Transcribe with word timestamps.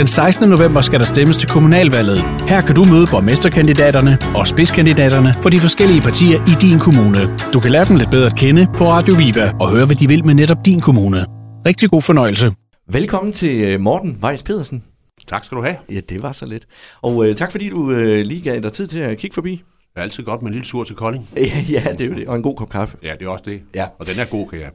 Den 0.00 0.06
16. 0.06 0.48
november 0.48 0.80
skal 0.80 0.98
der 0.98 1.04
stemmes 1.04 1.36
til 1.36 1.48
kommunalvalget. 1.48 2.18
Her 2.48 2.60
kan 2.60 2.74
du 2.74 2.84
møde 2.84 3.06
borgmesterkandidaterne 3.10 4.18
og 4.36 4.46
spidskandidaterne 4.46 5.34
for 5.42 5.50
de 5.50 5.58
forskellige 5.58 6.00
partier 6.00 6.38
i 6.52 6.54
din 6.66 6.78
kommune. 6.78 7.36
Du 7.54 7.60
kan 7.60 7.70
lære 7.70 7.84
dem 7.84 7.96
lidt 7.96 8.10
bedre 8.10 8.26
at 8.26 8.36
kende 8.36 8.66
på 8.78 8.84
Radio 8.84 9.14
Viva 9.14 9.52
og 9.60 9.70
høre, 9.70 9.86
hvad 9.86 9.96
de 9.96 10.08
vil 10.08 10.26
med 10.26 10.34
netop 10.34 10.66
din 10.66 10.80
kommune. 10.80 11.26
Rigtig 11.66 11.90
god 11.90 12.02
fornøjelse. 12.02 12.46
Velkommen 12.88 13.32
til 13.32 13.54
øh, 13.60 13.80
Morten 13.80 14.18
Weiss 14.22 14.42
Pedersen. 14.42 14.84
Tak 15.28 15.44
skal 15.44 15.56
du 15.58 15.62
have. 15.62 15.76
Ja, 15.90 16.00
det 16.08 16.22
var 16.22 16.32
så 16.32 16.46
lidt. 16.46 16.66
Og 17.02 17.26
øh, 17.26 17.34
tak 17.34 17.50
fordi 17.50 17.68
du 17.68 17.90
øh, 17.90 18.26
lige 18.26 18.40
gav 18.40 18.60
dig 18.60 18.72
tid 18.72 18.86
til 18.86 18.98
at 18.98 19.18
kigge 19.18 19.34
forbi. 19.34 19.50
Det 19.50 19.96
er 19.96 20.02
altid 20.02 20.24
godt 20.24 20.42
med 20.42 20.48
en 20.48 20.54
lille 20.54 20.66
tur 20.66 20.84
til 20.84 20.96
Kolding. 20.96 21.28
Ja, 21.36 21.64
ja, 21.70 21.92
det 21.92 22.00
er 22.00 22.08
jo 22.08 22.14
det. 22.14 22.28
Og 22.28 22.36
en 22.36 22.42
god 22.42 22.56
kop 22.56 22.70
kaffe. 22.70 22.96
Ja, 23.02 23.12
det 23.18 23.26
er 23.26 23.28
også 23.28 23.44
det. 23.46 23.60
Ja. 23.74 23.86
Og 23.98 24.06
den 24.06 24.18
er 24.18 24.24
god, 24.24 24.48
kan 24.48 24.60
jeg 24.60 24.70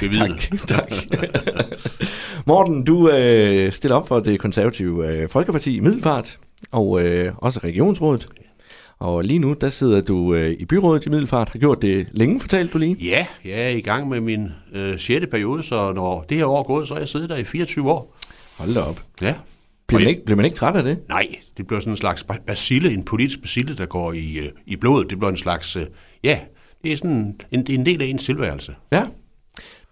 bevidne. 0.00 0.38
Tak, 0.66 0.88
tak. 1.12 1.26
Morten, 2.46 2.84
du 2.84 3.10
øh, 3.10 3.72
stiller 3.72 3.96
op 3.96 4.08
for 4.08 4.20
det 4.20 4.40
konservative 4.40 5.14
øh, 5.22 5.28
Folkeparti 5.28 5.76
i 5.76 5.80
Middelfart, 5.80 6.38
og 6.72 7.02
øh, 7.02 7.32
også 7.36 7.60
regionsrådet. 7.64 8.26
Og 8.98 9.24
lige 9.24 9.38
nu, 9.38 9.52
der 9.60 9.68
sidder 9.68 10.00
du 10.00 10.34
øh, 10.34 10.50
i 10.58 10.64
byrådet 10.64 11.06
i 11.06 11.08
Middelfart. 11.08 11.48
Har 11.48 11.58
gjort 11.58 11.82
det 11.82 12.08
længe, 12.12 12.40
fortalte 12.40 12.72
du 12.72 12.78
lige. 12.78 12.96
Ja, 13.00 13.26
jeg 13.44 13.62
er 13.62 13.68
i 13.68 13.80
gang 13.80 14.08
med 14.08 14.20
min 14.20 14.48
øh, 14.74 14.98
6. 14.98 15.26
periode, 15.30 15.62
så 15.62 15.92
når 15.92 16.22
det 16.28 16.36
her 16.36 16.46
år 16.46 16.58
er 16.58 16.62
gået, 16.64 16.88
så 16.88 16.94
er 16.94 16.98
jeg 16.98 17.08
siddet 17.08 17.30
der 17.30 17.36
i 17.36 17.44
24 17.44 17.90
år. 17.90 18.16
Hold 18.58 18.74
da 18.74 18.80
op. 18.80 19.00
Ja. 19.22 19.34
Bliver 19.88 20.00
man, 20.00 20.08
ikke, 20.08 20.24
bliver 20.24 20.36
man 20.36 20.44
ikke 20.44 20.56
træt 20.56 20.76
af 20.76 20.84
det? 20.84 20.98
Nej, 21.08 21.26
det 21.56 21.66
bliver 21.66 21.80
sådan 21.80 21.92
en 21.92 21.96
slags 21.96 22.24
ba- 22.32 22.44
basille, 22.46 22.92
en 22.92 23.02
politisk 23.04 23.40
basille, 23.40 23.76
der 23.76 23.86
går 23.86 24.12
i, 24.12 24.36
øh, 24.38 24.48
i 24.66 24.76
blodet. 24.76 25.10
Det 25.10 25.18
bliver 25.18 25.30
en 25.30 25.36
slags, 25.36 25.76
øh, 25.76 25.86
ja, 26.24 26.38
det 26.84 26.92
er 26.92 26.96
sådan 26.96 27.36
en, 27.52 27.60
det 27.66 27.74
er 27.74 27.78
en 27.78 27.86
del 27.86 28.02
af 28.02 28.06
ens 28.06 28.24
tilværelse. 28.24 28.74
Ja. 28.92 29.02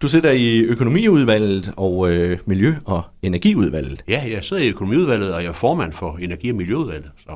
Du 0.01 0.07
sidder 0.07 0.31
i 0.31 0.59
økonomiudvalget 0.59 1.73
og 1.77 2.11
øh, 2.11 2.37
miljø- 2.45 2.75
og 2.85 3.01
energiudvalget. 3.21 4.03
Ja, 4.07 4.23
jeg 4.31 4.43
sidder 4.43 4.63
i 4.63 4.69
økonomiudvalget, 4.69 5.33
og 5.33 5.41
jeg 5.43 5.49
er 5.49 5.53
formand 5.53 5.93
for 5.93 6.17
Energi- 6.21 6.49
og 6.49 6.55
Miljøudvalget. 6.55 7.11
Så. 7.19 7.31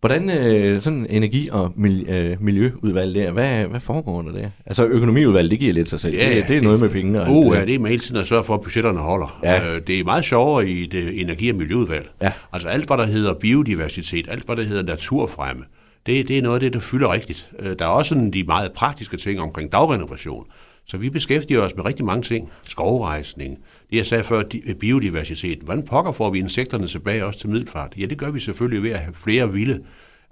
Hvordan 0.00 0.30
øh, 0.30 0.80
sådan 0.80 1.06
energi- 1.10 1.48
og 1.52 1.72
mil, 1.76 2.06
øh, 2.08 2.36
miljøudvalg 2.42 3.14
der, 3.14 3.32
hvad, 3.32 3.64
hvad 3.64 3.80
foregår 3.80 4.22
der 4.22 4.32
der? 4.32 4.48
Altså 4.66 4.86
økonomiudvalg, 4.86 5.50
det 5.50 5.58
giver 5.58 5.72
lidt 5.72 5.88
sig 5.88 6.00
selv. 6.00 6.14
Ja, 6.14 6.34
det, 6.36 6.48
det 6.48 6.56
er 6.56 6.60
noget 6.60 6.80
med 6.80 6.88
penge. 6.88 7.20
Og 7.22 7.30
Uh, 7.36 7.52
det 7.54 7.60
ja, 7.60 7.64
det 7.66 7.74
er 7.74 7.78
med 7.78 7.90
hele 7.90 8.02
tiden 8.02 8.20
at 8.20 8.26
sørge 8.26 8.44
for, 8.44 8.54
at 8.54 8.60
budgetterne 8.60 8.98
holder. 8.98 9.40
Ja. 9.44 9.74
Øh, 9.74 9.80
Det 9.86 10.00
er 10.00 10.04
meget 10.04 10.24
sjovere 10.24 10.68
i 10.68 10.86
det 10.86 11.20
energi- 11.20 11.50
og 11.50 11.56
miljøudvalg. 11.56 12.08
Ja. 12.22 12.32
Altså 12.52 12.68
alt, 12.68 12.86
hvad 12.86 12.96
der 12.98 13.06
hedder 13.06 13.34
biodiversitet, 13.34 14.26
alt, 14.30 14.44
hvad 14.46 14.56
der 14.56 14.62
hedder 14.64 14.82
naturfremme, 14.82 15.62
det, 16.06 16.28
det 16.28 16.38
er 16.38 16.42
noget 16.42 16.54
af 16.56 16.60
det, 16.60 16.72
der 16.72 16.80
fylder 16.80 17.12
rigtigt. 17.12 17.50
Øh, 17.58 17.76
Der 17.78 17.84
er 17.84 17.88
også 17.88 18.08
sådan 18.08 18.30
de 18.30 18.44
meget 18.44 18.72
praktiske 18.72 19.16
ting 19.16 19.40
omkring 19.40 19.72
dagrenovation. 19.72 20.44
Så 20.86 20.96
vi 20.96 21.10
beskæftiger 21.10 21.60
os 21.60 21.76
med 21.76 21.84
rigtig 21.84 22.04
mange 22.04 22.22
ting. 22.22 22.50
Skovrejsning, 22.68 23.58
det 23.90 23.96
jeg 23.96 24.06
sagde 24.06 24.24
før, 24.24 24.42
biodiversitet. 24.80 25.58
Hvordan 25.58 25.82
pokker 25.84 26.12
får 26.12 26.30
vi 26.30 26.38
insekterne 26.38 26.86
tilbage 26.86 27.26
også 27.26 27.40
til 27.40 27.48
middelfart? 27.48 27.92
Ja, 27.98 28.06
det 28.06 28.18
gør 28.18 28.30
vi 28.30 28.40
selvfølgelig 28.40 28.82
ved 28.82 28.90
at 28.90 28.98
have 28.98 29.14
flere 29.14 29.52
vilde 29.52 29.80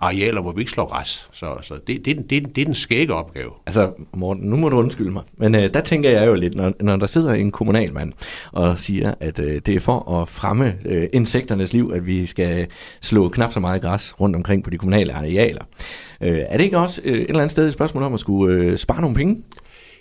arealer, 0.03 0.41
hvor 0.43 0.53
vi 0.53 0.61
ikke 0.61 0.71
slår 0.73 0.87
græs. 0.87 1.29
Så, 1.33 1.57
så 1.63 1.75
det, 1.87 2.05
det, 2.05 2.17
det, 2.17 2.31
den- 2.31 2.45
det 2.45 2.61
er 2.61 2.65
den 2.65 2.75
skægge 2.75 3.15
opgave. 3.15 3.51
Altså, 3.67 3.93
Morten, 4.15 4.43
nu 4.51 4.57
må 4.57 4.69
du 4.69 4.77
undskylde 4.79 5.11
mig. 5.11 5.23
Men 5.37 5.55
øh, 5.55 5.75
der 5.75 5.81
tænker 5.81 6.11
jeg 6.11 6.27
jo 6.27 6.35
lidt, 6.35 6.55
når, 6.55 6.73
når 6.81 6.97
der 6.97 7.07
sidder 7.07 7.35
en 7.35 7.51
kommunalmand 7.51 8.13
og 8.53 8.79
siger, 8.79 9.15
at 9.21 9.39
øh, 9.39 9.61
det 9.67 9.69
er 9.69 9.81
for 9.81 10.21
at 10.23 10.29
fremme 10.29 10.75
øh, 10.85 11.03
insekternes 11.13 11.73
liv, 11.73 11.93
at 11.95 12.07
vi 12.07 12.27
skal 12.27 12.67
slå 13.01 13.29
knap 13.29 13.53
så 13.53 13.61
meget 13.61 13.83
græs 13.83 14.21
rundt 14.21 14.37
omkring 14.37 14.65
på 14.65 14.71
de 14.71 14.79
kommunale 14.79 15.13
arealer. 15.13 15.63
Øh, 16.21 16.39
er 16.49 16.57
det 16.57 16.65
ikke 16.65 16.79
også 16.79 17.01
øh, 17.05 17.13
et 17.15 17.21
eller 17.21 17.41
andet 17.41 17.51
sted 17.51 17.67
et 17.67 17.73
spørgsmål 17.75 18.03
om 18.03 18.15
at 18.15 18.21
skulle 18.21 18.55
øh, 18.55 18.77
spare 18.79 19.01
nogle 19.01 19.17
penge? 19.17 19.43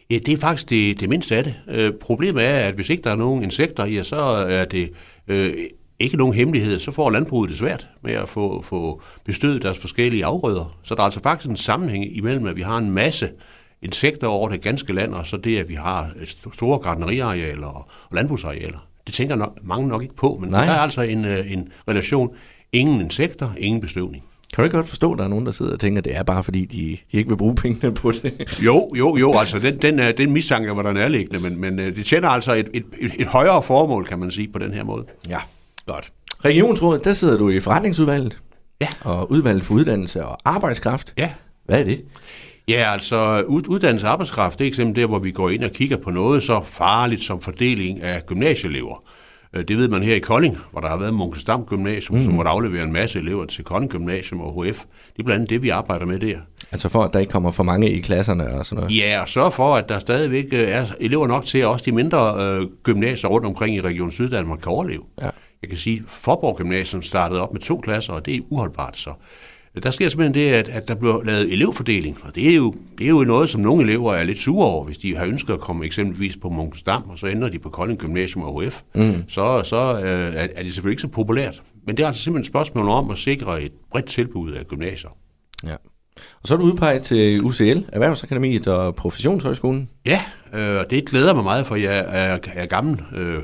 Ja, 0.10 0.18
det 0.18 0.34
er 0.34 0.38
faktisk 0.38 0.70
det, 0.70 1.00
det 1.00 1.10
mindste 1.10 1.36
af 1.36 1.44
det. 1.44 1.56
Øh, 1.68 1.92
problemet 1.94 2.46
er, 2.46 2.56
at 2.56 2.74
hvis 2.74 2.90
ikke 2.90 3.04
der 3.04 3.12
er 3.12 3.16
nogen 3.16 3.44
insekter, 3.44 3.86
ja, 3.86 4.04
så 4.04 4.16
er 4.50 4.66
det 4.66 4.90
øh, 5.28 5.54
ikke 6.00 6.18
nogen 6.18 6.34
hemmelighed. 6.34 6.80
Så 6.80 6.92
får 6.92 7.10
landbruget 7.10 7.50
det 7.50 7.58
svært 7.58 7.88
med 8.04 8.14
at 8.14 8.30
få, 8.30 8.62
få 8.62 9.02
bestødet 9.26 9.62
deres 9.62 9.78
forskellige 9.78 10.26
afgrøder. 10.26 10.78
Så 10.84 10.96
der 10.96 11.02
er 11.02 11.06
altså 11.06 11.20
faktisk 11.24 11.50
en 11.50 11.58
sammenhæng 11.58 12.18
imellem, 12.18 12.48
at 12.48 12.56
vi 12.56 12.62
har 12.62 12.78
en 12.78 12.92
masse 12.92 13.30
insekter 13.82 14.28
over 14.28 14.50
det 14.50 14.62
ganske 14.62 14.94
land, 14.94 15.14
og 15.14 15.28
så 15.28 15.38
det, 15.38 15.58
at 15.58 15.70
vi 15.70 15.74
har 15.76 16.10
st- 16.16 16.54
store 16.54 16.80
gartneriarealer 16.80 17.68
og, 17.68 17.90
landbrugsarealer. 18.16 18.88
Det 19.06 19.14
tænker 19.14 19.36
nok, 19.36 19.60
mange 19.64 19.88
nok 19.88 20.02
ikke 20.02 20.16
på, 20.16 20.38
men 20.42 20.50
Nej. 20.50 20.60
Nej. 20.60 20.74
der 20.74 20.80
er 20.80 20.84
altså 20.84 21.02
en, 21.02 21.26
øh, 21.26 21.52
en 21.52 21.70
relation. 21.88 22.30
Ingen 22.74 23.02
insekter, 23.02 23.50
ingen 23.58 23.82
bestøvning. 23.82 24.24
Kan 24.56 24.62
du 24.62 24.64
ikke 24.66 24.76
godt 24.78 24.88
forstå, 24.90 25.12
at 25.12 25.18
der 25.18 25.24
er 25.24 25.28
nogen, 25.28 25.46
der 25.46 25.52
sidder 25.52 25.74
og 25.74 25.80
tænker, 25.80 26.02
at 26.02 26.06
det 26.06 26.16
er 26.18 26.24
bare 26.24 26.44
fordi, 26.44 26.66
de, 26.66 26.78
de 27.12 27.18
ikke 27.18 27.30
vil 27.30 27.38
bruge 27.38 27.56
pengene 27.56 27.94
på 27.94 28.12
det? 28.12 28.34
Jo, 28.66 28.94
jo, 28.98 29.18
jo, 29.18 29.34
altså 29.40 29.60
den, 29.60 29.82
den, 29.82 30.00
er- 30.00 30.12
den 30.12 30.32
mistanke 30.32 30.76
var 30.76 30.82
der 30.82 30.94
nærliggende, 30.94 31.40
men, 31.40 31.62
men 31.62 31.80
øh, 31.80 31.96
det 31.96 32.06
tjener 32.06 32.30
altså 32.30 32.54
et, 32.54 32.70
et, 32.74 32.86
et, 33.00 33.12
et 33.20 33.28
højere 33.28 33.64
formål, 33.64 34.06
kan 34.06 34.20
man 34.20 34.32
sige, 34.32 34.48
på 34.54 34.60
den 34.60 34.74
her 34.74 34.84
måde. 34.84 35.06
Ja, 35.30 35.38
godt. 35.86 36.12
Regionsrådet, 36.46 37.04
der 37.06 37.14
sidder 37.14 37.38
du 37.38 37.50
i 37.50 37.60
forretningsudvalget. 37.60 38.38
Ja. 38.82 38.88
Og 39.02 39.32
udvalget 39.32 39.64
for 39.64 39.74
uddannelse 39.74 40.26
og 40.26 40.38
arbejdskraft. 40.46 41.14
Ja. 41.18 41.30
Hvad 41.66 41.80
er 41.80 41.84
det? 41.84 42.02
Ja, 42.68 42.92
altså 42.94 43.42
ud, 43.48 43.64
uddannelse 43.68 44.08
af 44.08 44.12
arbejdskraft, 44.12 44.60
det 44.60 44.66
er 44.66 44.70
eksempel 44.70 45.02
der, 45.02 45.08
hvor 45.08 45.20
vi 45.20 45.32
går 45.32 45.50
ind 45.50 45.64
og 45.64 45.72
kigger 45.72 45.98
på 45.98 46.10
noget 46.12 46.44
så 46.44 46.62
farligt 46.66 47.22
som 47.22 47.42
fordeling 47.42 48.02
af 48.02 48.26
gymnasieelever. 48.26 49.04
Øh, 49.54 49.64
Det 49.68 49.78
ved 49.78 49.88
man 49.88 50.04
her 50.04 50.16
i 50.16 50.20
Kolding, 50.20 50.58
hvor 50.72 50.82
der 50.82 50.88
har 50.88 50.98
været 50.98 51.14
Munkestam 51.14 51.66
Gymnasium, 51.66 52.18
mm. 52.18 52.24
som 52.24 52.34
måtte 52.34 52.52
aflevere 52.52 52.84
en 52.84 52.92
masse 52.94 53.20
elever 53.20 53.46
til 53.46 53.64
Kolding 53.64 53.92
Gymnasium 53.92 54.42
og 54.42 54.64
HF. 54.64 54.78
Det 55.14 55.20
er 55.20 55.24
blandt 55.24 55.32
andet 55.32 55.50
det, 55.50 55.64
vi 55.64 55.70
arbejder 55.70 56.06
med 56.06 56.20
der. 56.20 56.38
Altså 56.72 56.90
for, 56.90 57.04
at 57.04 57.14
der 57.14 57.20
ikke 57.20 57.32
kommer 57.32 57.52
for 57.52 57.64
mange 57.64 57.92
i 57.92 58.00
klasserne 58.00 58.54
og 58.54 58.66
sådan 58.66 58.84
noget. 58.84 58.98
Ja, 58.98 59.22
og 59.22 59.30
sørge 59.30 59.52
for, 59.52 59.76
at 59.76 59.90
der 59.90 60.00
stadigvæk 60.00 60.46
øh, 60.52 60.70
er 60.70 60.86
elever 61.00 61.28
nok 61.28 61.46
til, 61.46 61.58
at 61.58 61.66
også 61.66 61.86
de 61.86 61.92
mindre 61.92 62.36
øh, 62.46 62.68
gymnasier 62.84 63.30
rundt 63.30 63.46
omkring 63.48 63.76
i 63.76 63.82
Region 63.82 64.12
Syddanmark 64.12 64.60
kan 64.60 64.72
overleve. 64.72 65.04
Ja. 65.22 65.30
Jeg 65.62 65.70
kan 65.70 65.78
sige, 65.78 65.98
at 65.98 66.04
Forborg 66.08 66.58
Gymnasium 66.58 67.02
startede 67.02 67.42
op 67.42 67.54
med 67.54 67.62
to 67.62 67.78
klasser, 67.78 68.14
og 68.14 68.26
det 68.26 68.36
er 68.36 68.40
uholdbart. 68.50 68.98
Så 68.98 69.14
der 69.84 69.92
sker 69.92 70.10
simpelthen 70.10 70.34
det, 70.34 70.52
at, 70.54 70.70
at 70.70 70.88
der 70.88 70.96
bliver 70.96 71.24
lavet 71.24 71.54
elevfordeling, 71.54 72.18
og 72.24 72.36
det 72.36 72.50
er, 72.50 72.56
jo, 72.56 72.74
det 72.98 73.06
er 73.06 73.10
jo 73.10 73.24
noget, 73.24 73.50
som 73.50 73.62
nogle 73.62 73.84
elever 73.84 74.14
er 74.14 74.24
lidt 74.24 74.40
sure 74.40 74.68
over, 74.68 74.86
hvis 74.86 74.98
de 74.98 75.16
har 75.16 75.26
ønsket 75.26 75.54
at 75.54 75.60
komme 75.60 75.86
eksempelvis 75.86 76.38
på 76.38 76.50
Munkensdam, 76.50 77.04
og 77.10 77.20
så 77.20 77.28
ender 77.28 77.50
de 77.50 77.60
på 77.60 77.70
Kolding 77.70 78.00
Gymnasium 78.00 78.44
og 78.44 78.62
HF. 78.62 78.82
Mm. 78.96 79.24
Så, 79.28 79.62
så 79.64 80.02
øh, 80.04 80.36
er, 80.36 80.48
er 80.56 80.64
det 80.64 80.74
selvfølgelig 80.74 80.94
ikke 80.94 81.02
så 81.02 81.08
populært. 81.08 81.62
Men 81.88 81.98
det 81.98 82.04
er 82.04 82.08
altså 82.08 82.24
simpelthen 82.24 82.42
et 82.42 82.48
spørgsmål 82.48 82.90
om 82.90 83.12
at 83.12 83.18
sikre 83.18 83.62
et 83.62 83.72
bredt 83.92 84.06
tilbud 84.06 84.52
af 84.52 84.66
gymnasier. 84.68 85.10
Ja. 85.68 85.76
Og 86.42 86.48
så 86.48 86.54
er 86.54 86.58
du 86.58 86.64
udpeget 86.64 87.02
til 87.02 87.44
UCL, 87.44 87.80
Erhvervsakademiet 87.94 88.68
og 88.68 88.96
Professionshøjskolen. 88.96 89.88
Ja, 90.06 90.22
øh, 90.54 90.84
det 90.90 91.10
glæder 91.10 91.34
mig 91.34 91.44
meget, 91.44 91.68
for 91.68 91.76
jeg 91.76 92.06
er, 92.08 92.38
er 92.56 92.66
gammel 92.66 93.02
øh, 93.16 93.44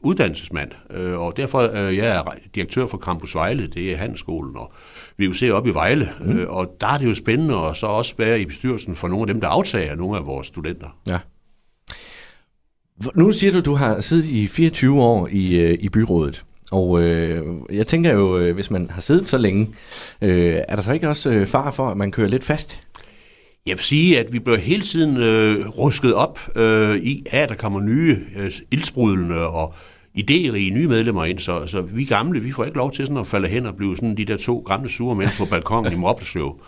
uddannelsesmand, 0.00 0.70
øh, 0.90 1.18
og 1.18 1.36
derfor 1.36 1.58
øh, 1.58 1.96
jeg 1.96 2.16
er 2.16 2.22
direktør 2.54 2.86
for 2.86 2.98
Campus 2.98 3.34
Vejle, 3.34 3.66
det 3.66 3.92
er 3.92 3.96
handelsskolen, 3.96 4.56
og 4.56 4.72
ser 5.32 5.52
op 5.52 5.66
i 5.66 5.70
Vejle, 5.70 6.12
mm. 6.20 6.38
øh, 6.38 6.50
og 6.50 6.76
der 6.80 6.86
er 6.86 6.98
det 6.98 7.06
jo 7.06 7.14
spændende 7.14 7.56
at 7.56 7.76
så 7.76 7.86
også 7.86 8.14
være 8.18 8.40
i 8.40 8.46
bestyrelsen 8.46 8.96
for 8.96 9.08
nogle 9.08 9.22
af 9.22 9.26
dem, 9.26 9.40
der 9.40 9.48
aftager 9.48 9.94
nogle 9.94 10.18
af 10.18 10.26
vores 10.26 10.46
studenter. 10.46 10.98
Ja. 11.06 11.18
Nu 13.14 13.32
siger 13.32 13.52
du, 13.52 13.58
at 13.58 13.64
du 13.64 13.74
har 13.74 14.00
siddet 14.00 14.24
i 14.24 14.46
24 14.46 15.02
år 15.02 15.28
i, 15.30 15.60
øh, 15.60 15.78
i 15.80 15.88
byrådet. 15.88 16.44
Og 16.70 17.02
øh, 17.02 17.44
jeg 17.72 17.86
tænker 17.86 18.12
jo, 18.12 18.38
øh, 18.38 18.54
hvis 18.54 18.70
man 18.70 18.90
har 18.90 19.00
siddet 19.00 19.28
så 19.28 19.38
længe, 19.38 19.68
øh, 20.22 20.60
er 20.68 20.76
der 20.76 20.82
så 20.82 20.92
ikke 20.92 21.08
også 21.08 21.30
øh, 21.30 21.46
far 21.46 21.70
for, 21.70 21.88
at 21.88 21.96
man 21.96 22.10
kører 22.10 22.28
lidt 22.28 22.44
fast? 22.44 22.80
Jeg 23.66 23.76
vil 23.76 23.84
sige, 23.84 24.20
at 24.20 24.32
vi 24.32 24.38
bliver 24.38 24.58
hele 24.58 24.82
tiden 24.82 25.16
øh, 25.16 25.68
rusket 25.68 26.14
op 26.14 26.40
øh, 26.56 26.96
i, 26.96 27.24
at 27.30 27.48
der 27.48 27.54
kommer 27.54 27.80
nye 27.80 28.18
øh, 28.36 28.52
ildsprudlende 28.70 29.48
og 29.48 29.74
idérige 30.18 30.70
nye 30.70 30.88
medlemmer 30.88 31.24
ind, 31.24 31.38
så, 31.38 31.66
så 31.66 31.82
vi 31.82 32.04
gamle, 32.04 32.40
vi 32.40 32.52
får 32.52 32.64
ikke 32.64 32.76
lov 32.76 32.92
til 32.92 33.06
sådan 33.06 33.16
at 33.20 33.26
falde 33.26 33.48
hen 33.48 33.66
og 33.66 33.76
blive 33.76 33.96
sådan 33.96 34.16
de 34.16 34.24
der 34.24 34.36
to 34.36 34.58
gamle 34.58 34.90
sure 34.90 35.14
mænd 35.14 35.30
på 35.38 35.44
balkongen 35.44 35.92
i 35.92 35.96
Mobbelsøv. 35.96 36.60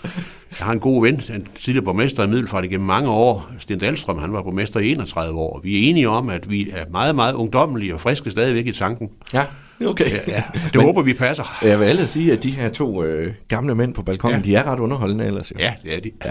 Jeg 0.59 0.67
har 0.67 0.73
en 0.73 0.81
god 0.81 1.07
ven, 1.07 1.15
en 1.35 1.47
tidligere 1.55 1.85
borgmester 1.85 2.25
i 2.25 2.27
Middelfart 2.27 2.65
igennem 2.65 2.87
mange 2.87 3.11
år, 3.11 3.51
Sten 3.59 3.79
Dahlstrøm, 3.79 4.19
han 4.19 4.33
var 4.33 4.43
borgmester 4.43 4.81
i 4.81 4.91
31 4.93 5.39
år, 5.39 5.61
vi 5.63 5.77
er 5.85 5.89
enige 5.91 6.09
om, 6.09 6.29
at 6.29 6.51
vi 6.51 6.71
er 6.71 6.85
meget, 6.91 7.15
meget 7.15 7.35
ungdommelige 7.35 7.95
og 7.95 8.01
friske 8.01 8.31
stadigvæk 8.31 8.67
i 8.67 8.73
tanken. 8.73 9.09
Ja, 9.35 9.45
okay. 9.87 10.11
Ja, 10.11 10.19
ja. 10.27 10.43
Det 10.65 10.75
Men, 10.75 10.85
håber 10.85 11.03
vi 11.03 11.15
passer. 11.15 11.59
Jeg 11.63 11.81
vil 11.81 11.89
ellers 11.89 12.11
sige, 12.11 12.33
at 12.33 12.43
de 12.43 12.51
her 12.51 12.69
to 12.69 13.05
øh, 13.05 13.33
gamle 13.49 13.75
mænd 13.75 13.95
på 13.95 14.03
balkongen, 14.03 14.45
ja. 14.45 14.51
Ja. 14.51 14.59
de 14.59 14.65
er 14.65 14.73
ret 14.73 14.79
underholdende 14.81 15.25
ellers. 15.25 15.51
Jo. 15.51 15.57
Ja, 15.59 15.75
det 15.83 15.97
er 15.97 16.01
de. 16.01 16.11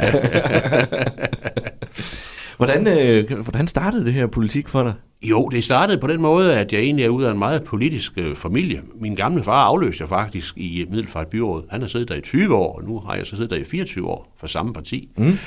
Hvordan, 2.57 2.87
øh, 2.87 3.39
hvordan 3.39 3.67
startede 3.67 4.05
det 4.05 4.13
her 4.13 4.27
politik 4.27 4.67
for 4.67 4.83
dig? 4.83 4.93
Jo, 5.21 5.47
det 5.47 5.63
startede 5.63 5.97
på 5.97 6.07
den 6.07 6.21
måde, 6.21 6.55
at 6.59 6.73
jeg 6.73 6.81
egentlig 6.81 7.05
er 7.05 7.09
ud 7.09 7.23
af 7.23 7.31
en 7.31 7.39
meget 7.39 7.63
politisk 7.63 8.11
øh, 8.17 8.35
familie. 8.35 8.81
Min 9.01 9.15
gamle 9.15 9.43
far 9.43 9.63
afløste 9.65 10.01
jeg 10.01 10.09
faktisk 10.09 10.57
i 10.57 10.85
Middelfart 10.89 11.27
Byråd. 11.27 11.63
Han 11.69 11.81
har 11.81 11.87
siddet 11.87 12.09
der 12.09 12.15
i 12.15 12.21
20 12.21 12.55
år, 12.55 12.75
og 12.77 12.83
nu 12.83 12.99
har 12.99 13.15
jeg 13.15 13.25
så 13.25 13.35
siddet 13.35 13.49
der 13.49 13.55
i 13.57 13.63
24 13.63 14.07
år 14.07 14.35
for 14.39 14.47
samme 14.47 14.73
parti. 14.73 15.09
Mm. 15.17 15.37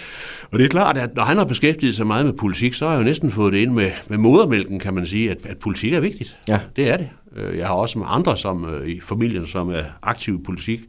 Og 0.52 0.58
det 0.58 0.64
er 0.64 0.68
klart, 0.68 0.96
at 0.96 1.14
når 1.16 1.22
han 1.22 1.36
har 1.36 1.44
beskæftiget 1.44 1.94
sig 1.94 2.06
meget 2.06 2.26
med 2.26 2.32
politik, 2.32 2.74
så 2.74 2.84
har 2.86 2.92
jeg 2.92 3.00
jo 3.00 3.04
næsten 3.04 3.30
fået 3.30 3.52
det 3.52 3.58
ind 3.58 3.72
med, 3.72 3.90
med 4.08 4.18
modermælken, 4.18 4.78
kan 4.80 4.94
man 4.94 5.06
sige, 5.06 5.30
at, 5.30 5.38
at 5.44 5.58
politik 5.58 5.92
er 5.92 6.00
vigtigt. 6.00 6.38
Ja. 6.48 6.60
Det 6.76 6.90
er 6.90 6.96
det. 6.96 7.08
Øh, 7.36 7.58
Jeg 7.58 7.66
har 7.66 7.74
også 7.74 7.98
med 7.98 8.06
andre 8.08 8.36
som, 8.36 8.64
øh, 8.64 8.88
i 8.88 9.00
familien, 9.00 9.46
som 9.46 9.70
er 9.70 9.82
aktive 10.02 10.38
i 10.40 10.42
politik. 10.44 10.80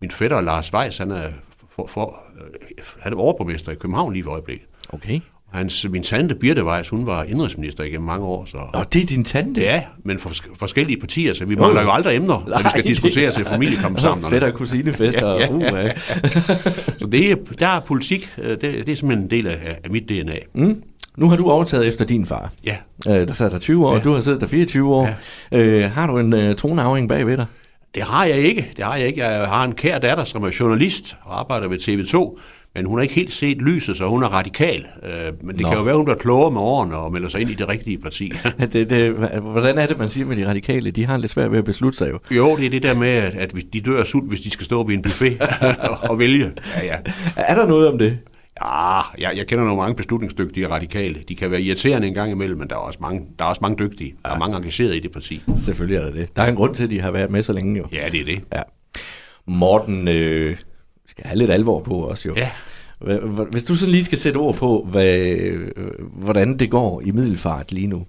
Min 0.00 0.10
fætter 0.10 0.40
Lars 0.40 0.72
Weiss, 0.74 0.98
han 0.98 1.10
er, 1.10 1.28
for, 1.76 1.86
for, 1.86 2.18
øh, 2.38 2.84
han 3.00 3.12
er 3.12 3.16
overborgmester 3.16 3.72
i 3.72 3.74
København 3.74 4.12
lige 4.12 4.22
i 4.24 4.28
øjeblikket. 4.28 4.66
Okay. 4.92 5.20
Hans, 5.52 5.86
min 5.90 6.02
tante 6.02 6.34
Birte 6.34 6.64
Weiss, 6.64 6.88
hun 6.88 7.06
var 7.06 7.22
indrigsminister 7.24 7.84
igennem 7.84 8.06
mange 8.06 8.26
år. 8.26 8.44
Så, 8.44 8.56
Og 8.74 8.92
det 8.92 9.02
er 9.02 9.06
din 9.06 9.24
tante? 9.24 9.60
ja, 9.60 9.82
men 10.04 10.18
for 10.18 10.28
fors- 10.30 10.54
forskellige 10.58 11.00
partier, 11.00 11.32
så 11.34 11.44
vi 11.44 11.54
mangler 11.56 11.82
jo 11.82 11.90
aldrig 11.90 12.16
emner, 12.16 12.44
når 12.48 12.58
vi 12.58 12.68
skal 12.70 12.84
diskutere 12.84 13.32
til 13.32 13.44
familie 13.44 13.76
kommer 13.76 13.98
sammen. 14.00 14.30
Fedt 14.32 14.44
og 14.44 14.52
kusinefester. 14.54 15.28
Ja, 15.30 15.38
ja, 15.40 15.50
Uh, 15.52 15.62
ja. 15.62 15.92
Så 17.00 17.06
det 17.12 17.30
er, 17.30 17.34
der 17.58 17.66
er 17.66 17.80
politik, 17.80 18.30
øh, 18.38 18.50
det, 18.50 18.60
det 18.60 18.88
er 18.88 18.96
simpelthen 18.96 19.24
en 19.24 19.30
del 19.30 19.46
af, 19.46 19.78
af 19.84 19.90
mit 19.90 20.08
DNA. 20.08 20.36
Mm. 20.54 20.82
Nu 21.16 21.28
har 21.28 21.36
du 21.36 21.48
overtaget 21.50 21.88
efter 21.88 22.04
din 22.04 22.26
far. 22.26 22.52
Ja, 22.64 22.76
Øh, 23.08 23.28
der 23.28 23.32
sad 23.34 23.50
der 23.50 23.58
20 23.58 23.86
år, 23.86 23.90
Ja. 23.90 23.96
ja. 23.96 24.02
du 24.04 24.12
har 24.12 24.20
siddet 24.20 24.40
der 24.40 24.46
24 24.46 24.94
år. 24.94 25.08
Ja. 25.52 25.58
Øh, 25.58 25.90
har 25.90 26.06
du 26.06 26.18
en 26.18 26.32
øh, 26.32 26.54
tronarving 26.54 27.08
bagved 27.08 27.36
dig? 27.36 27.46
det 27.94 28.02
har 28.02 28.24
jeg 28.24 28.36
ikke. 28.38 28.70
Det 28.76 28.84
har 28.84 28.96
jeg 28.96 29.06
ikke. 29.06 29.24
Jeg 29.24 29.48
har 29.48 29.64
en 29.64 29.72
kær 29.72 29.98
datter, 29.98 30.24
som 30.24 30.42
er 30.44 30.50
journalist 30.60 31.16
og 31.22 31.38
arbejder 31.40 31.68
ved 31.68 31.78
TV2, 31.78 32.38
men 32.74 32.86
hun 32.86 32.98
har 32.98 33.02
ikke 33.02 33.14
helt 33.14 33.32
set 33.32 33.56
lyset, 33.58 33.96
så 33.96 34.08
hun 34.08 34.22
er 34.22 34.26
radikal. 34.28 34.86
Øh, 35.02 35.10
Men 35.42 35.54
det 35.54 35.62
Nå. 35.62 35.68
kan 35.68 35.78
jo 35.78 35.84
være, 35.84 35.96
hun 35.96 36.04
bliver 36.04 36.18
klogere 36.18 36.50
med 36.50 36.60
årene 36.60 36.96
og 36.96 37.12
melder 37.12 37.28
sig 37.28 37.40
ind 37.40 37.50
i 37.50 37.54
det 37.54 37.68
rigtige 37.68 37.98
parti. 37.98 38.32
Det, 38.72 38.90
det, 38.90 39.12
hvordan 39.40 39.78
er 39.78 39.86
det, 39.86 39.98
man 39.98 40.08
siger 40.08 40.26
med 40.26 40.36
de 40.36 40.48
radikale? 40.48 40.90
De 40.90 41.06
har 41.06 41.16
lidt 41.16 41.32
svært 41.32 41.50
ved 41.52 41.58
at 41.58 41.64
beslutte 41.64 41.98
sig 41.98 42.10
jo. 42.10 42.18
Jo, 42.30 42.56
det 42.56 42.66
er 42.66 42.70
det 42.70 42.82
der 42.82 42.94
med, 42.94 43.08
at, 43.08 43.34
at 43.34 43.54
de 43.72 43.80
dør 43.80 44.00
af 44.00 44.06
sult, 44.06 44.28
hvis 44.28 44.40
de 44.40 44.50
skal 44.50 44.64
stå 44.64 44.82
ved 44.86 44.94
en 44.94 45.02
buffet 45.02 45.42
og 46.10 46.18
vælge. 46.18 46.52
Ja, 46.76 46.84
ja. 46.86 46.96
Er 47.36 47.54
der 47.54 47.66
noget 47.66 47.88
om 47.88 47.98
det? 47.98 48.18
Ja, 48.64 49.00
jeg, 49.18 49.36
jeg 49.36 49.46
kender 49.46 49.64
nogle 49.64 49.78
mange 49.80 49.94
beslutningsdygtige 49.94 50.68
radikale. 50.68 51.22
De 51.28 51.36
kan 51.36 51.50
være 51.50 51.60
irriterende 51.62 52.08
en 52.08 52.14
gang 52.14 52.30
imellem, 52.30 52.58
men 52.58 52.68
der 52.68 52.74
er 52.74 52.80
også 52.80 52.98
mange, 53.02 53.22
der 53.38 53.44
er 53.44 53.48
også 53.48 53.58
mange 53.62 53.78
dygtige. 53.88 54.14
Der 54.24 54.30
er 54.30 54.38
mange 54.38 54.56
engagerede 54.56 54.96
i 54.96 55.00
det 55.00 55.12
parti. 55.12 55.42
Selvfølgelig 55.64 55.96
er 55.96 56.04
der 56.04 56.12
det. 56.12 56.36
Der 56.36 56.42
er 56.42 56.46
en 56.48 56.54
grund 56.56 56.74
til, 56.74 56.84
at 56.84 56.90
de 56.90 57.00
har 57.00 57.10
været 57.10 57.30
med 57.30 57.42
så 57.42 57.52
længe 57.52 57.78
jo. 57.78 57.86
Ja, 57.92 58.08
det 58.12 58.20
er 58.20 58.24
det. 58.24 58.40
Ja. 58.54 58.62
Morten, 59.46 60.08
øh, 60.08 60.56
skal 61.20 61.28
have 61.28 61.38
lidt 61.38 61.50
alvor 61.50 61.80
på 61.80 61.94
også 61.94 62.28
jo. 62.28 62.34
Ja. 62.36 62.50
Hvis 63.50 63.64
du 63.64 63.76
så 63.76 63.86
lige 63.86 64.04
skal 64.04 64.18
sætte 64.18 64.38
ord 64.38 64.54
på, 64.54 64.88
hvad, 64.90 65.26
hvordan 66.12 66.58
det 66.58 66.70
går 66.70 67.02
i 67.04 67.10
middelfart 67.10 67.72
lige 67.72 67.86
nu. 67.86 68.06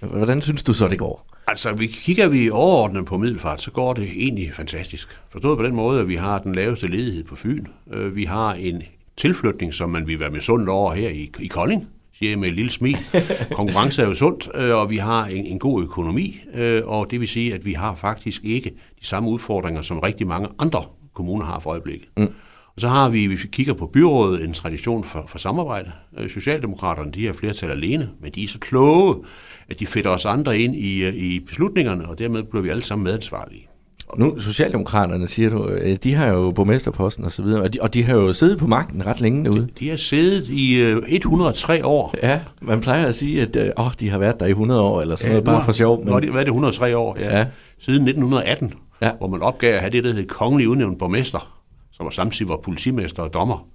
Hvordan 0.00 0.42
synes 0.42 0.62
du 0.62 0.72
så, 0.72 0.88
det 0.88 0.98
går? 0.98 1.26
Altså, 1.46 1.72
vi 1.72 1.86
kigger 1.86 2.28
vi 2.28 2.50
overordnet 2.50 3.04
på 3.04 3.18
middelfart, 3.18 3.62
så 3.62 3.70
går 3.70 3.92
det 3.92 4.08
egentlig 4.16 4.52
fantastisk. 4.54 5.08
Forstået 5.30 5.58
på 5.58 5.64
den 5.64 5.74
måde, 5.74 6.00
at 6.00 6.08
vi 6.08 6.14
har 6.14 6.38
den 6.38 6.54
laveste 6.54 6.86
ledighed 6.86 7.24
på 7.24 7.36
Fyn. 7.36 7.66
Øh, 7.92 8.16
Vi 8.16 8.24
har 8.24 8.54
en 8.54 8.82
tilflytning, 9.16 9.74
som 9.74 9.90
man 9.90 10.06
vil 10.06 10.20
være 10.20 10.30
med 10.30 10.68
over 10.68 10.94
her 10.94 11.08
i, 11.08 11.30
i 11.38 11.46
Kolding, 11.46 11.88
siger 12.18 12.30
jeg 12.30 12.38
med 12.38 12.48
et 12.48 12.54
lille 12.54 12.70
smil. 12.70 12.98
Konkurrence 13.52 14.02
er 14.02 14.06
jo 14.06 14.14
sundt, 14.14 14.48
øh, 14.54 14.74
og 14.76 14.90
vi 14.90 14.96
har 14.96 15.24
en, 15.24 15.46
en 15.46 15.58
god 15.58 15.82
økonomi, 15.82 16.40
øh, 16.54 16.82
og 16.84 17.10
det 17.10 17.20
vil 17.20 17.28
sige, 17.28 17.54
at 17.54 17.64
vi 17.64 17.72
har 17.72 17.94
faktisk 17.94 18.44
ikke 18.44 18.70
de 19.00 19.06
samme 19.06 19.30
udfordringer, 19.30 19.82
som 19.82 19.98
rigtig 19.98 20.26
mange 20.26 20.48
andre 20.58 20.84
kommuner 21.14 21.44
har 21.44 21.60
for 21.60 21.70
øjeblikket. 21.70 22.08
Mm. 22.16 22.28
Og 22.74 22.80
så 22.80 22.88
har 22.88 23.08
vi, 23.08 23.26
hvis 23.26 23.42
vi 23.42 23.48
kigger 23.48 23.74
på 23.74 23.86
byrådet, 23.86 24.44
en 24.44 24.52
tradition 24.52 25.04
for, 25.04 25.24
for 25.28 25.38
samarbejde. 25.38 25.92
Øh, 26.18 26.30
Socialdemokraterne, 26.30 27.12
de 27.12 27.26
har 27.26 27.32
flertal 27.32 27.70
alene, 27.70 28.10
men 28.20 28.32
de 28.32 28.44
er 28.44 28.48
så 28.48 28.58
kloge, 28.58 29.24
at 29.68 29.80
de 29.80 29.86
fætter 29.86 30.10
os 30.10 30.24
andre 30.24 30.58
ind 30.58 30.76
i, 30.76 31.04
øh, 31.04 31.14
i 31.14 31.40
beslutningerne, 31.40 32.08
og 32.08 32.18
dermed 32.18 32.42
bliver 32.42 32.62
vi 32.62 32.68
alle 32.68 32.82
sammen 32.82 33.04
medansvarlige. 33.04 33.68
Nu, 34.16 34.38
Socialdemokraterne, 34.38 35.28
siger 35.28 35.50
du, 35.50 35.68
øh, 35.68 35.96
de 36.02 36.14
har 36.14 36.26
jo 36.26 36.50
borgmesterposten 36.50 37.24
og 37.24 37.32
så 37.32 37.42
videre, 37.42 37.62
og 37.62 37.74
de, 37.74 37.78
og 37.80 37.94
de 37.94 38.02
har 38.02 38.14
jo 38.14 38.32
siddet 38.32 38.58
på 38.58 38.66
magten 38.66 39.06
ret 39.06 39.20
længe 39.20 39.44
derude. 39.44 39.68
De 39.78 39.88
har 39.88 39.96
siddet 39.96 40.48
i 40.48 40.82
øh, 40.82 41.02
103 41.08 41.84
år. 41.86 42.14
Ja, 42.22 42.40
man 42.62 42.80
plejer 42.80 43.06
at 43.06 43.14
sige, 43.14 43.42
at 43.42 43.56
øh, 43.56 43.70
åh, 43.78 43.90
de 44.00 44.08
har 44.08 44.18
været 44.18 44.40
der 44.40 44.46
i 44.46 44.50
100 44.50 44.80
år, 44.82 45.00
eller 45.00 45.16
sådan 45.16 45.30
noget, 45.30 45.44
bare 45.44 45.64
for 45.64 45.72
sjov. 45.72 46.04
Men... 46.04 46.14
Det, 46.22 46.30
hvad 46.30 46.40
er 46.40 46.44
det, 46.44 46.50
103 46.50 46.96
år? 46.96 47.16
Ja. 47.18 47.24
Ja. 47.24 47.38
ja. 47.38 47.46
Siden 47.78 48.02
1918, 48.08 48.74
Ja. 49.00 49.06
ja. 49.06 49.12
hvor 49.18 49.26
man 49.26 49.42
opgav 49.42 49.74
at 49.74 49.80
have 49.80 49.90
det, 49.90 50.04
der 50.04 50.12
hed 50.12 50.26
kongelig 50.26 50.68
udnævnt 50.68 50.98
borgmester, 50.98 51.60
som 51.92 52.04
var 52.04 52.10
samtidig 52.10 52.48
var 52.48 52.56
politimester 52.64 53.22
og 53.22 53.34
dommer. 53.34 53.66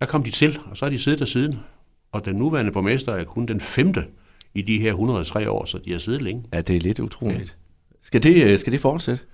Der 0.00 0.06
kom 0.06 0.22
de 0.22 0.30
til, 0.30 0.58
og 0.70 0.76
så 0.76 0.84
har 0.84 0.90
de 0.90 0.98
siddet 0.98 1.20
der 1.20 1.26
siden. 1.26 1.58
Og 2.12 2.24
den 2.24 2.36
nuværende 2.36 2.72
borgmester 2.72 3.12
er 3.12 3.24
kun 3.24 3.46
den 3.46 3.60
femte 3.60 4.04
i 4.54 4.62
de 4.62 4.78
her 4.78 4.90
103 4.90 5.50
år, 5.50 5.64
så 5.64 5.78
de 5.84 5.92
har 5.92 5.98
siddet 5.98 6.22
længe. 6.22 6.44
Ja, 6.54 6.60
det 6.60 6.76
er 6.76 6.80
lidt 6.80 7.00
utroligt. 7.00 7.56
Skal 8.04 8.22
det, 8.22 8.44
øh, 8.44 8.58
skal 8.58 8.72
det 8.72 8.80
fortsætte? 8.80 9.24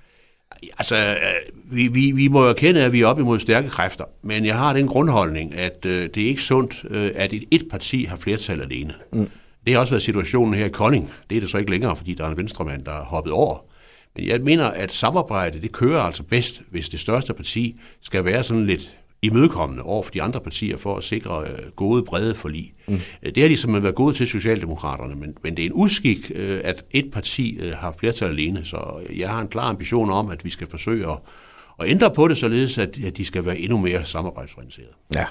Altså, 0.79 0.97
øh, 0.97 1.77
vi, 1.77 1.89
vi, 1.89 2.13
vi 2.15 2.29
må 2.29 2.43
jo 2.43 2.49
erkende, 2.49 2.85
at 2.85 2.93
vi 2.93 3.01
er 3.01 3.07
op 3.07 3.19
imod 3.19 3.39
stærke 3.39 3.69
kræfter, 3.69 4.05
men 4.23 4.45
jeg 4.45 4.59
har 4.59 4.73
den 4.73 4.87
grundholdning, 4.87 5.55
at 5.55 5.87
øh, 5.87 6.09
det 6.15 6.23
er 6.23 6.29
ikke 6.29 6.43
sundt, 6.43 6.85
øh, 6.91 7.11
at 7.15 7.33
et, 7.33 7.45
et 7.51 7.63
parti 7.71 8.05
har 8.05 8.17
flertal 8.17 8.61
alene. 8.61 8.95
Mm. 9.13 9.31
Det 9.67 9.75
har 9.75 9.81
også 9.81 9.91
været 9.91 10.03
situationen 10.03 10.55
her 10.55 10.67
i 10.67 10.69
Kolding. 10.69 11.13
Det 11.31 11.37
er 11.37 11.41
det 11.41 11.51
så 11.51 11.59
ikke 11.59 11.71
længere, 11.71 11.97
fordi 11.97 12.15
der 12.15 12.25
er 12.25 12.31
en 12.31 12.37
venstremand, 12.37 12.85
der 12.85 12.93
er 12.93 13.05
hoppet 13.05 13.33
over. 13.33 13.65
Men 14.17 14.27
jeg 14.27 14.41
mener, 14.41 14.65
at 14.65 14.93
samarbejde, 14.93 15.63
det 15.63 15.73
kører 15.73 16.01
altså 16.01 16.23
bedst, 16.23 16.63
hvis 16.71 16.89
det 16.89 17.01
største 17.01 17.35
parti 17.35 17.81
skal 18.03 18.25
være 18.25 18.45
sådan 18.45 18.67
lidt 18.67 18.98
imødekommende 19.23 19.83
over 19.83 20.03
for 20.03 20.11
de 20.11 20.23
andre 20.23 20.41
partier 20.41 20.77
for 20.77 20.97
at 20.97 21.05
sikre 21.05 21.45
øh, 21.45 21.71
gode, 21.77 22.05
brede 22.05 22.35
forlig. 22.35 22.73
Mm. 22.89 23.01
Det 23.23 23.43
har 23.43 23.49
de 23.49 23.57
simpelthen 23.57 23.83
været 23.83 23.95
gode 23.95 24.15
til 24.15 24.27
Socialdemokraterne, 24.27 25.15
men, 25.15 25.37
men 25.43 25.57
det 25.57 25.63
er 25.63 25.67
en 25.67 25.73
uskik, 25.75 26.33
øh, 26.35 26.61
at 26.65 26.85
et 26.91 27.11
parti 27.13 27.59
øh, 27.61 27.73
har 27.73 27.95
flertal 27.99 28.29
alene, 28.29 28.65
så 28.65 29.01
jeg 29.17 29.29
har 29.29 29.41
en 29.41 29.49
klar 29.49 29.69
ambition 29.69 30.11
om, 30.11 30.31
at 30.31 30.45
vi 30.45 30.51
skal 30.51 30.67
forsøge 30.67 31.11
at, 31.11 31.19
at 31.81 31.89
ændre 31.89 32.11
på 32.11 32.29
det, 32.29 32.39
således 32.39 32.79
at, 32.79 32.99
at 33.05 33.17
de 33.17 33.25
skal 33.25 33.45
være 33.45 33.59
endnu 33.59 33.79
mere 33.79 34.05
samarbejdsorienterede. 34.05 34.93
Ja. 35.15 35.25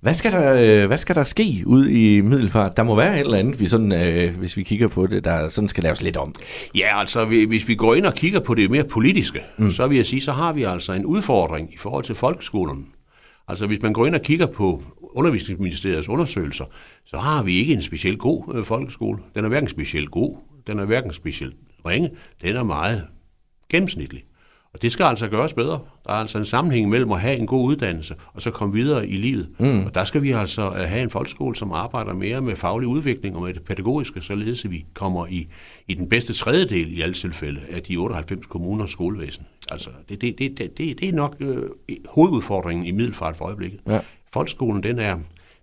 Hvad 0.00 0.14
skal, 0.14 0.32
der, 0.32 0.82
øh, 0.82 0.86
hvad 0.86 0.98
skal 0.98 1.14
der 1.14 1.24
ske 1.24 1.62
ud 1.66 1.88
i 1.88 2.20
Middelfart? 2.20 2.76
Der 2.76 2.82
må 2.82 2.96
være 2.96 3.14
et 3.14 3.20
eller 3.20 3.38
andet, 3.38 3.60
vi 3.60 3.66
sådan, 3.66 3.92
øh, 3.92 4.38
hvis 4.38 4.56
vi 4.56 4.62
kigger 4.62 4.88
på 4.88 5.06
det, 5.06 5.24
der 5.24 5.48
sådan 5.48 5.68
skal 5.68 5.82
laves 5.82 6.02
lidt 6.02 6.16
om. 6.16 6.34
Ja, 6.74 7.00
altså 7.00 7.24
vi- 7.24 7.44
hvis 7.44 7.68
vi 7.68 7.74
går 7.74 7.94
ind 7.94 8.06
og 8.06 8.14
kigger 8.14 8.40
på 8.40 8.54
det 8.54 8.70
mere 8.70 8.84
politiske, 8.84 9.40
mm. 9.58 9.70
så 9.70 9.86
vil 9.86 9.96
jeg 9.96 10.06
sige, 10.06 10.20
så 10.20 10.32
har 10.32 10.52
vi 10.52 10.62
altså 10.62 10.92
en 10.92 11.04
udfordring 11.06 11.74
i 11.74 11.76
forhold 11.76 12.04
til 12.04 12.14
folkeskolen. 12.14 12.86
Altså 13.48 13.66
hvis 13.66 13.82
man 13.82 13.92
går 13.92 14.06
ind 14.06 14.14
og 14.14 14.20
kigger 14.22 14.46
på 14.46 14.82
undervisningsministeriets 15.02 16.08
undersøgelser, 16.08 16.64
så 17.06 17.16
har 17.16 17.42
vi 17.42 17.56
ikke 17.58 17.72
en 17.72 17.82
specielt 17.82 18.18
god 18.18 18.54
øh, 18.54 18.64
folkeskole. 18.64 19.18
Den 19.34 19.44
er 19.44 19.48
hverken 19.48 19.68
specielt 19.68 20.10
god, 20.10 20.36
den 20.66 20.78
er 20.78 20.84
hverken 20.84 21.12
specielt 21.12 21.54
ringe, 21.86 22.10
den 22.42 22.56
er 22.56 22.62
meget 22.62 23.04
gennemsnitlig. 23.70 24.22
Og 24.78 24.82
det 24.82 24.92
skal 24.92 25.04
altså 25.04 25.28
gøres 25.28 25.52
bedre. 25.52 25.80
Der 26.04 26.12
er 26.12 26.16
altså 26.16 26.38
en 26.38 26.44
sammenhæng 26.44 26.88
mellem 26.88 27.12
at 27.12 27.20
have 27.20 27.36
en 27.36 27.46
god 27.46 27.64
uddannelse, 27.64 28.14
og 28.34 28.42
så 28.42 28.50
komme 28.50 28.74
videre 28.74 29.08
i 29.08 29.16
livet. 29.16 29.48
Mm. 29.58 29.84
Og 29.86 29.94
der 29.94 30.04
skal 30.04 30.22
vi 30.22 30.30
altså 30.30 30.66
øh, 30.66 30.76
have 30.76 31.02
en 31.02 31.10
folkeskole, 31.10 31.56
som 31.56 31.72
arbejder 31.72 32.14
mere 32.14 32.40
med 32.40 32.56
faglig 32.56 32.88
udvikling 32.88 33.36
og 33.36 33.42
med 33.42 33.54
det 33.54 33.62
pædagogiske, 33.62 34.22
således 34.22 34.64
at 34.64 34.70
vi 34.70 34.84
kommer 34.94 35.26
i, 35.26 35.48
i 35.88 35.94
den 35.94 36.08
bedste 36.08 36.32
tredjedel 36.32 36.98
i 36.98 37.00
alle 37.00 37.14
tilfælde 37.14 37.60
af 37.70 37.82
de 37.82 37.96
98 37.96 38.46
kommuners 38.46 38.90
skolevæsen. 38.90 39.46
Altså, 39.70 39.90
det, 40.08 40.20
det, 40.20 40.38
det, 40.38 40.58
det, 40.58 40.78
det 40.78 41.00
det 41.00 41.08
er 41.08 41.12
nok 41.12 41.36
øh, 41.40 41.62
hovedudfordringen 42.08 42.86
i 42.86 42.90
middelfart 42.90 43.36
for 43.36 43.44
øjeblikket. 43.44 43.80
Ja. 43.88 43.98
Folkeskolen, 44.32 44.82
den 44.82 44.98
er, 44.98 45.16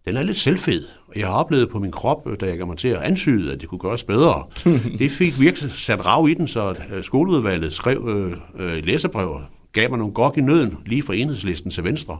den 0.07 0.17
er 0.17 0.23
lidt 0.23 0.37
selvfed, 0.37 0.83
og 1.07 1.13
jeg 1.19 1.27
har 1.27 1.33
oplevet 1.33 1.69
på 1.69 1.79
min 1.79 1.91
krop, 1.91 2.27
øh, 2.27 2.37
da 2.39 2.45
jeg 2.45 2.57
gav 2.57 2.67
mig 2.67 2.77
til 2.77 2.87
at 2.87 3.01
ansyde, 3.01 3.53
at 3.53 3.61
det 3.61 3.69
kunne 3.69 3.79
gøres 3.79 4.03
bedre. 4.03 4.43
det 4.99 5.11
fik 5.11 5.39
virkelig 5.39 5.71
sat 5.71 6.05
rav 6.05 6.27
i 6.29 6.33
den, 6.33 6.47
så 6.47 6.75
øh, 6.93 7.03
skoleudvalget 7.03 7.73
skrev 7.73 8.07
øh, 8.07 8.37
øh, 8.77 8.83
læserbrev 8.85 9.41
gav 9.73 9.89
mig 9.89 9.99
nogle 9.99 10.13
gok 10.13 10.37
i 10.37 10.41
nøden, 10.41 10.77
lige 10.85 11.03
fra 11.03 11.15
enhedslisten 11.15 11.71
til 11.71 11.83
venstre. 11.83 12.17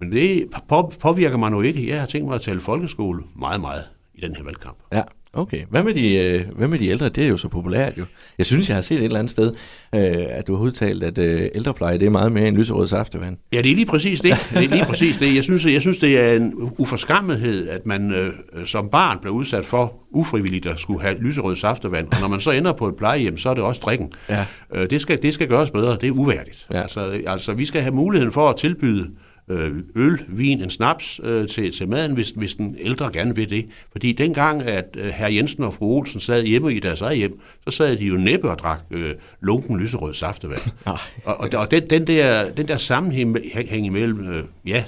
Men 0.00 0.12
det 0.12 0.44
på- 0.68 0.92
påvirker 1.00 1.36
mig 1.36 1.50
nu 1.50 1.60
ikke. 1.60 1.88
Jeg 1.88 2.00
har 2.00 2.06
tænkt 2.06 2.26
mig 2.26 2.34
at 2.34 2.40
tale 2.40 2.60
folkeskole 2.60 3.22
meget, 3.38 3.60
meget 3.60 3.84
i 4.14 4.20
den 4.20 4.36
her 4.36 4.44
valgkamp. 4.44 4.76
Ja, 4.92 5.02
okay. 5.36 5.62
Hvad 5.70 5.82
med, 5.82 5.94
de, 5.94 6.16
øh, 6.16 6.44
hvad 6.56 6.68
med 6.68 6.78
de 6.78 6.88
ældre? 6.88 7.08
Det 7.08 7.24
er 7.24 7.28
jo 7.28 7.36
så 7.36 7.48
populært 7.48 7.98
jo. 7.98 8.04
Jeg 8.38 8.46
synes, 8.46 8.68
jeg 8.68 8.76
har 8.76 8.82
set 8.82 8.98
et 8.98 9.04
eller 9.04 9.18
andet 9.18 9.30
sted, 9.30 9.52
øh, 9.94 10.00
at 10.28 10.46
du 10.46 10.56
har 10.56 10.62
udtalt, 10.62 11.04
at 11.04 11.18
øh, 11.18 11.40
ældrepleje 11.54 11.98
det 11.98 12.06
er 12.06 12.10
meget 12.10 12.32
mere 12.32 12.48
end 12.48 12.56
lyserød 12.56 12.86
saftevand. 12.86 13.36
Ja, 13.52 13.62
det 13.62 13.70
er 13.70 13.74
lige 13.74 13.86
præcis 13.86 14.20
det. 14.20 14.46
Det 14.50 14.64
er 14.64 14.68
lige 14.68 14.84
præcis 14.84 15.18
det. 15.18 15.34
Jeg 15.34 15.44
synes, 15.44 15.64
jeg 15.64 15.80
synes 15.80 15.98
det 15.98 16.20
er 16.20 16.32
en 16.32 16.54
uforskammethed, 16.78 17.68
at 17.68 17.86
man 17.86 18.10
øh, 18.10 18.32
som 18.66 18.88
barn 18.88 19.18
blev 19.22 19.32
udsat 19.32 19.64
for 19.64 19.94
ufrivilligt 20.10 20.66
at 20.66 20.80
skulle 20.80 21.02
have 21.02 21.14
lyserød 21.20 21.56
saftevand, 21.56 22.08
og 22.12 22.20
når 22.20 22.28
man 22.28 22.40
så 22.40 22.50
ender 22.50 22.72
på 22.72 22.88
et 22.88 22.96
plejehjem, 22.96 23.38
så 23.38 23.50
er 23.50 23.54
det 23.54 23.62
også 23.62 23.80
drikken. 23.84 24.12
Ja. 24.28 24.44
Øh, 24.74 24.90
det, 24.90 25.00
skal, 25.00 25.22
det 25.22 25.34
skal 25.34 25.48
gøres 25.48 25.70
bedre. 25.70 25.96
Det 26.00 26.06
er 26.06 26.10
uværdigt. 26.10 26.66
Ja. 26.72 26.82
Altså, 26.82 27.20
altså, 27.26 27.52
vi 27.52 27.64
skal 27.64 27.82
have 27.82 27.94
muligheden 27.94 28.32
for 28.32 28.48
at 28.48 28.56
tilbyde 28.56 29.10
øh, 29.48 29.72
øl, 29.94 30.24
vin, 30.28 30.60
en 30.62 30.70
snaps 30.70 31.20
øh, 31.24 31.48
til, 31.48 31.72
til 31.72 31.88
maden, 31.88 32.12
hvis, 32.12 32.30
hvis 32.30 32.54
den 32.54 32.76
ældre 32.80 33.10
gerne 33.12 33.34
vil 33.36 33.50
det. 33.50 33.66
Fordi 33.92 34.12
dengang, 34.12 34.62
at 34.62 34.96
øh, 34.98 35.06
herr 35.08 35.28
Jensen 35.28 35.64
og 35.64 35.74
fru 35.74 35.96
Olsen 35.96 36.20
sad 36.20 36.44
hjemme 36.44 36.74
i 36.74 36.80
deres 36.80 37.00
eget 37.02 37.16
hjem, 37.18 37.40
så 37.64 37.70
sad 37.70 37.96
de 37.96 38.06
jo 38.06 38.16
næppe 38.16 38.50
og 38.50 38.58
drak 38.58 38.80
øh, 38.90 39.14
lunken 39.40 39.80
lyserød 39.80 40.14
saftevand. 40.14 40.60
Og, 41.24 41.40
og, 41.40 41.48
og 41.54 41.70
den, 41.70 41.90
den, 41.90 42.06
der, 42.06 42.50
den 42.50 42.68
der 42.68 42.76
sammenhæng 42.76 43.36
hæng 43.68 43.86
imellem 43.86 44.28
øh, 44.28 44.44
ja, 44.66 44.84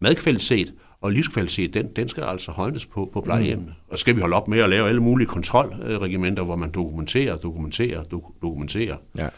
madkvalitet 0.00 0.74
og 1.00 1.12
livskvalitet, 1.12 1.74
den, 1.74 1.86
den 1.96 2.08
skal 2.08 2.22
altså 2.22 2.50
højnes 2.52 2.86
på, 2.86 3.10
på 3.12 3.20
plejehjemmene. 3.20 3.70
Mm. 3.70 3.92
Og 3.92 3.98
skal 3.98 4.16
vi 4.16 4.20
holde 4.20 4.36
op 4.36 4.48
med 4.48 4.58
at 4.58 4.70
lave 4.70 4.88
alle 4.88 5.02
mulige 5.02 5.26
kontrolregimenter, 5.28 6.42
hvor 6.42 6.56
man 6.56 6.70
dokumenterer, 6.70 7.36
dokumenterer, 7.36 8.02
dok- 8.02 8.32
dokumenterer. 8.42 8.96
Ja. 9.18 9.28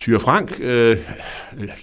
Tyre 0.00 0.20
Frank, 0.20 0.56
øh, 0.60 0.96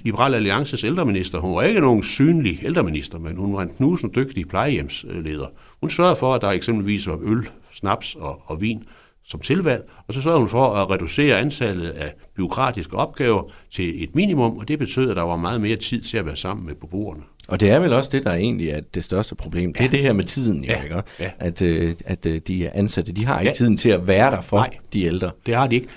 Liberal 0.01 0.33
Alliances 0.33 0.83
ældreminister, 0.83 1.39
hun 1.39 1.55
var 1.55 1.61
ikke 1.63 1.79
nogen 1.81 2.03
synlig 2.03 2.59
ældreminister, 2.63 3.19
men 3.19 3.35
hun 3.37 3.53
var 3.55 3.61
en 3.61 3.69
knusende 3.77 4.15
dygtig 4.15 4.47
plejehjemsleder. 4.47 5.45
Hun 5.81 5.89
sørgede 5.89 6.15
for, 6.15 6.33
at 6.33 6.41
der 6.41 6.49
eksempelvis 6.49 7.07
var 7.07 7.19
øl, 7.23 7.49
snaps 7.73 8.15
og, 8.19 8.41
og 8.45 8.61
vin 8.61 8.83
som 9.27 9.39
tilvalg, 9.39 9.89
og 10.07 10.13
så 10.13 10.21
sørgede 10.21 10.39
hun 10.39 10.49
for 10.49 10.65
at 10.73 10.89
reducere 10.89 11.39
antallet 11.39 11.89
af 11.89 12.13
byråkratiske 12.35 12.95
opgaver 12.97 13.51
til 13.71 14.03
et 14.03 14.15
minimum, 14.15 14.57
og 14.57 14.67
det 14.67 14.79
betød, 14.79 15.09
at 15.09 15.15
der 15.15 15.21
var 15.23 15.35
meget 15.37 15.61
mere 15.61 15.75
tid 15.77 16.01
til 16.01 16.17
at 16.17 16.25
være 16.25 16.35
sammen 16.35 16.65
med 16.65 16.75
beboerne. 16.75 17.21
Og 17.47 17.59
det 17.59 17.69
er 17.69 17.79
vel 17.79 17.93
også 17.93 18.09
det, 18.13 18.23
der 18.23 18.33
egentlig 18.33 18.69
er 18.69 18.79
det 18.93 19.03
største 19.03 19.35
problem. 19.35 19.73
Det 19.73 19.85
er 19.85 19.89
det 19.89 19.99
her 19.99 20.13
med 20.13 20.23
tiden, 20.23 20.63
ja. 20.63 20.71
Ja. 20.77 20.83
ikke? 20.83 21.01
Ja. 21.19 21.31
At, 21.39 21.61
øh, 21.61 21.93
at 22.05 22.25
øh, 22.25 22.39
de 22.47 22.69
ansatte, 22.69 23.11
de 23.11 23.25
har 23.25 23.39
ikke 23.39 23.49
Ja. 23.49 23.53
tiden 23.55 23.77
til 23.77 23.89
at 23.89 24.07
være 24.07 24.31
der 24.31 24.41
for 24.41 24.57
Nej. 24.57 24.69
de 24.93 25.03
ældre. 25.03 25.31
Det 25.45 25.55
har 25.55 25.67
de 25.67 25.75
ikke. 25.75 25.87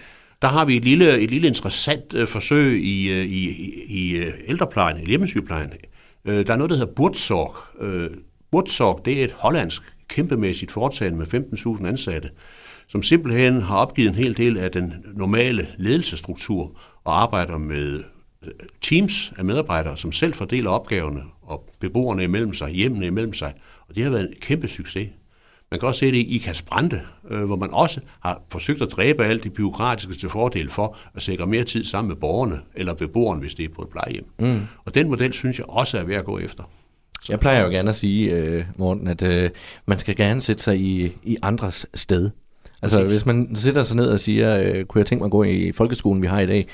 Der 0.43 0.49
har 0.49 0.65
vi 0.65 0.77
et 0.77 0.85
lille, 0.85 1.19
et 1.19 1.31
lille 1.31 1.49
interessant 1.49 2.15
øh, 2.15 2.29
forsøg 2.29 2.85
i, 2.85 3.11
øh, 3.11 3.25
i, 3.25 3.49
i, 3.87 4.17
øh, 4.17 4.33
ældreplejen, 4.47 5.03
i 5.03 5.07
hjemmesygeplejen. 5.07 5.73
Øh, 6.25 6.47
der 6.47 6.53
er 6.53 6.57
noget, 6.57 6.71
der 6.71 6.77
hedder 6.77 6.93
Burtsorg. 6.93 7.57
Øh, 7.81 8.11
Burtsorg, 8.51 9.01
det 9.05 9.21
er 9.21 9.25
et 9.25 9.33
hollandsk 9.33 9.83
kæmpemæssigt 10.09 10.71
foretagende 10.71 11.19
med 11.19 11.27
15.000 11.81 11.87
ansatte, 11.87 12.31
som 12.89 13.03
simpelthen 13.03 13.63
har 13.63 13.77
opgivet 13.77 14.09
en 14.09 14.15
hel 14.15 14.37
del 14.37 14.59
af 14.59 14.71
den 14.71 14.95
normale 15.15 15.69
ledelsesstruktur 15.79 16.79
og 17.05 17.23
arbejder 17.23 17.59
med 17.59 18.05
øh, 18.43 18.51
teams 18.83 19.33
af 19.39 19.45
medarbejdere, 19.45 19.97
som 19.97 20.13
selv 20.13 20.35
fordeler 20.35 20.71
opgaverne 20.71 21.23
og 21.43 21.69
beboerne 21.81 22.25
imellem 22.25 22.55
sig, 22.55 22.71
hjemmene 22.71 23.07
imellem 23.07 23.35
sig. 23.35 23.55
Og 23.89 23.95
det 23.95 24.05
har 24.05 24.11
været 24.11 24.29
en 24.29 24.35
kæmpe 24.41 24.69
succes. 24.69 25.09
Man 25.71 25.81
kan 25.81 25.89
også 25.89 25.99
se 25.99 26.07
det 26.07 26.17
i 26.17 26.35
Ikas 26.35 26.63
Brande, 26.63 27.01
øh, 27.31 27.45
hvor 27.45 27.57
man 27.57 27.71
også 27.73 28.01
har 28.21 28.43
forsøgt 28.53 28.83
at 28.83 28.89
dræbe 28.93 29.25
alt 29.25 29.45
det 29.45 29.53
byråkratiske 29.53 30.15
til 30.15 30.29
fordel 30.29 30.71
for 30.71 30.97
at 31.15 31.23
sikre 31.23 31.47
mere 31.47 31.65
tid 31.65 31.85
sammen 31.85 32.09
med 32.09 32.17
borgerne 32.17 32.61
eller 32.75 32.95
beboerne, 32.95 33.41
hvis 33.41 33.55
det 33.55 33.65
er 33.65 33.69
på 33.77 33.83
et 33.83 33.89
plejehjem. 33.89 34.25
Mm. 34.39 34.61
Og 34.85 34.95
den 34.95 35.09
model 35.09 35.33
synes 35.33 35.59
jeg 35.59 35.69
også 35.69 35.99
er 35.99 36.05
værd 36.05 36.19
at 36.19 36.25
gå 36.25 36.39
efter. 36.39 36.65
Jeg 37.29 37.41
plejer 37.41 37.63
jo 37.63 37.69
gerne 37.69 37.91
at 37.91 37.97
sige, 37.97 38.37
øh, 38.37 38.65
Morten, 38.77 39.09
at 39.09 39.23
øh, 39.23 39.51
man 39.87 39.99
skal 39.99 40.17
gerne 40.17 40.43
sætte 40.43 40.63
sig 40.63 40.81
i, 40.81 41.13
i 41.23 41.37
andres 41.43 41.87
sted. 41.95 42.31
Altså, 42.83 43.05
hvis 43.05 43.27
man 43.27 43.57
sætter 43.57 43.83
sig 43.83 43.97
ned 43.97 44.07
og 44.07 44.21
siger, 44.21 44.63
øh, 44.63 44.85
kunne 44.85 44.99
jeg 44.99 45.07
tænke 45.07 45.21
mig 45.21 45.27
at 45.27 45.31
gå 45.31 45.45
i 45.45 45.73
folkeskolen, 45.73 46.23
vi 46.23 46.27
har 46.27 46.41
i 46.41 46.47
dag? 46.47 46.67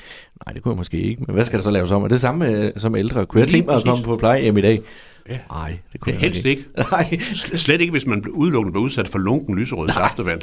Nej, 0.45 0.53
det 0.53 0.63
kunne 0.63 0.71
jeg 0.71 0.77
måske 0.77 1.01
ikke, 1.01 1.23
men 1.23 1.33
hvad 1.33 1.45
skal 1.45 1.59
der 1.59 1.63
så 1.63 1.71
laves 1.71 1.91
om? 1.91 2.03
Og 2.03 2.09
det 2.09 2.21
samme 2.21 2.49
øh, 2.49 2.71
som 2.77 2.95
ældre. 2.95 3.25
Kunne 3.25 3.41
jeg 3.41 3.49
tænke 3.49 3.65
mig 3.65 3.75
at 3.75 3.83
komme 3.83 4.03
på 4.03 4.15
plejehjem 4.15 4.57
i 4.57 4.61
dag? 4.61 4.81
Ja. 5.29 5.37
Nej, 5.51 5.77
det 5.93 6.01
kunne 6.01 6.13
jeg 6.13 6.21
nok 6.21 6.33
helst 6.33 6.45
ikke. 6.45 6.65
Nej, 6.77 7.03
Sl- 7.21 7.57
Slet 7.57 7.81
ikke, 7.81 7.91
hvis 7.91 8.05
man 8.05 8.23
udelukkende 8.29 8.71
bliver 8.71 8.83
udsat 8.83 9.07
for 9.07 9.17
lunken 9.19 9.55
lyserød 9.59 9.89
saftevand. 9.89 10.41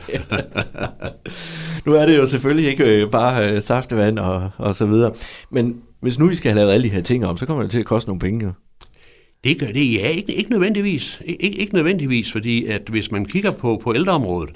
nu 1.87 1.93
er 1.95 2.07
det 2.07 2.17
jo 2.19 2.27
selvfølgelig 2.27 2.71
ikke 2.71 3.03
øh, 3.03 3.11
bare 3.11 3.51
øh, 3.51 3.63
saftevand 3.63 4.19
og, 4.19 4.51
og 4.59 4.77
så 4.77 4.87
videre. 4.87 5.13
Men 5.51 5.81
hvis 6.01 6.19
nu 6.19 6.29
vi 6.29 6.35
skal 6.35 6.51
have 6.53 6.59
lavet 6.59 6.73
alle 6.73 6.85
de 6.89 6.95
her 6.95 7.01
ting 7.03 7.27
om, 7.27 7.37
så 7.39 7.47
kommer 7.47 7.63
det 7.63 7.71
til 7.73 7.79
at 7.81 7.87
koste 7.87 8.09
nogle 8.09 8.21
penge. 8.21 8.45
Jo. 8.45 8.53
Det 9.45 9.59
gør 9.61 9.67
det, 9.67 9.93
ja, 9.95 10.09
ikke, 10.09 10.35
ikke 10.35 10.51
nødvendigvis. 10.51 11.21
Ik- 11.25 11.37
Ikke, 11.41 11.59
ikke 11.59 11.75
nødvendigvis, 11.75 12.33
fordi 12.33 12.67
at 12.67 12.83
hvis 12.91 13.11
man 13.11 13.25
kigger 13.25 13.51
på, 13.51 13.81
på 13.85 13.95
ældreområdet, 13.95 14.51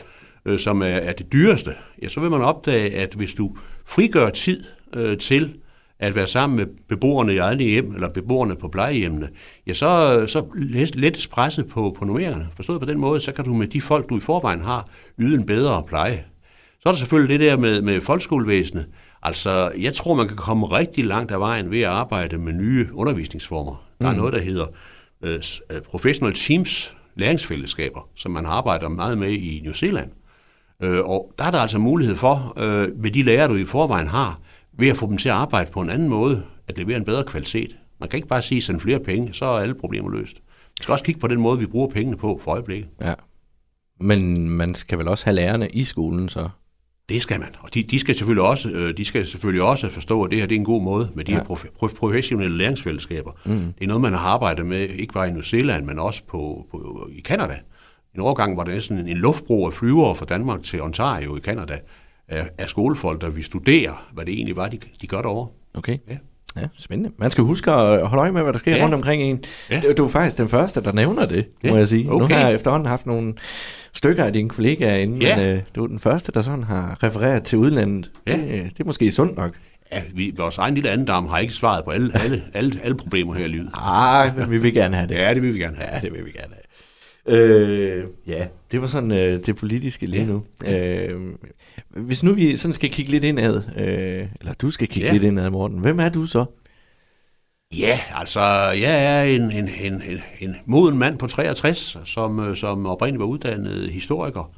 øh, 0.47 0.59
som 0.59 0.83
er, 0.83 0.87
er 0.87 1.13
det 1.13 1.33
dyreste, 1.33 1.71
ja, 2.03 2.09
så 2.09 2.21
vil 2.21 2.31
man 2.31 2.41
opdage, 2.43 2.91
at 2.95 3.15
hvis 3.15 3.35
du 3.35 3.57
frigør 3.87 4.31
tid 4.31 4.65
øh, 4.97 5.19
til 5.19 5.55
at 5.99 6.15
være 6.15 6.27
sammen 6.27 6.57
med 6.57 6.67
beboerne 6.89 7.35
i 7.35 7.39
eget 7.39 7.59
hjem, 7.59 7.95
eller 7.95 8.09
beboerne 8.09 8.57
på 8.57 8.69
plejehjemmene, 8.69 9.29
ja, 9.67 9.73
så, 9.73 10.25
så 10.27 10.45
let- 10.55 10.95
lettes 10.95 11.27
presset 11.27 11.67
på, 11.69 11.97
på 11.99 12.05
nummeringerne. 12.05 12.49
Forstået 12.57 12.81
på 12.81 12.87
den 12.87 12.99
måde, 12.99 13.21
så 13.21 13.33
kan 13.33 13.45
du 13.45 13.55
med 13.55 13.67
de 13.67 13.81
folk, 13.81 14.09
du 14.09 14.17
i 14.17 14.21
forvejen 14.21 14.61
har, 14.61 14.89
yde 15.19 15.35
en 15.35 15.47
bedre 15.47 15.83
pleje. 15.89 16.25
Så 16.81 16.89
er 16.89 16.93
der 16.93 16.99
selvfølgelig 16.99 17.41
det 17.41 17.51
der 17.51 17.57
med, 17.57 17.83
med 17.83 18.01
folkeskolevæsenet. 18.01 18.87
Altså, 19.23 19.73
jeg 19.81 19.95
tror, 19.95 20.15
man 20.15 20.29
kan 20.29 20.37
komme 20.37 20.67
rigtig 20.67 21.07
langt 21.07 21.33
af 21.33 21.41
vejen 21.41 21.71
ved 21.71 21.81
at 21.81 21.89
arbejde 21.89 22.39
med 22.39 22.53
nye 22.53 22.89
undervisningsformer. 22.93 23.85
Der 24.01 24.09
er 24.09 24.17
noget, 24.17 24.33
der 24.33 24.41
hedder 24.41 24.67
øh, 25.23 25.43
øh, 25.71 25.81
Professional 25.81 26.35
Teams 26.35 26.97
læringsfællesskaber, 27.15 28.09
som 28.15 28.33
man 28.33 28.47
arbejder 28.47 28.89
meget 28.89 29.19
med 29.19 29.31
i 29.31 29.61
New 29.65 29.73
Zealand. 29.73 30.11
Øh, 30.83 31.01
og 31.01 31.33
der 31.39 31.45
er 31.45 31.51
der 31.51 31.59
altså 31.59 31.79
mulighed 31.79 32.17
for, 32.17 32.55
øh, 32.57 32.89
med 33.03 33.11
de 33.11 33.23
lærere, 33.23 33.49
du 33.49 33.55
i 33.55 33.65
forvejen 33.65 34.09
har, 34.09 34.41
ved 34.79 34.89
at 34.89 34.97
få 34.97 35.07
dem 35.07 35.17
til 35.17 35.29
at 35.29 35.35
arbejde 35.35 35.71
på 35.71 35.81
en 35.81 35.91
anden 35.91 36.09
måde, 36.09 36.43
at 36.69 36.79
levere 36.79 36.97
en 36.97 37.05
bedre 37.05 37.25
kvalitet. 37.25 37.77
Man 38.01 38.09
kan 38.09 38.17
ikke 38.17 38.29
bare 38.29 38.43
sige, 38.43 38.63
send 38.63 38.81
flere 38.81 39.01
penge, 39.01 39.33
så 39.35 39.45
er 39.45 39.61
alle 39.61 39.75
problemer 39.75 40.11
løst. 40.11 40.37
Vi 40.79 40.83
skal 40.83 40.93
også 40.93 41.05
kigge 41.05 41.21
på 41.21 41.27
den 41.27 41.41
måde, 41.41 41.59
vi 41.59 41.67
bruger 41.67 41.89
pengene 41.89 42.17
på 42.17 42.41
for 42.45 42.51
øjeblikket. 42.51 42.89
Ja. 43.03 43.15
Men 44.01 44.51
man 44.51 44.75
skal 44.75 44.99
vel 44.99 45.09
også 45.09 45.25
have 45.25 45.35
lærerne 45.35 45.69
i 45.69 45.85
skolen, 45.85 46.29
så? 46.29 46.49
Det 47.09 47.23
skal 47.23 47.41
man. 47.41 47.49
Og 47.61 47.75
de, 47.75 47.83
de, 47.83 47.99
skal 47.99 48.15
selvfølgelig 48.15 48.43
også, 48.45 48.71
øh, 48.71 48.97
de 48.97 49.05
skal 49.05 49.27
selvfølgelig 49.27 49.63
også 49.63 49.91
forstå, 49.91 50.23
at 50.23 50.31
det 50.31 50.39
her 50.39 50.47
det 50.47 50.55
er 50.55 50.59
en 50.59 50.65
god 50.65 50.83
måde 50.83 51.11
med 51.15 51.25
de 51.25 51.33
Ja. 51.33 51.39
her 51.39 51.45
prof, 51.45 51.65
prof, 51.79 51.95
professionelle 51.95 52.57
læringsfællesskaber. 52.59 53.33
Mm. 53.47 53.53
Det 53.53 53.85
er 53.85 53.87
noget, 53.87 54.01
man 54.01 54.13
har 54.13 54.29
arbejdet 54.29 54.67
med, 54.67 54.79
ikke 54.89 55.13
bare 55.13 55.29
i 55.29 55.33
New 55.33 55.43
Zealand, 55.43 55.85
men 55.87 55.99
også 55.99 56.23
på, 56.29 56.67
på, 56.71 57.09
i 57.13 57.21
Kanada. 57.21 57.59
En 58.15 58.21
overgang 58.21 58.57
var 58.57 58.65
der 58.65 58.73
næsten 58.73 58.99
en, 59.09 59.17
luftbro 59.17 59.67
af 59.67 59.73
flyvere 59.73 60.15
fra 60.15 60.25
Danmark 60.25 60.63
til 60.63 60.83
Ontario 60.83 61.37
i 61.37 61.41
Kanada 61.41 61.79
af, 62.29 62.47
af 62.59 62.69
skolefolk, 62.69 63.21
der 63.21 63.31
vi 63.31 63.43
studerer, 63.43 64.09
hvad 64.13 64.25
det 64.25 64.35
egentlig 64.35 64.57
var, 64.57 64.69
de, 64.69 64.79
de 65.03 65.07
gør 65.07 65.23
derovre. 65.23 65.49
Okay. 65.75 65.97
Ja. 66.11 66.17
Ja, 66.61 66.67
spændende. 66.79 67.11
Man 67.19 67.31
skal 67.31 67.45
huske 67.45 67.71
at 67.73 68.07
holde 68.07 68.21
øje 68.21 68.33
med, 68.33 68.43
hvad 68.43 68.53
der 68.53 68.59
sker 68.59 68.77
ja. 68.77 68.83
Rundt 68.83 68.95
omkring 68.95 69.23
en. 69.23 69.45
Ja. 69.71 69.83
Du 69.99 70.05
er 70.05 70.09
faktisk 70.09 70.39
den 70.39 70.49
første, 70.49 70.81
der 70.83 70.93
nævner 70.93 71.27
det, 71.27 71.47
ja. 71.65 71.71
Må 71.71 71.77
jeg 71.77 71.89
sige. 71.89 72.05
Nu 72.05 72.23
okay. 72.23 72.35
har 72.35 72.47
jeg 72.47 72.55
efterhånden 72.55 72.89
haft 72.89 73.07
nogle 73.07 73.35
stykker 73.93 74.25
af 74.25 74.33
dine 74.33 74.49
kollegaer 74.49 74.97
inde, 74.97 75.27
Ja. 75.27 75.37
men 75.37 75.47
øh, 75.57 75.63
du 75.75 75.83
er 75.85 75.87
den 75.87 76.01
første, 76.01 76.33
der 76.33 76.43
sådan 76.43 76.63
har 76.65 77.03
refereret 77.03 77.43
til 77.43 77.59
udlandet. 77.59 78.11
Ja. 78.27 78.33
Det, 78.37 78.43
øh, 78.43 78.65
det 78.65 78.81
er 78.81 78.85
måske 78.85 79.11
sundt 79.11 79.37
nok. 79.37 79.55
Ja, 79.93 80.03
vi, 80.15 80.35
vores 80.37 80.59
egen 80.59 80.75
lille 80.75 80.91
andendam 80.91 81.27
har 81.27 81.39
ikke 81.39 81.55
svaret 81.55 81.85
på 81.85 81.91
alle, 81.91 82.19
alle, 82.23 82.43
alle, 82.55 82.81
alle 82.85 82.97
problemer 82.97 83.35
her 83.35 83.45
i 83.45 83.49
livet. 83.49 83.71
Ah, 83.75 84.39
men 84.39 84.51
vi 84.51 84.59
vil 84.59 84.75
gerne 84.75 84.97
have 84.97 85.09
det. 85.09 85.15
Ja, 85.15 85.35
det 85.35 85.43
vil 85.43 85.55
vi 85.55 85.59
gerne 85.59 85.77
have. 85.77 85.91
Ja, 85.95 86.01
det 86.01 86.13
vil 86.13 86.25
vi 86.25 86.31
gerne 86.31 86.55
have. 86.55 86.63
Øh, 87.29 88.05
ja, 88.27 88.47
det 88.71 88.81
var 88.81 88.87
sådan 88.87 89.13
øh, 89.13 89.47
det 89.47 89.57
politiske 89.57 90.07
lige 90.07 90.23
Ja. 90.25 90.29
nu. 90.31 90.45
Øh, 90.67 91.21
hvis 91.97 92.23
nu 92.23 92.35
vi 92.35 92.57
sådan 92.57 92.75
skal 92.75 92.91
kigge 92.91 93.11
lidt 93.11 93.25
indad, 93.25 93.63
øh, 93.77 94.29
eller 94.41 94.55
du 94.55 94.71
skal 94.71 94.89
kigge 94.89 95.07
ja. 95.07 95.13
Lidt 95.13 95.25
indad, 95.25 95.51
Morten, 95.51 95.79
hvem 95.79 96.01
er 96.01 96.09
du 96.09 96.27
så? 96.27 96.45
Ja, 97.75 98.01
altså, 98.15 98.41
jeg 98.81 99.05
er 99.05 99.23
en, 99.23 99.51
en, 99.51 99.69
en, 99.69 100.03
en, 100.03 100.19
en 100.41 100.57
moden 100.67 100.99
mand 100.99 101.19
på 101.19 101.27
63, 101.27 101.99
som, 102.05 102.41
øh, 102.41 102.57
som 102.57 102.87
oprindeligt 102.87 103.21
var 103.21 103.27
uddannet 103.27 103.91
historiker 103.91 104.53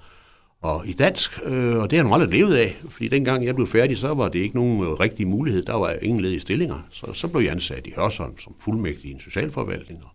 og 0.62 0.86
i 0.86 0.92
dansk, 0.92 1.40
øh, 1.44 1.76
og 1.76 1.90
det 1.90 1.98
har 1.98 2.04
jeg 2.04 2.08
nu 2.08 2.14
aldrig 2.14 2.30
levet 2.30 2.54
af, 2.54 2.76
fordi 2.90 3.08
dengang 3.08 3.44
jeg 3.44 3.54
blev 3.54 3.66
færdig, 3.66 3.98
så 3.98 4.14
var 4.14 4.28
det 4.28 4.38
ikke 4.38 4.56
nogen 4.56 4.82
øh, 4.82 4.88
rigtig 4.88 5.28
mulighed. 5.28 5.62
Der 5.62 5.74
var 5.74 5.92
ingen 6.02 6.20
ledige 6.20 6.40
stillinger, 6.40 6.86
så, 6.90 7.12
så 7.12 7.28
blev 7.28 7.42
jeg 7.42 7.52
ansat 7.52 7.86
i 7.86 7.92
Hørsholm 7.96 8.38
som 8.38 8.54
fuldmægtig 8.60 9.10
i 9.10 9.12
en 9.12 9.20
socialforvaltning. 9.20 10.04
Og 10.04 10.10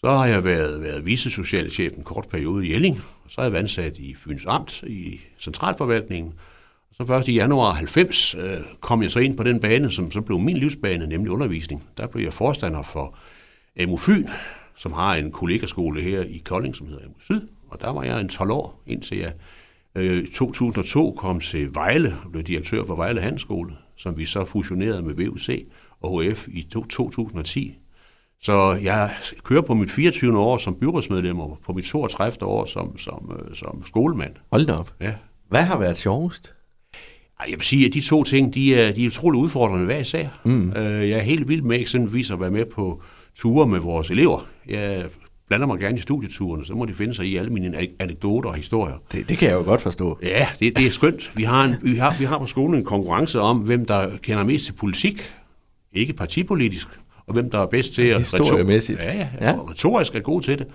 så 0.00 0.10
har 0.10 0.26
jeg 0.26 0.44
været, 0.44 0.82
været 0.82 1.06
vicesocialchef 1.06 1.92
en 1.96 2.04
kort 2.04 2.28
periode 2.28 2.66
i 2.66 2.72
Jelling, 2.72 3.00
og 3.24 3.30
så 3.30 3.34
har 3.38 3.44
jeg 3.44 3.52
været 3.52 3.62
ansat 3.62 3.98
i 3.98 4.16
Fyns 4.24 4.44
Amt 4.46 4.82
i 4.82 5.20
centralforvaltningen. 5.38 6.32
Så 7.00 7.06
først 7.06 7.28
i 7.28 7.34
januar 7.34 7.72
90 7.72 8.34
øh, 8.34 8.56
kom 8.80 9.02
jeg 9.02 9.10
så 9.10 9.18
ind 9.18 9.36
på 9.36 9.42
den 9.42 9.60
bane, 9.60 9.90
som 9.90 10.10
så 10.10 10.20
blev 10.20 10.38
min 10.38 10.56
livsbane, 10.56 11.06
nemlig 11.06 11.32
undervisning. 11.32 11.84
Der 11.96 12.06
blev 12.06 12.24
jeg 12.24 12.32
forstander 12.32 12.82
for 12.82 13.16
AMU 13.76 13.96
Fyn, 13.96 14.26
som 14.76 14.92
har 14.92 15.14
en 15.14 15.32
kollegaskole 15.32 16.00
her 16.00 16.22
i 16.22 16.42
Kolding, 16.44 16.76
som 16.76 16.86
hedder 16.86 17.04
AMU 17.04 17.14
Syd. 17.20 17.40
Og 17.68 17.80
der 17.80 17.90
var 17.90 18.02
jeg 18.02 18.20
en 18.20 18.28
12 18.28 18.50
år, 18.50 18.82
indtil 18.86 19.18
jeg 19.18 19.32
øh, 19.94 20.22
i 20.22 20.32
2002 20.32 21.12
kom 21.12 21.40
til 21.40 21.74
Vejle 21.74 22.16
og 22.24 22.32
blev 22.32 22.44
direktør 22.44 22.84
for 22.86 22.94
Vejle 22.94 23.20
Handelsskole, 23.20 23.72
som 23.96 24.18
vi 24.18 24.24
så 24.24 24.44
fusionerede 24.44 25.02
med 25.02 25.14
VUC 25.14 25.66
og 26.00 26.22
HF 26.22 26.48
i 26.48 26.62
to- 26.62 26.86
2010. 26.86 27.78
Så 28.40 28.78
jeg 28.82 29.10
kører 29.44 29.62
på 29.62 29.74
mit 29.74 29.90
24. 29.90 30.38
år 30.38 30.58
som 30.58 30.74
byrådsmedlem 30.74 31.40
og 31.40 31.58
på 31.66 31.72
mit 31.72 31.84
32. 31.84 32.46
år 32.46 32.64
som, 32.64 32.98
som, 32.98 33.32
øh, 33.38 33.54
som 33.56 33.82
skolemand. 33.86 34.34
Hold 34.52 34.66
da 34.66 34.72
op. 34.72 34.94
Ja. 35.00 35.14
Hvad 35.48 35.62
har 35.62 35.78
været 35.78 35.98
sjovest? 35.98 36.54
Jeg 37.48 37.58
vil 37.58 37.62
sige, 37.66 37.86
at 37.86 37.94
de 37.94 38.00
to 38.00 38.24
ting, 38.24 38.54
de 38.54 38.74
er, 38.74 38.92
de 38.92 39.02
er 39.04 39.06
utrolig 39.08 39.40
udfordrende 39.40 39.84
hver 39.84 39.98
især. 39.98 40.26
Mm. 40.44 40.70
Øh, 40.76 41.08
Jeg 41.08 41.18
er 41.18 41.22
helt 41.22 41.48
vild 41.48 41.62
med 41.62 41.80
eksempelvis 41.80 42.30
at 42.30 42.40
være 42.40 42.50
med 42.50 42.64
på 42.64 43.02
ture 43.36 43.66
med 43.66 43.78
vores 43.78 44.10
elever. 44.10 44.46
Jeg 44.68 45.04
blander 45.48 45.66
mig 45.66 45.78
gerne 45.78 45.96
i 45.96 46.00
studieturene, 46.00 46.64
så 46.66 46.74
må 46.74 46.84
de 46.84 46.94
finde 46.94 47.14
sig 47.14 47.26
i 47.26 47.36
alle 47.36 47.50
mine 47.50 47.76
an- 47.78 47.88
anekdoter 47.98 48.48
og 48.48 48.54
historier. 48.56 48.94
Det, 49.12 49.28
det 49.28 49.38
kan 49.38 49.48
jeg 49.48 49.54
jo 49.56 49.62
godt 49.62 49.80
forstå. 49.82 50.18
Ja, 50.22 50.46
det, 50.60 50.76
det 50.76 50.86
er 50.86 50.90
skønt. 50.90 51.30
Vi 51.36 51.42
har, 51.42 51.64
en, 51.64 51.74
vi, 51.82 51.94
har, 51.96 52.16
vi 52.18 52.24
har 52.24 52.38
på 52.38 52.46
skolen 52.46 52.74
en 52.78 52.84
konkurrence 52.84 53.40
om, 53.40 53.58
hvem 53.58 53.84
der 53.86 54.10
kender 54.22 54.44
mest 54.44 54.64
til 54.64 54.72
politik, 54.72 55.32
ikke 55.92 56.12
partipolitisk, 56.12 56.88
og 57.26 57.32
hvem 57.34 57.50
der 57.50 57.58
er 57.58 57.66
bedst 57.66 57.94
til 57.94 58.02
at... 58.02 58.18
Historiemæssigt. 58.18 59.02
Ja, 59.02 59.12
ja, 59.16 59.28
Ja. 59.40 59.48
ja. 59.50 59.58
Og 59.58 59.70
retorisk 59.70 60.14
er 60.14 60.20
god 60.20 60.42
til 60.42 60.58
det. 60.58 60.66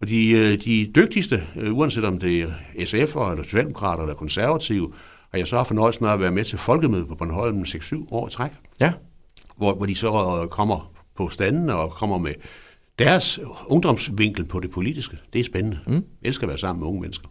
Og 0.00 0.08
de, 0.08 0.30
øh, 0.30 0.58
de 0.64 0.90
dygtigste, 0.94 1.42
øh, 1.60 1.76
uanset 1.78 2.04
om 2.04 2.18
det 2.18 2.40
er 2.40 2.46
SF'er, 2.78 3.30
eller 3.30 3.42
Socialdemokrater, 3.44 4.02
eller 4.02 4.14
konservative, 4.14 4.92
har 5.32 5.38
jeg 5.38 5.46
så 5.46 5.56
haft 5.56 5.66
fornøjelsen 5.68 6.04
af 6.04 6.12
at 6.12 6.20
være 6.20 6.30
med 6.30 6.44
til 6.44 6.58
folkemødet 6.58 7.08
på 7.08 7.14
Bornholm 7.14 7.62
6-7 7.62 8.06
år 8.10 8.28
træk, 8.28 8.50
Ja. 8.80 8.92
hvor, 9.56 9.74
hvor 9.74 9.86
de 9.86 9.94
så 9.94 10.40
øh, 10.42 10.48
kommer 10.48 10.92
på 11.16 11.28
standen 11.28 11.70
og 11.70 11.90
kommer 11.90 12.18
med 12.18 12.32
deres 12.98 13.40
ungdomsvinkel 13.66 14.44
på 14.44 14.60
det 14.60 14.70
politiske. 14.70 15.16
Det 15.32 15.38
er 15.40 15.44
spændende. 15.44 15.78
Mm. 15.86 15.92
Jeg 15.92 16.02
elsker 16.22 16.44
at 16.44 16.48
være 16.48 16.58
sammen 16.58 16.80
med 16.80 16.88
unge 16.88 17.00
mennesker. 17.00 17.28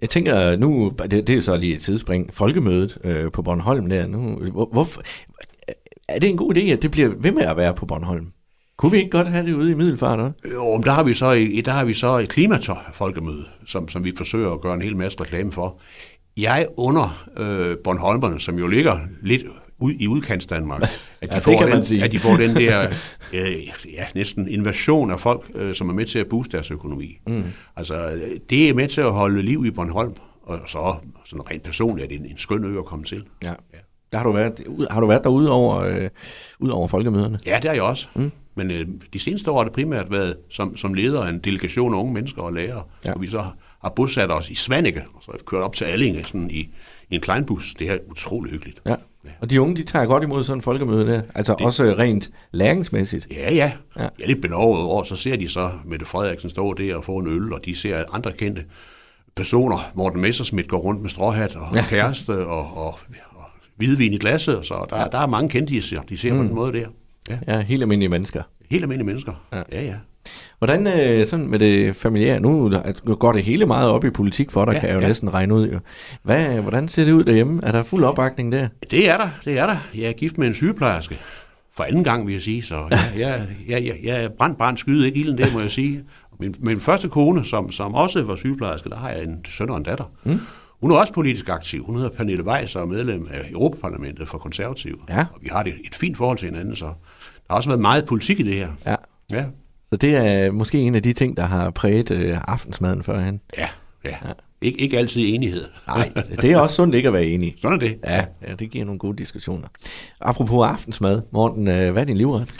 Jeg 0.00 0.10
tænker 0.10 0.56
nu, 0.56 0.92
det, 1.02 1.10
det 1.10 1.28
er 1.30 1.34
jo 1.36 1.42
så 1.42 1.56
lige 1.56 1.74
et 1.76 1.80
tidsspring, 1.82 2.34
folkemødet 2.34 2.98
øh, 3.04 3.32
på 3.32 3.42
Bornholm 3.42 3.88
der. 3.88 4.06
Nu, 4.06 4.34
hvor, 4.36 4.68
hvorfor, 4.72 5.02
er 6.08 6.18
det 6.18 6.30
en 6.30 6.36
god 6.36 6.54
idé, 6.56 6.60
at 6.60 6.82
det 6.82 6.90
bliver 6.90 7.08
ved 7.18 7.32
med 7.32 7.42
at 7.42 7.56
være 7.56 7.74
på 7.74 7.86
Bornholm? 7.86 8.26
Kunne 8.76 8.92
vi 8.92 8.98
ikke 8.98 9.10
godt 9.10 9.28
have 9.28 9.46
det 9.46 9.52
ude 9.52 9.70
i 9.70 9.74
Middelfart 9.74 10.18
også? 10.20 10.32
Jo, 10.52 10.72
men 10.76 10.82
der 10.82 10.90
har 10.92 11.02
vi 11.02 11.14
så, 11.14 11.32
et- 11.32 11.64
der 11.66 11.72
har 11.72 11.84
vi 11.84 11.94
så 11.94 12.18
et 12.18 12.28
klimatolk-folkemøde, 12.28 13.44
som, 13.66 13.88
som 13.88 14.04
vi 14.04 14.12
forsøger 14.16 14.50
at 14.52 14.60
gøre 14.60 14.74
en 14.74 14.82
hel 14.82 14.96
masse 14.96 15.20
reklame 15.20 15.52
for. 15.52 15.80
Jeg 16.36 16.66
under 16.76 17.24
øh, 17.36 17.76
Bornholmerne, 17.84 18.40
som 18.40 18.58
jo 18.58 18.66
ligger 18.66 18.98
lidt 19.22 19.42
ud, 19.78 19.92
i 19.98 20.06
udkants 20.08 20.46
Danmark, 20.46 20.82
at 21.20 21.28
de, 21.30 21.34
Ja, 21.34 21.34
det 21.34 21.42
får 21.44 21.60
den, 21.66 22.02
at 22.02 22.12
de 22.12 22.18
får 22.18 22.36
den 22.36 22.56
der 22.56 22.88
øh, 23.32 23.66
ja, 23.92 24.06
næsten 24.14 24.48
invasion 24.48 25.10
af 25.10 25.20
folk, 25.20 25.50
øh, 25.54 25.74
som 25.74 25.88
er 25.88 25.92
med 25.94 26.06
til 26.06 26.18
at 26.18 26.26
booste 26.28 26.52
deres 26.52 26.70
økonomi. 26.70 27.18
Mm. 27.26 27.44
Altså, 27.76 28.20
det 28.50 28.68
er 28.68 28.74
med 28.74 28.88
til 28.88 29.00
at 29.00 29.12
holde 29.12 29.42
liv 29.42 29.64
i 29.66 29.70
Bornholm, 29.70 30.14
og 30.42 30.58
så 30.66 30.94
sådan 31.24 31.50
rent 31.50 31.62
personligt 31.62 32.04
er 32.04 32.08
det 32.08 32.18
en, 32.20 32.26
en 32.30 32.38
skøn 32.38 32.64
ø 32.64 32.78
at 32.78 32.84
komme 32.84 33.04
til. 33.04 33.24
Ja. 33.44 33.52
Der 34.12 34.18
har 34.18 34.24
du 34.24 34.32
været, 34.32 34.52
har 34.90 35.00
du 35.00 35.06
været 35.06 35.24
derude 35.24 35.50
over, 35.50 35.78
øh, 35.80 36.08
ud 36.58 36.68
over 36.70 36.88
folkemøderne? 36.88 37.38
Ja, 37.46 37.58
det 37.62 37.68
er 37.68 37.72
jeg 37.72 37.82
også. 37.82 38.06
Mm. 38.14 38.30
Men 38.54 38.70
øh, 38.70 38.86
de 39.12 39.18
seneste 39.18 39.50
år 39.50 39.56
har 39.58 39.64
det 39.64 39.72
primært 39.72 40.10
været 40.10 40.36
som, 40.50 40.76
som 40.76 40.94
leder 40.94 41.22
af 41.22 41.28
en 41.30 41.38
delegation 41.38 41.94
af 41.94 41.98
unge 41.98 42.12
mennesker 42.14 42.42
og 42.42 42.52
lærere, 42.52 42.82
Ja. 43.04 43.08
ja. 43.10 43.14
og 43.14 43.20
vi 43.20 43.26
så 43.26 43.44
har 43.82 43.92
bosat 43.96 44.32
os 44.32 44.50
i 44.50 44.54
Svanike, 44.54 45.04
og 45.14 45.22
så 45.22 45.30
har 45.30 45.38
vi 45.38 45.44
kørt 45.46 45.62
op 45.62 45.74
til 45.74 45.84
Allinge 45.84 46.24
sådan 46.24 46.50
i, 46.50 46.68
i 47.10 47.14
en 47.14 47.20
kleinbus. 47.20 47.74
Det 47.78 47.90
er 47.90 47.98
utrolig 48.10 48.52
hyggeligt. 48.52 48.82
Ja. 48.86 48.94
Og 49.40 49.50
de 49.50 49.60
unge, 49.60 49.76
de 49.76 49.82
tager 49.82 50.06
godt 50.06 50.22
imod 50.22 50.44
sådan 50.44 50.58
en 50.58 50.62
folkemøde 50.62 51.06
der. 51.06 51.22
Altså 51.34 51.54
det. 51.58 51.66
også 51.66 51.84
rent 51.84 52.30
læringsmæssigt. 52.52 53.26
Ja, 53.30 53.54
ja. 53.54 53.54
Ja. 53.54 53.70
ja. 53.96 54.02
Jeg 54.18 54.24
er 54.24 54.26
lidt 54.26 54.42
benovet 54.42 54.82
over, 54.82 55.04
så 55.04 55.16
ser 55.16 55.36
de 55.36 55.48
så 55.48 55.70
Mette 55.84 56.06
Frederiksen 56.06 56.50
stå 56.50 56.74
der 56.74 56.96
og 56.96 57.04
få 57.04 57.18
en 57.18 57.26
øl, 57.26 57.52
og 57.52 57.64
de 57.64 57.74
ser 57.74 58.04
andre 58.12 58.32
kendte 58.32 58.64
personer. 59.36 59.90
Morten 59.94 60.20
Messerschmidt 60.20 60.68
går 60.68 60.78
rundt 60.78 61.02
med 61.02 61.10
stråhat 61.10 61.56
og 61.56 61.74
ja. 61.74 61.84
kæreste 61.88 62.46
og, 62.46 62.76
og, 62.76 62.76
og 62.76 62.98
hvidvin 63.76 64.12
i 64.12 64.18
glasset, 64.18 64.56
og 64.56 64.64
så 64.64 64.86
der, 64.90 64.98
ja. 64.98 65.06
der 65.12 65.18
er 65.18 65.26
mange 65.26 65.48
kendte, 65.48 65.74
de 65.74 65.82
ser, 65.82 66.00
de 66.00 66.18
ser 66.18 66.32
mm. 66.32 66.38
på 66.38 66.44
den 66.44 66.54
måde 66.54 66.72
der. 66.72 66.86
Ja. 67.30 67.38
Ja, 67.46 67.60
helt 67.60 67.82
almindelige 67.82 68.08
mennesker. 68.08 68.42
Helt 68.70 68.82
almindelige 68.82 69.06
mennesker. 69.06 69.32
Ja. 69.52 69.62
Ja, 69.72 69.82
ja. 69.82 69.94
Hvordan 70.58 70.86
øh, 70.86 71.26
sådan 71.26 71.46
med 71.46 71.58
det 71.58 71.96
familiære, 71.96 72.40
nu 72.40 72.72
går 73.18 73.32
det 73.32 73.42
hele 73.42 73.66
meget 73.66 73.90
op 73.90 74.04
i 74.04 74.10
politik 74.10 74.50
for 74.50 74.64
dig, 74.64 74.72
ja, 74.72 74.80
kan 74.80 74.88
jeg 74.88 74.94
jo 74.94 75.00
ja. 75.00 75.06
næsten 75.06 75.34
regne 75.34 75.54
ud. 75.54 75.68
Jo. 75.68 75.78
Hvad, 76.22 76.46
hvordan 76.46 76.88
ser 76.88 77.04
det 77.04 77.12
ud 77.12 77.24
derhjemme? 77.24 77.60
Er 77.62 77.72
der 77.72 77.82
fuld 77.82 78.04
opbakning 78.04 78.52
der? 78.52 78.68
Det 78.90 79.10
er 79.10 79.16
der, 79.18 79.28
det 79.44 79.58
er 79.58 79.66
der. 79.66 79.76
Jeg 79.94 80.08
er 80.08 80.12
gift 80.12 80.38
med 80.38 80.46
en 80.48 80.54
sygeplejerske. 80.54 81.18
For 81.76 81.84
anden 81.84 82.04
gang, 82.04 82.26
vil 82.26 82.32
jeg 82.32 82.42
sige. 82.42 82.62
Så 82.62 82.74
jeg, 82.90 83.12
jeg, 83.18 83.46
jeg, 83.68 83.86
jeg, 83.86 83.96
jeg 84.04 84.32
brændt, 84.38 84.58
brændt, 84.58 84.80
skyde 84.80 85.06
ikke 85.06 85.20
ilden, 85.20 85.38
det 85.38 85.52
må 85.52 85.60
jeg 85.60 85.70
sige. 85.70 86.04
Min, 86.40 86.54
min 86.58 86.80
første 86.80 87.08
kone, 87.08 87.44
som, 87.44 87.72
som 87.72 87.94
også 87.94 88.22
var 88.22 88.36
sygeplejerske, 88.36 88.90
der 88.90 88.96
har 88.96 89.10
jeg 89.10 89.22
en 89.22 89.44
søn 89.44 89.70
og 89.70 89.76
en 89.76 89.82
datter. 89.82 90.04
Mm. 90.24 90.40
Hun 90.80 90.90
er 90.90 90.96
også 90.96 91.12
politisk 91.12 91.48
aktiv. 91.48 91.84
Hun 91.86 91.94
hedder 91.94 92.10
Pernille 92.10 92.44
Weiss 92.44 92.76
og 92.76 92.82
er 92.82 92.86
medlem 92.86 93.28
af 93.30 93.50
Europaparlamentet 93.50 94.28
for 94.28 94.38
konservative. 94.38 94.96
Ja. 95.08 95.26
Og 95.34 95.38
vi 95.42 95.48
har 95.52 95.60
et, 95.60 95.74
et 95.84 95.94
fint 95.94 96.16
forhold 96.16 96.38
til 96.38 96.48
hinanden, 96.48 96.76
så 96.76 96.84
der 96.84 96.92
har 97.50 97.56
også 97.56 97.68
været 97.68 97.80
meget 97.80 98.06
politik 98.06 98.40
i 98.40 98.42
det 98.42 98.54
her. 98.54 98.68
Ja. 98.86 98.96
Ja, 99.32 99.44
Så 99.92 99.96
det 99.96 100.16
er 100.16 100.50
måske 100.50 100.78
en 100.78 100.94
af 100.94 101.02
de 101.02 101.12
ting, 101.12 101.36
der 101.36 101.42
har 101.46 101.70
præget 101.70 102.10
øh, 102.10 102.36
aftensmaden 102.48 103.02
førhen. 103.02 103.40
ja, 103.58 103.68
ja. 104.04 104.10
ja. 104.10 104.32
Ik- 104.64 104.76
ikke 104.78 104.98
altid 104.98 105.34
enighed. 105.34 105.64
Nej, 105.86 106.12
det 106.40 106.52
er 106.52 106.58
også 106.58 106.76
sundt 106.76 106.94
ikke 106.94 107.06
at 107.06 107.12
være 107.12 107.26
enig. 107.26 107.54
Sådan 107.62 107.74
er 107.74 107.78
det. 107.78 107.98
Ja, 108.04 108.24
ja, 108.48 108.54
det 108.54 108.70
giver 108.70 108.84
nogle 108.84 108.98
gode 108.98 109.16
diskussioner. 109.18 109.68
Apropos 110.20 110.66
aftensmad, 110.68 111.22
Morten, 111.32 111.68
øh, 111.68 111.92
hvad 111.92 112.02
er 112.02 112.06
din 112.06 112.16
livret? 112.16 112.54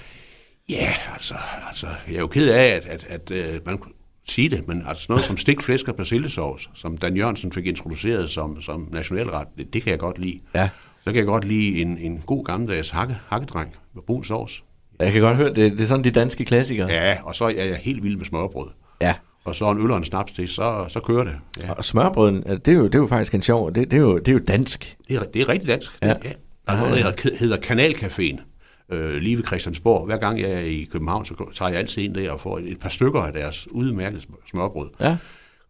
Ja, 0.68 0.92
altså, 1.12 1.34
altså, 1.68 1.86
jeg 2.08 2.14
er 2.16 2.20
jo 2.20 2.26
ked 2.26 2.48
af, 2.50 2.64
at, 2.66 2.84
at, 2.86 3.04
at, 3.08 3.30
at 3.30 3.66
man 3.66 3.78
kunne 3.78 3.92
sige 4.28 4.48
det, 4.48 4.68
men 4.68 4.82
altså 4.86 5.06
noget 5.08 5.24
som 5.24 5.36
stegt 5.36 5.62
flæsk 5.62 5.88
og 5.88 5.96
persillesovs, 5.96 6.70
som 6.74 6.96
Dan 6.96 7.16
Jørgensen 7.16 7.52
fik 7.52 7.66
introduceret 7.66 8.30
som, 8.30 8.62
som 8.62 8.88
nationalret, 8.92 9.48
det, 9.58 9.72
det 9.74 9.82
kan 9.82 9.90
jeg 9.90 9.98
godt 9.98 10.18
lide. 10.18 10.40
Ja. 10.54 10.68
Så 11.04 11.12
kan 11.12 11.16
jeg 11.16 11.26
godt 11.26 11.44
lide 11.44 11.82
en, 11.82 11.98
en 11.98 12.22
god 12.26 12.44
gammeldags 12.44 12.90
hakke, 12.90 13.16
hakkedreng 13.28 13.74
med 13.94 14.02
brun 14.06 14.24
sovs. 14.24 14.64
Jeg 15.00 15.12
kan 15.12 15.20
godt 15.22 15.36
høre, 15.36 15.48
det, 15.48 15.72
det 15.72 15.80
er 15.80 15.84
sådan 15.86 16.04
de 16.04 16.10
danske 16.10 16.44
klassikere. 16.44 16.88
Ja, 16.88 17.16
og 17.24 17.34
så 17.36 17.44
er 17.44 17.48
jeg 17.64 17.78
helt 17.82 18.02
vild 18.02 18.16
med 18.16 18.24
smørbrød. 18.24 18.68
ja. 19.00 19.14
Og 19.44 19.54
så 19.54 19.70
en 19.70 19.78
øl 19.84 19.90
og 19.90 19.96
en 19.96 20.04
snaps 20.04 20.32
til, 20.32 20.48
så, 20.48 20.84
så 20.88 21.00
kører 21.00 21.24
det. 21.24 21.32
Ja, 21.62 21.72
Og 21.72 21.84
smørbrøden, 21.84 22.42
det 22.42 22.68
er 22.68 22.72
jo, 22.72 22.84
det 22.84 22.94
er 22.94 22.98
jo 22.98 23.06
faktisk 23.06 23.34
en 23.34 23.42
sjov, 23.42 23.72
det, 23.74 23.90
det, 23.90 23.96
er, 23.96 24.00
jo, 24.00 24.18
det 24.18 24.28
er 24.28 24.32
jo 24.32 24.38
dansk. 24.48 24.96
det, 25.08 25.16
er, 25.16 25.22
det 25.22 25.42
er 25.42 25.48
rigtig 25.48 25.68
dansk. 25.68 25.92
Ja. 26.02 26.08
Ja. 26.08 26.14
Ja. 26.24 26.30
Der 26.66 26.72
er 26.72 26.76
noget, 26.80 27.04
der 27.04 27.30
hedder- 27.38 27.56
Kanalcaféen. 27.56 28.40
Øh, 28.94 29.14
lige 29.14 29.36
ved 29.36 29.44
Christiansborg. 29.46 30.06
Hver 30.06 30.16
gang 30.16 30.40
jeg 30.40 30.50
er 30.50 30.58
i 30.60 30.88
København, 30.92 31.24
så 31.24 31.34
tager 31.54 31.68
jeg 31.68 31.78
altid 31.78 32.02
ind 32.02 32.14
der 32.14 32.30
og 32.30 32.40
får 32.40 32.58
et, 32.58 32.70
et 32.70 32.80
par 32.80 32.88
stykker 32.88 33.20
af 33.20 33.32
deres 33.32 33.68
udmærkede 33.70 34.20
smør- 34.22 34.50
smørbrød. 34.50 34.88
Ja. 35.00 35.16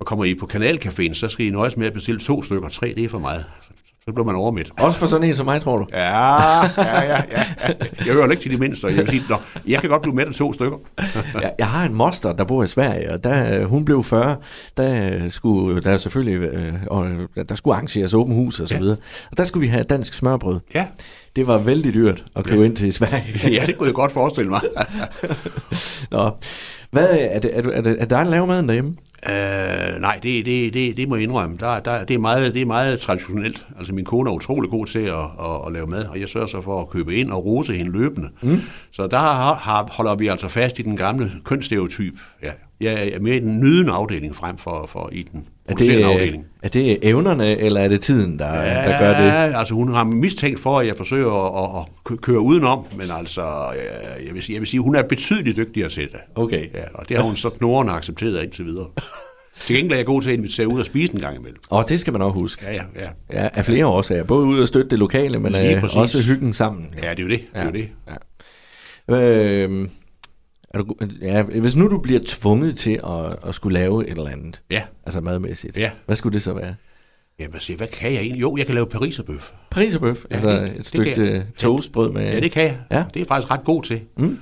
Og 0.00 0.06
kommer 0.06 0.24
I 0.24 0.34
på 0.34 0.48
kanalcaféen, 0.54 1.14
så 1.14 1.28
skal 1.28 1.46
I 1.46 1.50
nøjes 1.50 1.76
med 1.76 1.86
at 1.86 1.92
bestille 1.92 2.20
to 2.20 2.42
stykker. 2.42 2.68
Tre, 2.68 2.92
det 2.96 3.04
er 3.04 3.08
for 3.08 3.18
meget. 3.18 3.44
Så, 4.04 4.12
bliver 4.12 4.24
man 4.26 4.34
overmidt. 4.34 4.70
Også 4.78 4.98
for 4.98 5.06
sådan 5.06 5.28
en 5.28 5.36
som 5.36 5.46
mig, 5.46 5.60
tror 5.60 5.78
du? 5.78 5.86
Ja, 5.92 6.60
ja, 6.60 6.66
ja, 6.76 7.02
ja. 7.02 7.22
ja. 7.30 7.44
Jeg 8.06 8.14
hører 8.14 8.30
ikke 8.30 8.42
til 8.42 8.50
de 8.50 8.56
mindste, 8.56 8.86
jeg 8.86 8.96
vil 8.96 9.08
sige, 9.08 9.22
Nå, 9.28 9.36
jeg 9.66 9.80
kan 9.80 9.90
godt 9.90 10.02
blive 10.02 10.14
med 10.14 10.26
af 10.26 10.34
to 10.34 10.52
stykker. 10.52 10.76
jeg, 11.40 11.52
jeg 11.58 11.66
har 11.66 11.86
en 11.86 11.94
moster, 11.94 12.32
der 12.32 12.44
bor 12.44 12.62
i 12.62 12.66
Sverige, 12.66 13.12
og 13.12 13.24
da 13.24 13.64
hun 13.64 13.84
blev 13.84 14.04
40, 14.04 14.36
der 14.76 15.28
skulle 15.28 15.80
der 15.80 15.98
selvfølgelig 15.98 16.48
øh, 16.48 16.72
og, 16.86 17.08
øh, 17.10 17.44
der 17.48 17.54
skulle 17.54 17.74
arrangeres 17.74 18.14
åben 18.14 18.34
hus 18.34 18.60
og 18.60 18.68
så 18.68 18.74
Ja. 18.74 18.80
videre. 18.80 18.96
Og 19.30 19.36
der 19.36 19.44
skulle 19.44 19.60
vi 19.60 19.68
have 19.72 19.82
dansk 19.84 20.14
smørbrød. 20.14 20.60
Ja, 20.74 20.86
Det 21.36 21.46
var 21.46 21.58
vældig 21.58 21.94
dyrt 21.94 22.24
at 22.36 22.44
købe 22.44 22.66
ind 22.66 22.76
til 22.76 22.92
Sverige. 22.92 23.24
ja 23.60 23.62
det 23.66 23.78
kunne 23.78 23.86
jeg 23.86 23.94
godt 23.94 24.12
forestille 24.12 24.50
mig. 24.50 24.60
Nå. 26.10 26.30
Hvad, 26.90 27.08
er, 27.10 27.38
det, 27.38 27.56
er, 27.58 27.62
det, 27.62 27.76
er, 27.76 27.80
det, 27.80 27.96
er 28.00 28.04
der 28.04 28.24
laver 28.24 28.46
maden 28.46 28.66
derhjemme? 28.68 28.94
Øh, 29.28 30.00
nej, 30.00 30.18
det, 30.22 30.46
det, 30.46 30.74
det, 30.74 30.96
det 30.96 31.08
må 31.08 31.14
jeg 31.14 31.22
indrømme. 31.22 31.56
Der, 31.60 31.80
der, 31.80 32.04
det, 32.04 32.14
er 32.14 32.18
meget, 32.18 32.54
det 32.54 32.62
er 32.62 32.66
meget 32.66 33.00
traditionelt. 33.00 33.66
Altså 33.78 33.94
min 33.94 34.04
kone 34.04 34.30
er 34.30 34.34
utrolig 34.34 34.70
god 34.70 34.86
til 34.86 34.98
at, 34.98 35.14
at, 35.14 35.66
at 35.66 35.72
lave 35.72 35.86
mad, 35.86 36.04
og 36.04 36.20
jeg 36.20 36.28
sørger 36.28 36.46
så 36.46 36.62
for 36.62 36.80
at 36.80 36.90
købe 36.90 37.14
ind 37.16 37.30
og 37.30 37.44
rose 37.44 37.74
hende 37.74 37.92
løbende. 37.92 38.28
Mm. 38.42 38.60
Så 38.90 39.06
der 39.06 39.18
har, 39.18 39.54
har, 39.54 39.88
holder 39.92 40.14
vi 40.14 40.28
altså 40.28 40.48
fast 40.48 40.78
i 40.78 40.82
den 40.82 40.96
gamle 40.96 41.32
kønsstereotyp. 41.44 42.14
Ja. 42.42 42.50
Jeg 42.80 43.08
er 43.08 43.20
mere 43.20 43.36
i 43.36 43.40
den 43.40 43.60
nydende 43.60 43.92
afdeling 43.92 44.36
frem 44.36 44.58
for, 44.58 44.86
for 44.86 45.08
i 45.12 45.22
den 45.22 45.46
Er 45.70 45.74
det, 45.74 46.02
afdeling. 46.04 46.44
er 46.62 46.68
det 46.68 46.98
evnerne, 47.02 47.58
eller 47.58 47.80
er 47.80 47.88
det 47.88 48.00
tiden, 48.00 48.38
der, 48.38 48.52
der 48.52 48.98
gør 48.98 49.08
det? 49.20 49.26
Ja, 49.26 49.58
altså 49.58 49.74
hun 49.74 49.94
har 49.94 50.04
mistænkt 50.04 50.60
for, 50.60 50.78
at 50.78 50.86
jeg 50.86 50.96
forsøger 50.96 51.32
at, 51.32 51.64
at, 51.64 51.80
at 51.82 52.04
kø- 52.04 52.16
køre 52.16 52.40
udenom, 52.40 52.84
men 52.96 53.06
altså, 53.18 53.42
jeg 54.26 54.34
vil, 54.34 54.42
sige, 54.42 54.54
jeg 54.54 54.60
vil 54.60 54.68
sige, 54.68 54.80
hun 54.80 54.94
er 54.94 55.02
betydeligt 55.02 55.56
dygtigere 55.56 55.88
til 55.88 56.02
det. 56.02 56.20
Okay. 56.34 56.66
Ja, 56.74 56.82
og 56.94 57.08
det 57.08 57.16
har 57.16 57.24
hun 57.24 57.36
så 57.36 57.50
knorrende 57.50 57.92
accepteret 57.92 58.42
indtil 58.42 58.64
videre. 58.64 58.86
Til 59.60 59.76
gengæld 59.76 59.92
er 59.92 59.96
jeg 59.96 60.06
god 60.06 60.22
til 60.22 60.30
at 60.30 60.36
invitere 60.36 60.68
ud 60.68 60.80
og 60.80 60.86
spise 60.86 61.14
en 61.14 61.20
gang 61.20 61.36
imellem. 61.36 61.58
Og 61.70 61.88
det 61.88 62.00
skal 62.00 62.12
man 62.12 62.22
også 62.22 62.34
huske. 62.34 62.64
Ja, 62.66 62.72
ja, 62.72 62.82
ja. 63.00 63.42
Ja, 63.42 63.48
af 63.54 63.64
flere 63.64 63.86
årsager. 63.86 64.24
Både 64.24 64.46
ud 64.46 64.60
og 64.60 64.68
støtte 64.68 64.90
det 64.90 64.98
lokale, 64.98 65.38
men 65.38 65.54
øh, 65.54 65.84
også 65.96 66.22
hyggen 66.22 66.52
sammen. 66.52 66.94
Ja, 67.02 67.10
det 67.10 67.18
er 67.18 67.22
jo 67.22 67.28
det. 67.28 67.40
det, 67.54 67.60
er 67.60 67.64
jo 67.64 67.70
det. 67.70 67.88
Ja. 69.08 69.14
Øh, 69.16 69.88
er 70.70 70.78
du, 70.78 70.94
ja, 71.22 71.42
hvis 71.42 71.76
nu 71.76 71.88
du 71.88 71.98
bliver 71.98 72.20
tvunget 72.26 72.78
til 72.78 73.00
at, 73.06 73.48
at 73.48 73.54
skulle 73.54 73.74
lave 73.78 74.04
et 74.06 74.10
eller 74.10 74.28
andet, 74.30 74.62
Ja. 74.70 74.82
altså 75.06 75.20
madmæssigt, 75.20 75.76
Ja. 75.76 75.90
hvad 76.06 76.16
skulle 76.16 76.34
det 76.34 76.42
så 76.42 76.52
være? 76.52 76.74
Ja, 77.38 77.46
hvad, 77.48 77.60
siger, 77.60 77.76
hvad 77.76 77.86
kan 77.88 78.12
jeg 78.12 78.20
egentlig? 78.20 78.40
Jo, 78.40 78.56
jeg 78.56 78.66
kan 78.66 78.74
lave 78.74 78.86
pariserbøf. 78.86 79.50
Pariserbøf, 79.70 80.24
ja, 80.30 80.34
altså 80.34 80.50
det- 80.50 80.80
et 80.80 80.86
stykke 80.86 81.20
øh, 81.20 81.40
toastbrød 81.58 82.12
med... 82.12 82.22
Ja, 82.32 82.40
det 82.40 82.52
kan 82.52 82.62
jeg. 82.62 82.78
Ja. 82.90 82.96
Det 82.96 83.16
er 83.16 83.20
jeg 83.20 83.26
faktisk 83.26 83.50
ret 83.50 83.64
god 83.64 83.82
til. 83.82 84.00
Mm. 84.18 84.38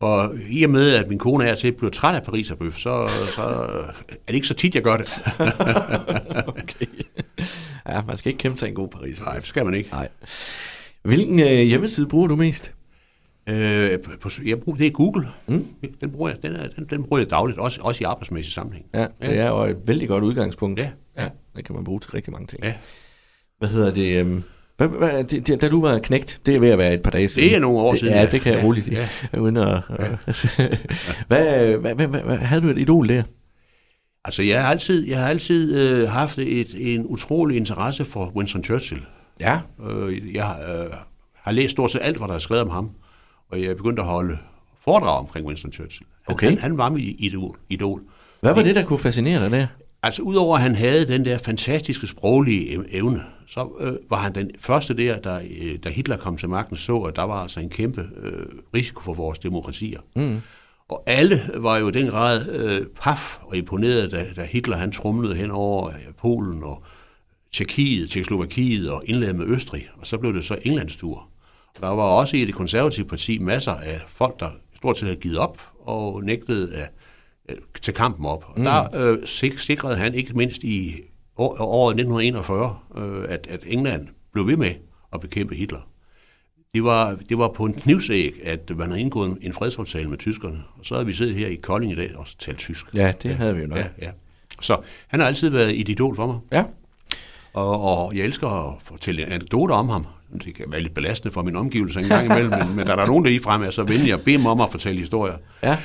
Og 0.00 0.34
i 0.50 0.62
og 0.64 0.70
med, 0.70 0.94
at 0.94 1.08
min 1.08 1.18
kone 1.18 1.48
er 1.48 1.54
til 1.54 1.72
bliver 1.72 1.90
træt 1.90 2.14
af 2.14 2.22
pariserbøf, 2.22 2.76
så, 2.78 3.08
så 3.34 3.42
er 3.42 4.14
det 4.28 4.34
ikke 4.34 4.46
så 4.46 4.54
tit, 4.54 4.74
jeg 4.74 4.82
gør 4.82 4.96
det. 4.96 5.20
okay. 6.58 6.86
Ja, 7.88 8.02
man 8.06 8.16
skal 8.16 8.28
ikke 8.30 8.38
kæmpe 8.38 8.58
til 8.58 8.68
en 8.68 8.74
god 8.74 8.88
pariserbøf. 8.88 9.26
Nej, 9.26 9.36
det 9.36 9.46
skal 9.46 9.64
man 9.64 9.74
ikke. 9.74 9.90
Nej. 9.90 10.08
Hvilken 11.02 11.40
øh, 11.40 11.46
hjemmeside 11.48 12.06
bruger 12.08 12.28
du 12.28 12.36
mest? 12.36 12.72
Øh, 13.48 13.98
på, 14.20 14.30
jeg 14.46 14.60
bruger, 14.60 14.78
det 14.78 14.86
er 14.86 14.90
Google. 14.90 15.28
Mm. 15.46 15.66
Den, 16.00 16.10
bruger 16.10 16.30
jeg, 16.30 16.38
den, 16.42 16.56
er, 16.56 16.68
den, 16.68 16.86
den 16.90 17.04
bruger 17.04 17.20
jeg 17.22 17.30
dagligt, 17.30 17.58
også, 17.58 17.80
også 17.82 18.00
i 18.00 18.04
arbejdsmæssig 18.04 18.52
sammenhæng. 18.52 18.86
Ja, 18.94 19.06
det 19.22 19.38
er 19.38 19.48
jo 19.48 19.64
et 19.64 19.76
vældig 19.86 20.08
godt 20.08 20.24
udgangspunkt. 20.24 20.80
Ja, 20.80 20.88
ja. 21.16 21.22
ja. 21.22 21.28
Det 21.56 21.64
kan 21.64 21.74
man 21.74 21.84
bruge 21.84 22.00
til 22.00 22.10
rigtig 22.10 22.32
mange 22.32 22.46
ting. 22.46 22.64
Ja. 22.64 22.74
Hvad 23.58 23.68
hedder 23.68 23.90
det? 23.94 24.20
øhm, 24.20 24.42
Hvad, 24.76 24.88
hvad, 24.88 25.24
det, 25.24 25.46
det, 25.46 25.60
da 25.60 25.68
du 25.68 25.80
var 25.80 25.98
knægt, 25.98 26.40
det 26.46 26.56
er 26.56 26.60
ved 26.60 26.68
at 26.70 26.78
være 26.78 26.94
et 26.94 27.02
par 27.02 27.10
dage 27.10 27.28
siden. 27.28 27.48
Det 27.48 27.56
er 27.56 27.60
nogle 27.60 27.78
år 27.78 27.90
det, 27.90 28.00
siden, 28.00 28.14
Ja, 28.14 28.20
ja. 28.20 28.26
det 28.26 28.40
kan 28.40 28.52
jeg 28.52 28.60
Ja, 28.60 28.66
roligt 28.66 28.84
sige. 28.86 29.08
ja. 29.32 29.38
Uden 29.40 29.56
at, 29.56 29.66
hvad, 31.28 31.76
hvad, 31.76 31.94
hvad, 31.94 32.06
hvad, 32.06 32.20
hvad, 32.20 32.36
havde 32.36 32.62
du 32.62 32.68
et 32.68 32.78
idol 32.78 33.08
der? 33.08 33.22
Altså, 34.24 34.42
jeg 34.42 34.62
har 34.62 34.70
altid, 34.70 35.06
jeg 35.08 35.18
har 35.18 35.28
altid 35.28 35.76
øh, 35.80 36.08
haft 36.08 36.38
et, 36.38 36.74
en 36.94 37.06
utrolig 37.06 37.56
interesse 37.56 38.04
for 38.04 38.32
Winston 38.36 38.64
Churchill. 38.64 39.00
Ja. 39.40 39.58
Øh, 39.90 40.34
jeg 40.34 40.56
øh, 40.68 40.92
har 41.34 41.52
læst 41.52 41.70
stort 41.70 41.90
set 41.90 42.00
alt, 42.02 42.16
hvad 42.16 42.28
der 42.28 42.34
er 42.34 42.38
skrevet 42.38 42.62
om 42.62 42.70
ham, 42.70 42.90
og 43.50 43.60
jeg 43.60 43.66
er 43.66 43.74
begyndt 43.74 43.98
at 43.98 44.04
holde 44.04 44.38
foredrag 44.84 45.18
omkring 45.18 45.46
Winston 45.46 45.72
Churchill. 45.72 46.06
Han, 46.26 46.34
Okay. 46.34 46.48
han, 46.48 46.58
han 46.58 46.78
var 46.78 46.88
mit 46.88 47.16
idol. 47.18 47.58
idol. 47.68 48.00
Hvad 48.40 48.54
var 48.54 48.62
det, 48.62 48.74
der 48.74 48.84
kunne 48.84 48.98
fascinere 48.98 49.42
dig 49.42 49.50
der? 49.50 49.66
Altså, 50.02 50.22
udover 50.22 50.56
at 50.56 50.62
han 50.62 50.74
havde 50.74 51.06
den 51.08 51.24
der 51.24 51.38
fantastiske 51.38 52.06
sproglige 52.06 52.72
ev- 52.78 52.84
evne, 52.90 53.22
så 53.46 53.68
øh, 53.80 53.92
var 54.10 54.16
han 54.16 54.34
den 54.34 54.50
første 54.60 54.96
der, 54.96 55.18
der, 55.20 55.40
øh, 55.60 55.78
da 55.84 55.88
Hitler 55.88 56.16
kom 56.16 56.36
til 56.36 56.48
magten, 56.48 56.76
så, 56.76 56.96
at 56.98 57.16
der 57.16 57.22
var 57.22 57.42
altså 57.42 57.60
en 57.60 57.68
kæmpe 57.68 58.08
øh, 58.22 58.46
risiko 58.74 59.02
for 59.02 59.14
vores 59.14 59.38
demokratier. 59.38 60.00
Mm. 60.16 60.40
Og 60.88 61.02
alle 61.06 61.50
var 61.54 61.76
jo 61.78 61.88
i 61.88 61.92
den 61.92 62.06
grad 62.10 62.50
øh, 62.52 62.86
paf 63.00 63.38
og 63.42 63.56
imponeret, 63.56 64.10
da, 64.10 64.26
da 64.36 64.44
Hitler 64.44 64.76
han 64.76 64.92
trumlede 64.92 65.34
hen 65.34 65.50
over 65.50 65.88
øh, 65.88 65.94
Polen 66.20 66.62
og 66.62 66.82
Tjekkiet, 67.52 68.10
Tjekkoslovakiet 68.10 68.90
og 68.90 69.02
indladet 69.06 69.36
med 69.36 69.46
Østrig, 69.46 69.88
og 70.00 70.06
så 70.06 70.18
blev 70.18 70.34
det 70.34 70.44
så 70.44 70.56
Englands 70.62 70.96
tur. 70.96 71.28
Der 71.80 71.88
var 71.88 72.02
også 72.02 72.36
i 72.36 72.44
det 72.44 72.54
konservative 72.54 73.06
parti 73.06 73.38
masser 73.38 73.72
af 73.72 74.00
folk, 74.06 74.40
der 74.40 74.50
stort 74.76 74.98
set 74.98 75.08
havde 75.08 75.20
givet 75.20 75.38
op 75.38 75.62
og 75.80 76.24
nægtede 76.24 76.74
at 76.76 76.90
tage 77.82 77.94
kampen 77.96 78.26
op. 78.26 78.44
Og 78.48 78.58
mm. 78.58 78.64
der 78.64 78.96
øh, 79.12 79.18
sik- 79.24 79.58
sikrede 79.58 79.96
han 79.96 80.14
ikke 80.14 80.32
mindst 80.32 80.64
i 80.64 80.94
år, 81.36 81.56
året 81.60 81.92
1941, 81.92 82.78
øh, 82.96 83.24
at, 83.28 83.46
at 83.50 83.60
England 83.66 84.08
blev 84.32 84.46
ved 84.46 84.56
med 84.56 84.72
at 85.12 85.20
bekæmpe 85.20 85.54
Hitler. 85.54 85.88
Det 86.74 86.84
var, 86.84 87.16
det 87.28 87.38
var 87.38 87.48
på 87.48 87.64
en 87.64 87.74
knivsæg, 87.74 88.34
at 88.44 88.70
man 88.76 88.88
havde 88.88 89.00
indgået 89.00 89.38
en 89.40 89.52
fredsaftale 89.52 90.10
med 90.10 90.18
tyskerne. 90.18 90.62
Og 90.78 90.86
så 90.86 90.94
havde 90.94 91.06
vi 91.06 91.12
siddet 91.12 91.34
her 91.34 91.46
i 91.48 91.54
Kolding 91.54 91.92
i 91.92 91.94
dag 91.94 92.16
og 92.16 92.26
talt 92.38 92.58
tysk. 92.58 92.86
Ja, 92.94 93.12
det 93.22 93.34
havde 93.34 93.54
vi 93.54 93.60
jo 93.60 93.66
nok. 93.66 93.78
Ja, 93.78 93.86
ja. 94.02 94.10
Så 94.60 94.80
han 95.08 95.20
har 95.20 95.26
altid 95.26 95.50
været 95.50 95.80
et 95.80 95.88
idol 95.88 96.16
for 96.16 96.26
mig. 96.26 96.38
Ja. 96.52 96.64
Og, 97.52 97.80
og 97.80 98.16
jeg 98.16 98.24
elsker 98.24 98.48
at 98.48 98.74
fortælle 98.82 99.26
anekdoter 99.26 99.74
om 99.74 99.88
ham. 99.88 100.06
Det 100.44 100.54
kan 100.54 100.64
være 100.68 100.80
lidt 100.80 100.94
belastende 100.94 101.34
for 101.34 101.42
min 101.42 101.56
omgivelse 101.56 102.00
en 102.00 102.08
gang 102.08 102.24
imellem, 102.24 102.50
men, 102.50 102.76
men 102.76 102.86
der 102.86 102.92
er 102.92 102.96
der 102.96 103.06
nogen, 103.06 103.24
der 103.24 103.30
lige 103.30 103.42
frem 103.42 103.62
er 103.62 103.70
så 103.70 103.82
venlige 103.82 104.14
at 104.14 104.20
bede 104.20 104.36
dem 104.36 104.46
om 104.46 104.60
at 104.60 104.70
fortælle 104.70 105.00
historier. 105.00 105.34
Ja. 105.62 105.76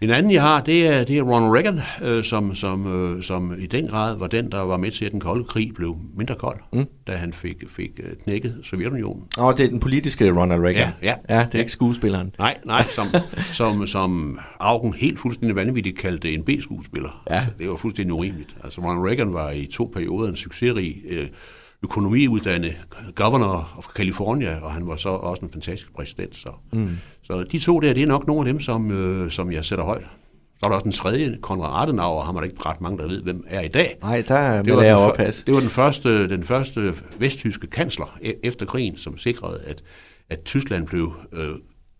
En 0.00 0.10
anden, 0.10 0.32
jeg 0.32 0.42
har, 0.42 0.60
det 0.60 0.86
er, 0.86 1.04
det 1.04 1.18
er 1.18 1.22
Ronald 1.22 1.52
Reagan, 1.52 1.80
øh, 2.02 2.24
som, 2.24 2.54
som, 2.54 2.86
øh, 2.86 3.22
som 3.22 3.54
i 3.58 3.66
den 3.66 3.86
grad 3.86 4.18
var 4.18 4.26
den, 4.26 4.52
der 4.52 4.60
var 4.60 4.76
med 4.76 4.90
til, 4.90 5.04
at 5.04 5.12
den 5.12 5.20
kolde 5.20 5.44
krig 5.44 5.72
blev 5.74 5.96
mindre 6.16 6.34
kold, 6.34 6.56
mm. 6.72 6.86
da 7.06 7.16
han 7.16 7.32
fik, 7.32 7.56
fik 7.68 7.90
øh, 8.02 8.16
knækket 8.24 8.60
Sovjetunionen. 8.62 9.24
Og 9.36 9.58
det 9.58 9.64
er 9.64 9.68
den 9.68 9.80
politiske 9.80 10.32
Ronald 10.32 10.60
Reagan. 10.60 10.88
Ja, 11.02 11.14
ja. 11.28 11.36
ja 11.36 11.44
det 11.44 11.54
er 11.54 11.58
ikke 11.58 11.72
skuespilleren. 11.72 12.34
Nej, 12.38 12.56
nej, 12.64 12.84
som, 12.90 13.06
som, 13.58 13.86
som 13.86 14.38
Augen 14.60 14.94
helt 14.94 15.18
fuldstændig 15.18 15.56
vanvittigt 15.56 15.98
kaldte 15.98 16.34
en 16.34 16.42
B-skuespiller. 16.42 17.22
Ja. 17.30 17.34
Altså, 17.34 17.50
det 17.58 17.68
var 17.68 17.76
fuldstændig 17.76 18.12
urimeligt. 18.12 18.56
Altså, 18.64 18.80
Ronald 18.80 19.08
Reagan 19.08 19.34
var 19.34 19.50
i 19.50 19.66
to 19.72 19.90
perioder 19.94 20.28
en 20.28 20.36
succesrig 20.36 20.96
øh, 21.08 21.26
økonomiuddannet 21.84 22.76
governor 23.14 23.74
of 23.78 23.84
California, 23.94 24.58
og 24.62 24.72
han 24.72 24.86
var 24.86 24.96
så 24.96 25.08
også 25.08 25.44
en 25.44 25.52
fantastisk 25.52 25.94
præsident. 25.94 26.36
Så, 26.36 26.48
mm. 26.72 26.96
så 27.22 27.44
de 27.52 27.58
to 27.58 27.80
der, 27.80 27.92
det 27.92 28.02
er 28.02 28.06
nok 28.06 28.26
nogle 28.26 28.48
af 28.48 28.52
dem, 28.54 28.60
som, 28.60 28.90
øh, 28.90 29.30
som 29.30 29.52
jeg 29.52 29.64
sætter 29.64 29.84
højt. 29.84 30.04
Så 30.58 30.66
er 30.66 30.68
der 30.68 30.74
også 30.76 30.84
den 30.84 30.92
tredje, 30.92 31.38
Konrad 31.42 31.82
Adenauer, 31.88 32.28
er 32.28 32.32
der 32.32 32.42
ikke 32.42 32.56
ret 32.66 32.80
mange, 32.80 32.98
der 32.98 33.06
ved, 33.08 33.22
hvem 33.22 33.44
er 33.48 33.60
i 33.60 33.68
dag. 33.68 33.96
Nej, 34.02 34.22
der 34.28 34.34
Det 34.62 34.72
var, 34.76 34.82
jeg 34.82 34.96
før- 34.96 35.24
det 35.46 35.54
var 35.54 35.60
den 35.60 35.70
første, 35.70 36.28
den 36.28 36.44
første 36.44 36.94
vesttyske 37.18 37.66
kansler 37.66 38.06
e- 38.24 38.40
efter 38.44 38.66
krigen, 38.66 38.96
som 38.96 39.18
sikrede, 39.18 39.60
at, 39.66 39.82
at 40.30 40.40
Tyskland 40.44 40.86
blev 40.86 41.14
øh, 41.32 41.48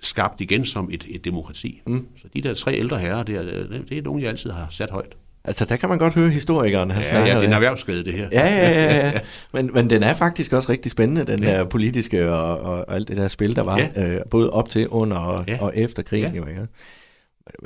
skabt 0.00 0.40
igen 0.40 0.64
som 0.64 0.88
et, 0.92 1.06
et 1.08 1.24
demokrati. 1.24 1.82
Mm. 1.86 2.06
Så 2.22 2.28
de 2.34 2.40
der 2.40 2.54
tre 2.54 2.74
ældre 2.74 2.98
herrer, 2.98 3.22
det 3.22 3.36
er, 3.36 3.42
det 3.42 3.84
det 3.88 3.98
er 3.98 4.02
nogle, 4.02 4.22
jeg 4.22 4.30
altid 4.30 4.50
har 4.50 4.66
sat 4.70 4.90
højt. 4.90 5.16
Altså, 5.44 5.64
der 5.64 5.76
kan 5.76 5.88
man 5.88 5.98
godt 5.98 6.14
høre 6.14 6.30
historikeren, 6.30 6.90
han 6.90 7.02
Ja, 7.02 7.10
snakker. 7.10 7.26
ja, 7.28 7.34
det 7.34 7.40
er 7.40 7.44
en 7.44 7.50
ja. 7.50 7.54
erhvervsskade, 7.56 8.04
det 8.04 8.12
her. 8.12 8.28
Ja, 8.32 8.46
ja, 8.46 8.70
ja, 8.70 9.06
ja. 9.08 9.20
Men, 9.54 9.70
men 9.74 9.90
den 9.90 10.02
er 10.02 10.14
faktisk 10.14 10.52
også 10.52 10.72
rigtig 10.72 10.92
spændende, 10.92 11.24
den 11.24 11.42
der 11.42 11.64
politiske 11.64 12.32
og, 12.32 12.58
og, 12.60 12.88
og 12.88 12.94
alt 12.94 13.08
det 13.08 13.16
der 13.16 13.28
spil, 13.28 13.56
der 13.56 13.62
var, 13.62 13.78
Ja. 13.96 14.14
øh, 14.14 14.20
både 14.30 14.50
op 14.50 14.68
til, 14.68 14.88
under 14.88 15.16
og, 15.16 15.44
Ja. 15.48 15.58
og 15.60 15.72
efter 15.76 16.02
krigen. 16.02 16.32
Ja. 16.34 16.38
Jo, 16.40 16.46
ikke? 16.46 16.66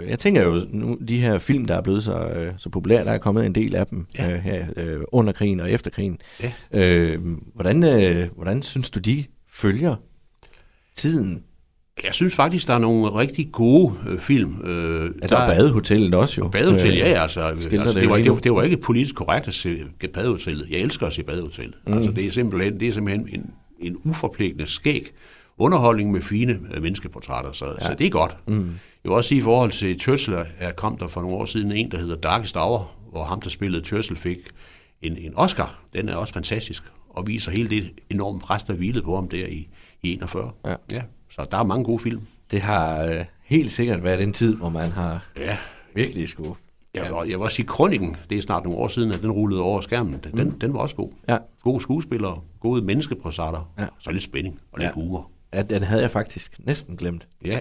Jeg 0.08 0.18
tænker 0.18 0.42
jo, 0.42 0.66
nu 0.70 0.98
de 1.08 1.20
her 1.20 1.38
film, 1.38 1.64
der 1.64 1.74
er 1.76 1.82
blevet 1.82 2.02
så, 2.04 2.18
øh, 2.26 2.52
så 2.58 2.68
populære, 2.68 3.04
der 3.04 3.10
er 3.12 3.18
kommet 3.18 3.46
en 3.46 3.54
del 3.54 3.74
af 3.76 3.86
dem 3.86 4.06
Ja. 4.18 4.32
øh, 4.34 4.38
her 4.38 4.64
øh, 4.76 5.00
under 5.12 5.32
krigen 5.32 5.60
og 5.60 5.70
efter 5.70 5.90
krigen. 5.90 6.18
Ja. 6.42 6.52
Øh, 6.72 7.20
hvordan, 7.54 7.84
øh, 7.84 8.28
hvordan 8.36 8.62
synes 8.62 8.90
du, 8.90 8.98
de 9.00 9.24
følger 9.52 9.96
tiden? 10.96 11.42
Jeg 12.04 12.14
synes 12.14 12.34
faktisk, 12.34 12.66
der 12.66 12.74
er 12.74 12.78
nogle 12.78 13.14
rigtig 13.14 13.52
gode 13.52 13.94
øh, 14.08 14.18
film. 14.20 14.60
Øh, 14.64 15.10
Ja, 15.22 15.26
der 15.26 15.38
er 15.38 15.46
Badehotellet 15.54 16.14
også 16.14 16.40
jo. 16.40 16.48
Badehotel, 16.48 16.90
Øh, 16.90 16.98
ja, 16.98 17.08
ja, 17.10 17.22
altså, 17.22 17.54
skildrer 17.60 17.82
altså 17.84 18.00
det 18.00 18.10
var, 18.10 18.16
det, 18.16 18.44
det 18.44 18.54
var 18.54 18.62
ikke 18.62 18.76
politisk 18.76 19.14
korrekt 19.14 19.48
at 19.48 19.54
se 19.54 19.84
Badehotellet. 20.14 20.66
Jeg 20.70 20.78
elsker 20.78 21.06
at 21.06 21.12
se 21.12 21.22
Badehotellet. 21.22 21.74
Mm. 21.86 21.92
Altså, 21.92 22.10
det 22.10 22.26
er 22.26 22.30
simpelthen, 22.30 22.80
det 22.80 22.88
er 22.88 22.92
simpelthen 22.92 23.28
en, 23.28 23.50
en 23.78 23.96
uforpligtende 24.04 24.66
skæg 24.66 25.10
underholdning 25.58 26.12
med 26.12 26.20
fine 26.22 26.58
øh, 26.74 26.82
menneskeportrætter, 26.82 27.52
så, 27.52 27.64
ja. 27.80 27.86
så 27.86 27.94
det 27.98 28.06
er 28.06 28.10
godt. 28.10 28.36
Mm. 28.46 28.54
Jeg 29.04 29.10
vil 29.10 29.12
også 29.12 29.28
sige, 29.28 29.38
i 29.38 29.42
forhold 29.42 29.72
til 29.72 30.00
Churchill, 30.00 30.38
er 30.58 30.72
kom 30.72 30.98
der 30.98 31.08
for 31.08 31.20
nogle 31.20 31.36
år 31.36 31.44
siden 31.44 31.72
en, 31.72 31.90
der 31.90 31.98
hedder 31.98 32.16
Darkest 32.16 32.56
Hour, 32.56 32.90
hvor 33.10 33.24
ham, 33.24 33.40
der 33.40 33.50
spillede 33.50 33.84
Churchill, 33.84 34.18
fik 34.18 34.38
en, 35.02 35.16
en 35.16 35.32
Oscar. 35.36 35.84
Den 35.92 36.08
er 36.08 36.16
også 36.16 36.32
fantastisk, 36.32 36.82
og 37.10 37.26
viser 37.26 37.50
hele 37.50 37.68
det 37.68 37.90
enorme 38.10 38.40
pres, 38.40 38.62
der 38.62 38.74
hvilede 38.74 39.02
på 39.02 39.14
ham 39.14 39.28
der 39.28 39.46
i, 39.46 39.68
i 40.02 40.12
41. 40.12 40.50
Ja. 40.66 40.74
ja. 40.92 41.02
Så 41.34 41.46
der 41.50 41.58
er 41.58 41.62
mange 41.64 41.84
gode 41.84 41.98
film. 42.02 42.20
Det 42.50 42.60
har 42.60 43.02
øh, 43.04 43.24
helt 43.44 43.72
sikkert 43.72 44.04
været 44.04 44.22
en 44.22 44.32
tid, 44.32 44.56
hvor 44.56 44.68
man 44.68 44.90
har 44.90 45.26
Ja, 45.36 45.56
virkelig 45.94 46.28
skulle... 46.28 46.50
Jeg 46.94 47.02
vil, 47.02 47.10
jeg 47.12 47.38
vil 47.38 47.44
også 47.44 47.56
sige, 47.56 47.66
Kronikken, 47.66 48.16
det 48.30 48.38
er 48.38 48.42
snart 48.42 48.64
nogle 48.64 48.78
år 48.78 48.88
siden, 48.88 49.12
at 49.12 49.22
den 49.22 49.30
rullede 49.30 49.62
over 49.62 49.80
skærmen. 49.80 50.20
Den, 50.24 50.44
mm. 50.44 50.58
den 50.58 50.72
var 50.72 50.78
også 50.80 50.96
god. 50.96 51.10
Ja. 51.28 51.36
Gode 51.62 51.80
skuespillere, 51.82 52.40
gode 52.60 52.82
menneskeprocesser, 52.82 53.70
Ja. 53.78 53.84
så 54.00 54.10
lidt 54.10 54.22
spænding 54.22 54.58
og 54.72 54.78
lidt 54.78 54.88
Ja. 54.88 54.92
humor. 54.94 55.30
Ja, 55.54 55.62
den 55.62 55.82
havde 55.82 56.02
jeg 56.02 56.10
faktisk 56.10 56.54
næsten 56.58 56.96
glemt. 56.96 57.26
Ja. 57.44 57.58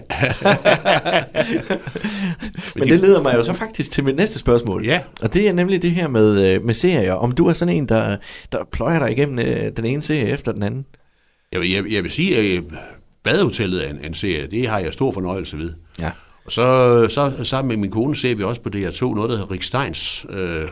Men 2.76 2.88
det 2.88 3.00
leder 3.00 3.22
mig 3.22 3.34
jo 3.34 3.42
så 3.44 3.52
faktisk 3.52 3.90
til 3.90 4.04
mit 4.04 4.16
næste 4.16 4.38
spørgsmål. 4.38 4.84
Ja. 4.86 5.00
Og 5.22 5.34
det 5.34 5.48
er 5.48 5.52
nemlig 5.52 5.82
det 5.82 5.90
her 5.90 6.08
med, 6.08 6.54
øh, 6.54 6.62
med 6.64 6.74
serier. 6.74 7.12
Om 7.12 7.32
du 7.32 7.46
er 7.46 7.52
sådan 7.52 7.74
en, 7.76 7.88
der, 7.88 8.16
der 8.52 8.58
pløjer 8.72 8.98
dig 8.98 9.10
igennem 9.12 9.38
øh, 9.38 9.72
den 9.76 9.84
ene 9.84 10.02
serie 10.02 10.28
efter 10.28 10.52
den 10.52 10.62
anden. 10.62 10.84
jeg, 11.52 11.60
vil, 11.60 11.70
jeg, 11.70 11.84
jeg 11.92 12.02
vil 12.02 12.10
sige, 12.10 12.36
at 12.58 12.64
Badehotellet 13.24 13.86
er 13.86 13.90
en, 13.90 14.04
en 14.04 14.14
serie. 14.14 14.46
Det 14.46 14.68
har 14.68 14.78
jeg 14.78 14.92
stor 14.92 15.12
fornøjelse 15.12 15.58
ved. 15.58 15.72
Ja. 15.98 16.10
Og 16.44 16.52
så, 16.52 17.06
så 17.08 17.44
sammen 17.44 17.68
med 17.68 17.76
min 17.76 17.90
kone 17.90 18.16
ser 18.16 18.34
vi 18.34 18.42
også 18.42 18.60
på 18.60 18.70
DR2 18.74 19.14
noget, 19.14 19.30
der 19.30 19.36
hedder 19.36 19.50
Rick 19.50 19.62
Steins 19.62 20.26
øh, 20.30 20.68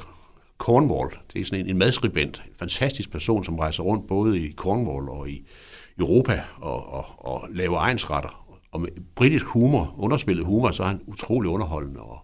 Cornwall. 0.58 1.10
Det 1.32 1.40
er 1.40 1.44
sådan 1.44 1.60
en, 1.60 1.70
en 1.70 1.78
madskribent, 1.78 2.42
en 2.46 2.52
fantastisk 2.58 3.10
person, 3.12 3.44
som 3.44 3.58
rejser 3.58 3.82
rundt 3.82 4.08
både 4.08 4.38
i 4.38 4.52
Cornwall 4.56 5.08
og 5.08 5.28
i 5.30 5.46
Europa 5.98 6.42
og, 6.60 6.92
og, 6.92 7.04
og 7.18 7.48
laver 7.54 7.78
egensretter. 7.78 8.58
Og 8.72 8.80
med 8.80 8.88
britisk 9.14 9.46
humor, 9.46 9.94
underspillet 9.98 10.46
humor, 10.46 10.70
så 10.70 10.82
er 10.82 10.86
han 10.86 11.00
utrolig 11.06 11.50
underholdende 11.50 12.00
og 12.00 12.18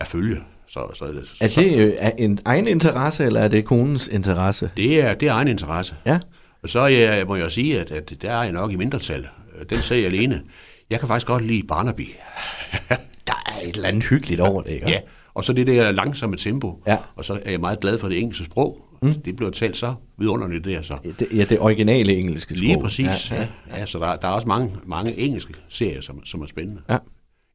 er 0.00 0.04
følge. 0.04 0.36
Så, 0.66 0.80
så, 0.94 1.04
Er 1.40 1.48
så, 1.48 1.60
det 1.60 1.86
øh, 1.86 1.92
er 1.98 2.10
en 2.18 2.38
egen 2.44 2.68
interesse, 2.68 3.24
eller 3.24 3.40
er 3.40 3.48
det 3.48 3.64
konens 3.64 4.08
interesse? 4.08 4.70
det, 4.76 5.02
er, 5.02 5.14
det 5.14 5.28
er 5.28 5.32
egen 5.32 5.48
interesse. 5.48 5.94
Ja. 6.06 6.18
Og 6.62 6.68
så 6.68 6.86
jeg, 6.86 7.26
må 7.26 7.36
jeg 7.36 7.52
sige, 7.52 7.80
at, 7.80 7.90
at 7.90 8.12
der 8.22 8.30
er 8.30 8.42
jeg 8.42 8.52
nok 8.52 8.72
i 8.72 8.76
mindretal. 8.76 9.28
Den 9.70 9.82
ser 9.82 9.96
jeg 9.96 10.04
alene. 10.06 10.42
Jeg 10.90 10.98
kan 10.98 11.08
faktisk 11.08 11.26
godt 11.26 11.44
lide 11.44 11.62
Barnaby. 11.66 12.08
Der 13.26 13.42
er 13.56 13.60
et 13.68 13.74
eller 13.74 13.88
andet 13.88 14.04
hyggeligt 14.04 14.40
over 14.40 14.62
det, 14.62 14.70
ikke? 14.70 14.88
Ja, 14.90 15.00
og 15.34 15.44
så 15.44 15.52
det 15.52 15.66
der 15.66 15.90
langsomme 15.90 16.36
tempo. 16.36 16.82
Ja. 16.86 16.96
Og 17.16 17.24
så 17.24 17.40
er 17.44 17.50
jeg 17.50 17.60
meget 17.60 17.80
glad 17.80 17.98
for 17.98 18.08
det 18.08 18.18
engelske 18.18 18.44
sprog. 18.44 18.84
Mm. 19.02 19.14
Det 19.14 19.36
bliver 19.36 19.50
talt 19.50 19.76
så 19.76 19.94
vidunderligt 20.18 20.64
der. 20.64 20.82
Så. 20.82 20.96
Det, 21.18 21.28
ja, 21.34 21.44
det 21.44 21.58
originale 21.60 22.12
engelske 22.16 22.54
sprog. 22.54 22.66
Lige 22.66 22.80
præcis. 22.82 23.30
Ja, 23.30 23.36
Ja, 23.36 23.46
ja. 23.70 23.78
ja. 23.78 23.86
så 23.86 23.98
der, 23.98 24.16
der 24.16 24.28
er 24.28 24.32
også 24.32 24.48
mange, 24.48 24.76
mange 24.86 25.18
engelske 25.18 25.54
serier, 25.68 26.00
som, 26.00 26.24
som 26.24 26.42
er 26.42 26.46
spændende. 26.46 26.82
Ja. 26.90 26.98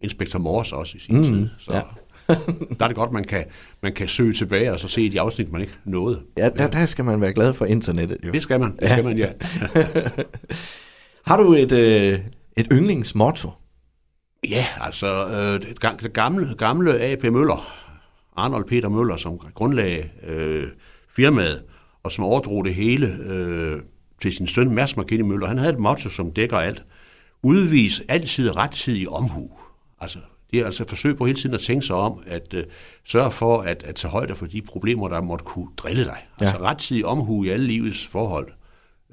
Inspector 0.01 0.39
Morse 0.39 0.75
også 0.75 0.97
i 0.97 0.99
sin 0.99 1.17
mm, 1.17 1.23
tid. 1.23 1.49
Så 1.57 1.75
ja. 1.75 1.81
der 2.79 2.83
er 2.83 2.87
det 2.87 2.95
godt, 2.95 3.11
man 3.11 3.23
kan, 3.23 3.43
man 3.83 3.93
kan 3.93 4.07
søge 4.07 4.33
tilbage 4.33 4.71
og 4.73 4.79
så 4.79 4.87
se 4.87 5.11
de 5.11 5.21
afsnit, 5.21 5.51
man 5.51 5.61
ikke 5.61 5.73
nåede. 5.85 6.21
Ja, 6.37 6.49
der, 6.49 6.67
der 6.67 6.85
skal 6.85 7.05
man 7.05 7.21
være 7.21 7.33
glad 7.33 7.53
for 7.53 7.65
internettet, 7.65 8.17
jo. 8.25 8.31
Det 8.31 8.41
skal 8.41 8.59
man, 8.59 8.77
det 8.79 8.89
skal 8.89 9.03
man, 9.03 9.17
ja. 9.17 9.29
Har 11.25 11.37
du 11.37 11.53
et, 11.53 11.71
øh, 11.71 12.19
et 12.57 12.67
yndlingsmotto? 12.71 13.49
Ja, 14.49 14.65
altså 14.81 15.27
øh, 15.27 15.61
det 15.61 15.83
ga- 15.85 15.97
det 16.03 16.13
gamle, 16.13 16.55
gamle 16.57 16.99
A.P. 17.01 17.23
Møller, 17.23 17.73
Arnold 18.35 18.65
Peter 18.65 18.89
Møller, 18.89 19.15
som 19.15 19.37
grundlagde 19.53 20.09
øh, 20.27 20.67
firmaet, 21.15 21.63
og 22.03 22.11
som 22.11 22.23
overdrog 22.23 22.65
det 22.65 22.75
hele 22.75 23.07
øh, 23.07 23.81
til 24.21 24.31
sin 24.31 24.47
søn 24.47 24.71
Mads 24.75 24.97
McKinney 24.97 25.29
Møller. 25.29 25.47
Han 25.47 25.57
havde 25.57 25.73
et 25.73 25.79
motto, 25.79 26.09
som 26.09 26.31
dækker 26.31 26.57
alt. 26.57 26.83
Udvis 27.43 28.01
altid 28.07 28.55
rettidig 28.57 29.09
omhu. 29.09 29.51
Altså, 30.01 30.19
det 30.51 30.59
er 30.59 30.65
altså 30.65 30.83
et 30.83 30.89
forsøg 30.89 31.17
på 31.17 31.25
hele 31.25 31.37
tiden 31.39 31.55
at 31.55 31.61
tænke 31.61 31.85
sig 31.85 31.95
om, 31.95 32.23
at 32.27 32.53
øh, 32.53 32.63
sørge 33.05 33.31
for 33.31 33.61
at, 33.61 33.83
at 33.83 33.95
tage 33.95 34.11
højde 34.11 34.35
for 34.35 34.45
de 34.45 34.61
problemer, 34.61 35.07
der 35.07 35.21
måtte 35.21 35.45
kunne 35.45 35.67
drille 35.77 36.05
dig. 36.05 36.17
Ja. 36.41 36.45
Altså 36.45 36.61
rettidig 36.61 37.05
omhu 37.05 37.43
i 37.43 37.49
alle 37.49 37.67
livets 37.67 38.07
forhold. 38.07 38.47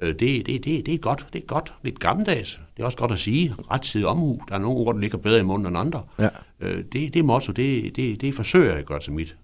Øh, 0.01 0.07
det, 0.07 0.45
det, 0.45 0.65
det, 0.65 0.85
det 0.85 0.93
er 0.93 0.97
godt. 0.97 1.25
Det 1.33 1.41
er 1.41 1.45
godt. 1.45 1.73
Lidt 1.83 1.99
gammeldags. 1.99 2.59
Det 2.77 2.81
er 2.81 2.85
også 2.85 2.97
godt 2.97 3.11
at 3.11 3.19
sige. 3.19 3.55
Rettidig 3.71 4.07
omhu. 4.07 4.41
Der 4.49 4.55
er 4.55 4.59
nogle 4.59 4.79
ord, 4.79 4.95
der 4.95 5.01
ligger 5.01 5.17
bedre 5.17 5.39
i 5.39 5.43
munden 5.43 5.67
end 5.67 5.77
andre. 5.77 6.03
Ja. 6.19 6.29
Øh, 6.59 6.83
det, 6.91 7.13
det 7.13 7.25
motto, 7.25 7.51
det, 7.51 7.95
det, 7.95 8.21
det 8.21 8.35
forsøger 8.35 8.69
jeg 8.69 8.79
at 8.79 8.85
gøre 8.85 8.99
til 8.99 9.13
mit. 9.13 9.35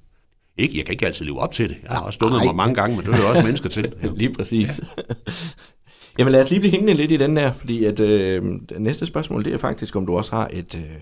Ikke, 0.57 0.77
jeg 0.77 0.85
kan 0.85 0.93
ikke 0.93 1.05
altid 1.05 1.25
leve 1.25 1.39
op 1.39 1.53
til 1.53 1.69
det. 1.69 1.77
Jeg 1.83 1.91
har 1.91 2.01
også 2.01 2.17
dummet 2.21 2.45
mig 2.45 2.55
mange 2.55 2.75
gange, 2.75 2.95
men 2.95 3.05
det 3.05 3.13
er 3.13 3.17
jo 3.17 3.29
også 3.29 3.43
mennesker 3.43 3.69
til. 3.69 3.93
Lige 4.15 4.33
præcis. 4.33 4.81
Ja. 4.97 5.13
Jamen 6.19 6.31
lad 6.31 6.43
os 6.43 6.49
lige 6.49 6.59
blive 6.59 6.71
hængende 6.71 6.93
lidt 6.93 7.11
i 7.11 7.17
den 7.17 7.35
der, 7.35 7.51
fordi 7.51 7.85
at 7.85 7.99
øh, 7.99 8.43
det 8.69 8.81
næste 8.81 9.05
spørgsmål, 9.05 9.45
det 9.45 9.53
er 9.53 9.57
faktisk, 9.57 9.95
om 9.95 10.05
du 10.05 10.17
også 10.17 10.35
har 10.35 10.49
et, 10.53 10.75
øh, 10.75 11.01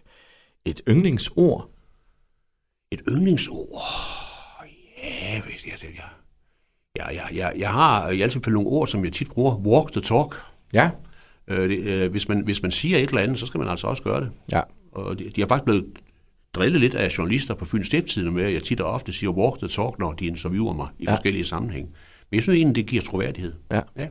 et 0.65 0.81
yndlingsord. 0.89 1.69
Et 2.91 3.01
yndlingsord. 3.07 3.81
Ja, 5.03 5.41
hvis 5.41 5.65
jeg, 5.65 5.73
jeg, 5.81 6.03
jeg, 6.95 7.05
jeg, 7.13 7.37
jeg, 7.37 7.53
jeg 7.57 7.69
har 7.69 8.09
i 8.09 8.21
altid 8.21 8.41
nogle 8.47 8.69
ord, 8.69 8.87
som 8.87 9.05
jeg 9.05 9.13
tit 9.13 9.31
bruger. 9.31 9.55
Walk 9.55 9.91
the 9.91 10.01
talk. 10.01 10.35
Ja. 10.73 10.89
Øh, 11.47 11.69
det, 11.69 11.79
øh, 11.79 12.11
hvis, 12.11 12.27
man, 12.29 12.43
hvis 12.43 12.61
man 12.61 12.71
siger 12.71 12.97
et 12.97 13.09
eller 13.09 13.21
andet, 13.21 13.39
så 13.39 13.45
skal 13.45 13.59
man 13.59 13.67
altså 13.67 13.87
også 13.87 14.03
gøre 14.03 14.21
det. 14.21 14.29
Ja. 14.51 14.61
Og 14.91 15.19
de, 15.19 15.23
de 15.35 15.41
har 15.41 15.47
faktisk 15.47 15.65
blevet 15.65 15.85
drillet 16.53 16.81
lidt 16.81 16.95
af 16.95 17.17
journalister 17.17 17.53
på 17.53 17.65
Fyns 17.65 17.87
Stiftstidende 17.87 18.31
med, 18.31 18.43
at 18.43 18.53
jeg 18.53 18.63
tit 18.63 18.81
og 18.81 18.91
ofte 18.91 19.11
siger 19.11 19.29
walk 19.29 19.57
the 19.59 19.67
talk, 19.67 19.99
når 19.99 20.13
de 20.13 20.25
interviewer 20.25 20.73
mig 20.73 20.87
i 20.99 21.03
Ja. 21.03 21.11
ja. 21.11 21.15
forskellige 21.15 21.45
sammenhæng. 21.45 21.85
Men 22.31 22.35
jeg 22.35 22.43
synes 22.43 22.57
egentlig, 22.57 22.75
det 22.75 22.85
giver 22.85 23.01
troværdighed. 23.03 23.53
Ja. 23.71 23.81
ja. 23.97 24.07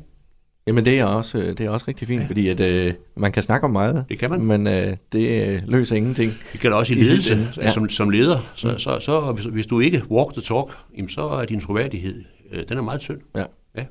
Jamen 0.67 0.85
det 0.85 0.99
er 0.99 1.05
også, 1.05 1.39
øh, 1.39 1.49
det 1.49 1.61
er 1.61 1.71
også 1.71 1.85
rigtig 1.89 2.09
fint, 2.09 2.23
ja. 2.23 2.27
fordi 2.27 2.49
at, 2.49 2.61
øh, 2.61 2.93
man 3.17 3.33
kan 3.33 3.43
snakke 3.43 3.65
om 3.65 3.71
meget, 3.71 4.05
Det 4.09 4.19
kan 4.19 4.31
man. 4.31 4.43
men 4.43 4.67
øh, 4.67 4.97
det 5.13 5.49
øh, 5.55 5.61
løser 5.67 5.97
ingenting. 5.97 6.33
Det 6.53 6.61
gælder 6.61 6.77
også 6.77 6.93
i 6.93 6.97
ledelse. 6.97 7.33
ende, 7.35 7.49
ja. 7.57 7.63
Ja. 7.63 7.71
Som, 7.71 7.89
som 7.91 8.11
leder, 8.11 8.51
så, 8.55 8.69
mm. 8.73 8.79
så, 8.79 8.99
så 9.01 9.33
hvis, 9.33 9.45
hvis 9.45 9.67
du 9.67 9.81
ikke 9.81 10.03
walk 10.11 10.33
the 10.33 10.43
talk, 10.43 10.69
jamen, 10.97 11.09
så 11.09 11.29
er 11.29 11.45
din 11.45 11.61
troværdighed, 11.61 12.25
øh, 12.53 12.69
den 12.69 12.79
er 12.79 12.83
meget 12.83 13.01
tynd. 13.01 13.21
Ja. 13.37 13.45
Ja. 13.77 13.85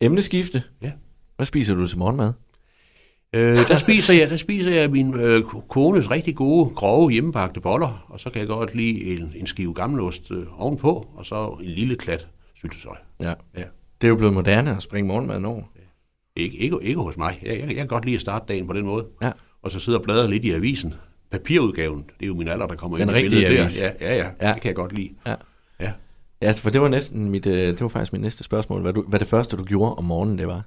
Emneskifte. 0.00 0.62
Ja. 0.82 0.92
Hvad 1.36 1.46
spiser 1.46 1.74
du 1.74 1.86
til 1.86 1.98
morgenmad? 1.98 2.32
Øh, 3.32 3.68
der, 3.68 3.76
spiser 3.76 4.14
jeg, 4.14 4.30
der 4.30 4.36
spiser 4.36 4.70
jeg 4.74 4.90
min 4.90 5.14
øh, 5.14 5.44
kones 5.68 6.10
rigtig 6.10 6.36
gode, 6.36 6.70
grove 6.74 7.10
hjemmebagte 7.10 7.60
boller, 7.60 8.06
og 8.08 8.20
så 8.20 8.30
kan 8.30 8.40
jeg 8.40 8.48
godt 8.48 8.74
lide 8.74 9.04
en, 9.04 9.32
en 9.36 9.46
skive 9.46 9.74
gammelost 9.74 10.30
øh, 10.30 10.62
ovenpå, 10.62 11.08
og 11.14 11.26
så 11.26 11.56
en 11.60 11.66
lille 11.66 11.96
klat 11.96 12.26
syltetøj. 12.54 12.96
Ja. 13.20 13.34
Ja. 13.56 13.64
Det 14.00 14.06
er 14.06 14.08
jo 14.08 14.16
blevet 14.16 14.34
moderne 14.34 14.70
at 14.76 14.82
springe 14.82 15.08
morgenmaden 15.08 15.44
over. 15.44 15.62
Ikke, 16.36 16.56
ikke, 16.56 16.78
ikke 16.82 17.00
hos 17.00 17.16
mig. 17.16 17.38
Jeg, 17.42 17.58
jeg, 17.58 17.66
jeg 17.66 17.74
kan 17.76 17.86
godt 17.86 18.04
lide 18.04 18.14
at 18.14 18.20
starte 18.20 18.44
dagen 18.48 18.66
på 18.66 18.72
den 18.72 18.86
måde. 18.86 19.06
Ja. 19.22 19.30
Og 19.62 19.70
så 19.70 19.78
sidde 19.78 19.98
og 19.98 20.02
bladre 20.04 20.30
lidt 20.30 20.44
i 20.44 20.50
avisen. 20.50 20.94
Papirudgaven, 21.30 21.98
det 22.18 22.22
er 22.22 22.26
jo 22.26 22.34
min 22.34 22.48
alder, 22.48 22.66
der 22.66 22.74
kommer 22.74 22.96
Den 22.98 23.08
ind 23.08 23.16
i 23.18 23.20
billedet 23.22 23.58
avis. 23.58 23.78
der. 23.78 23.86
Ja, 24.00 24.14
ja, 24.14 24.16
ja, 24.16 24.30
Ja. 24.40 24.48
ja, 24.48 24.52
det 24.54 24.62
kan 24.62 24.68
jeg 24.68 24.74
godt 24.76 24.92
lide. 24.92 25.10
Ja. 25.26 25.34
Ja. 26.42 26.46
Ja, 26.46 26.52
for 26.52 26.70
det 26.70 26.80
var 26.80 26.88
næsten 26.88 27.30
mit, 27.30 27.46
øh, 27.46 27.54
det 27.54 27.80
var 27.80 27.88
faktisk 27.88 28.12
mit 28.12 28.22
næste 28.22 28.44
spørgsmål. 28.44 28.82
Hvad, 28.82 28.92
du, 28.92 29.02
hvad 29.02 29.18
det 29.18 29.28
første, 29.28 29.56
du 29.56 29.64
gjorde 29.64 29.94
om 29.94 30.04
morgenen, 30.04 30.38
det 30.38 30.46
var? 30.46 30.62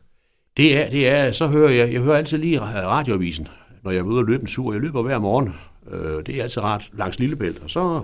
Det 0.57 0.77
er, 0.77 0.89
det 0.89 1.07
er, 1.09 1.31
så 1.31 1.47
hører 1.47 1.71
jeg, 1.71 1.93
jeg 1.93 2.01
hører 2.01 2.17
altid 2.17 2.37
lige 2.37 2.61
radioavisen, 2.61 3.47
når 3.83 3.91
jeg 3.91 3.99
er 3.99 4.03
ude 4.03 4.19
og 4.19 4.25
løbe 4.25 4.41
en 4.41 4.47
tur. 4.47 4.73
Jeg 4.73 4.81
løber 4.81 5.01
hver 5.01 5.19
morgen. 5.19 5.53
Øh, 5.91 6.25
det 6.25 6.39
er 6.39 6.43
altid 6.43 6.61
rart 6.63 6.89
langs 6.93 7.19
Lillebælt. 7.19 7.63
Og 7.63 7.69
så 7.69 8.03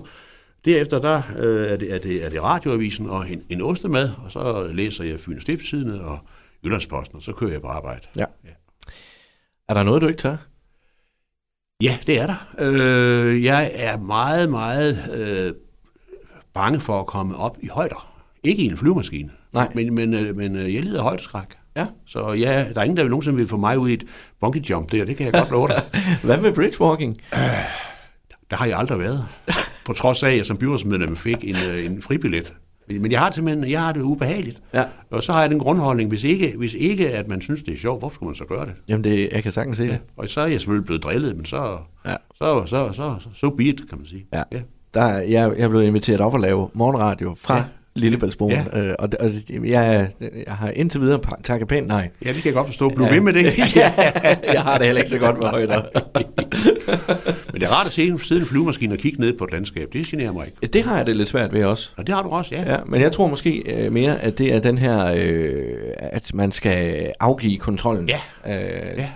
derefter, 0.64 0.98
der 0.98 1.22
øh, 1.38 1.66
er, 1.66 1.76
det, 1.76 1.94
er, 1.94 1.98
det, 1.98 2.24
er 2.24 2.30
det 2.30 2.42
radioavisen 2.42 3.06
og 3.06 3.30
en, 3.30 3.42
en 3.48 3.62
ostemad, 3.62 4.10
og 4.24 4.32
så 4.32 4.70
læser 4.72 5.04
jeg 5.04 5.20
Fyne 5.20 5.40
Stiftstidende 5.40 6.00
og 6.00 6.18
Jyllandsposten, 6.64 7.16
og 7.16 7.22
så 7.22 7.32
kører 7.32 7.52
jeg 7.52 7.60
på 7.60 7.68
arbejde. 7.68 8.06
Ja. 8.18 8.24
Er 9.68 9.74
der 9.74 9.82
noget, 9.82 10.02
du 10.02 10.06
ikke 10.06 10.20
tør? 10.20 10.36
Ja, 11.82 11.98
det 12.06 12.20
er 12.20 12.26
der. 12.26 12.54
Øh, 12.58 13.44
jeg 13.44 13.70
er 13.74 13.98
meget, 13.98 14.50
meget 14.50 15.10
øh, 15.14 15.52
bange 16.58 16.80
for 16.80 17.00
at 17.00 17.06
komme 17.06 17.36
op 17.36 17.56
i 17.62 17.68
højder. 17.68 18.12
Ikke 18.44 18.62
i 18.62 18.66
en 18.66 18.76
flyvemaskine. 18.76 19.30
Nej. 19.52 19.68
Men, 19.74 19.94
men, 19.94 20.14
øh, 20.14 20.36
men 20.36 20.56
øh, 20.56 20.74
jeg 20.74 20.82
lider 20.82 20.98
af 20.98 21.04
højdeskræk. 21.04 21.46
Ja. 21.76 21.86
Så 22.06 22.32
ja, 22.32 22.66
der 22.74 22.80
er 22.80 22.84
ingen, 22.84 22.96
der 22.96 23.02
vil 23.02 23.10
nogensinde 23.10 23.36
vil 23.36 23.48
få 23.48 23.56
mig 23.56 23.78
ud 23.78 23.88
i 23.88 23.92
et 23.92 24.04
bungee 24.40 24.62
jump 24.70 24.92
der. 24.92 25.04
Det 25.04 25.16
kan 25.16 25.26
jeg 25.26 25.32
godt 25.34 25.50
love 25.50 25.68
dig. 25.68 25.82
Hvad 26.24 26.38
med 26.38 26.54
bridgewalking? 26.54 27.16
Der 28.50 28.56
har 28.56 28.66
jeg 28.66 28.78
aldrig 28.78 28.98
været. 28.98 29.26
På 29.86 29.92
trods 29.92 30.22
af, 30.22 30.30
at 30.30 30.36
jeg 30.36 30.46
som 30.46 30.56
byrådsmedlem 30.56 31.16
fik 31.16 31.44
en, 31.44 31.56
øh, 31.70 31.84
en 31.86 32.02
fribillet. 32.02 32.54
Men 33.00 33.12
jeg 33.12 33.20
har 33.20 33.26
det 33.26 33.34
simpelthen 33.34 33.70
jeg 33.70 33.80
har 33.80 33.92
det 33.92 34.00
ubehageligt. 34.02 34.62
Ja. 34.74 34.84
Og 35.10 35.22
så 35.22 35.32
har 35.32 35.40
jeg 35.40 35.50
den 35.50 35.58
grundholdning, 35.58 36.08
hvis 36.08 36.24
ikke, 36.24 36.54
hvis 36.58 36.74
ikke 36.74 37.10
at 37.10 37.28
man 37.28 37.40
synes, 37.40 37.62
det 37.62 37.74
er 37.74 37.78
sjovt, 37.78 38.00
hvorfor 38.00 38.14
skulle 38.14 38.28
man 38.28 38.36
så 38.36 38.44
gøre 38.44 38.66
det? 38.66 38.74
Jamen, 38.88 39.04
det, 39.04 39.28
jeg 39.32 39.42
kan 39.42 39.52
sagtens 39.52 39.76
se 39.76 39.88
det. 39.88 39.98
Og 40.16 40.28
så 40.28 40.40
er 40.40 40.46
jeg 40.46 40.60
selvfølgelig 40.60 40.86
blevet 40.86 41.02
drillet, 41.02 41.36
men 41.36 41.44
så, 41.44 41.78
Ja. 42.06 42.14
så, 42.34 42.62
så, 42.66 42.92
så, 42.92 43.16
så, 43.20 43.28
so 43.34 43.50
be 43.50 43.64
it, 43.64 43.76
kan 43.88 43.98
man 43.98 44.06
sige. 44.06 44.26
Ja. 44.32 44.42
Der, 44.94 45.06
jeg, 45.18 45.30
jeg 45.30 45.64
er 45.64 45.68
blevet 45.68 45.84
inviteret 45.84 46.20
op 46.20 46.34
at 46.34 46.40
lave 46.40 46.70
morgenradio 46.74 47.34
fra 47.40 47.54
ja. 47.54 47.60
Ja. 47.60 47.66
Lillebæltsbroen, 47.94 48.52
Ja. 48.72 48.80
øh, 48.88 48.94
og, 48.98 49.08
og 49.20 49.30
jeg, 49.50 50.08
jeg 50.46 50.54
har 50.54 50.70
indtil 50.70 51.00
videre 51.00 51.20
takket 51.44 51.68
pænt 51.68 51.86
nej. 51.86 52.08
Ja, 52.24 52.28
det 52.28 52.36
kan 52.36 52.44
jeg 52.44 52.54
godt 52.54 52.66
forstå. 52.66 52.88
Bliv 52.88 53.06
ved 53.10 53.20
med 53.20 53.32
det. 53.32 53.44
ja, 53.76 53.92
jeg 54.52 54.62
har 54.62 54.76
det 54.78 54.86
heller 54.86 55.00
ikke 55.00 55.10
så 55.10 55.18
godt 55.18 55.38
med 55.38 55.46
højder. 55.46 55.82
Men 57.52 57.60
det 57.60 57.62
er 57.62 57.72
rart 57.72 57.86
at 57.86 57.92
se 57.92 58.02
en 58.06 58.18
siden 58.18 58.42
en 58.42 58.48
flyvemaskine 58.48 58.94
og 58.94 58.98
kigge 58.98 59.20
ned 59.20 59.38
på 59.38 59.44
et 59.44 59.52
landskab. 59.52 59.88
Det 59.92 60.06
generer 60.06 60.32
mig 60.32 60.46
ikke. 60.46 60.72
Det 60.72 60.82
har 60.82 60.96
jeg 60.96 61.06
det 61.06 61.16
lidt 61.16 61.28
svært 61.28 61.52
ved 61.52 61.64
også. 61.64 61.90
Og 61.96 62.06
det 62.06 62.14
har 62.14 62.22
du 62.22 62.28
også, 62.28 62.54
ja. 62.54 62.72
Ja, 62.72 62.76
men 62.86 63.00
jeg 63.00 63.12
tror 63.12 63.26
måske 63.26 63.62
øh, 63.84 63.92
mere, 63.92 64.22
at 64.22 64.38
det 64.38 64.54
er 64.54 64.58
den 64.60 64.78
her, 64.78 65.14
øh, 65.18 65.76
at 65.98 66.34
man 66.34 66.52
skal 66.52 67.10
afgive 67.20 67.56
kontrollen. 67.58 68.08
Ja. 68.08 68.20
Øh, 68.92 68.98
Ja. 68.98 69.08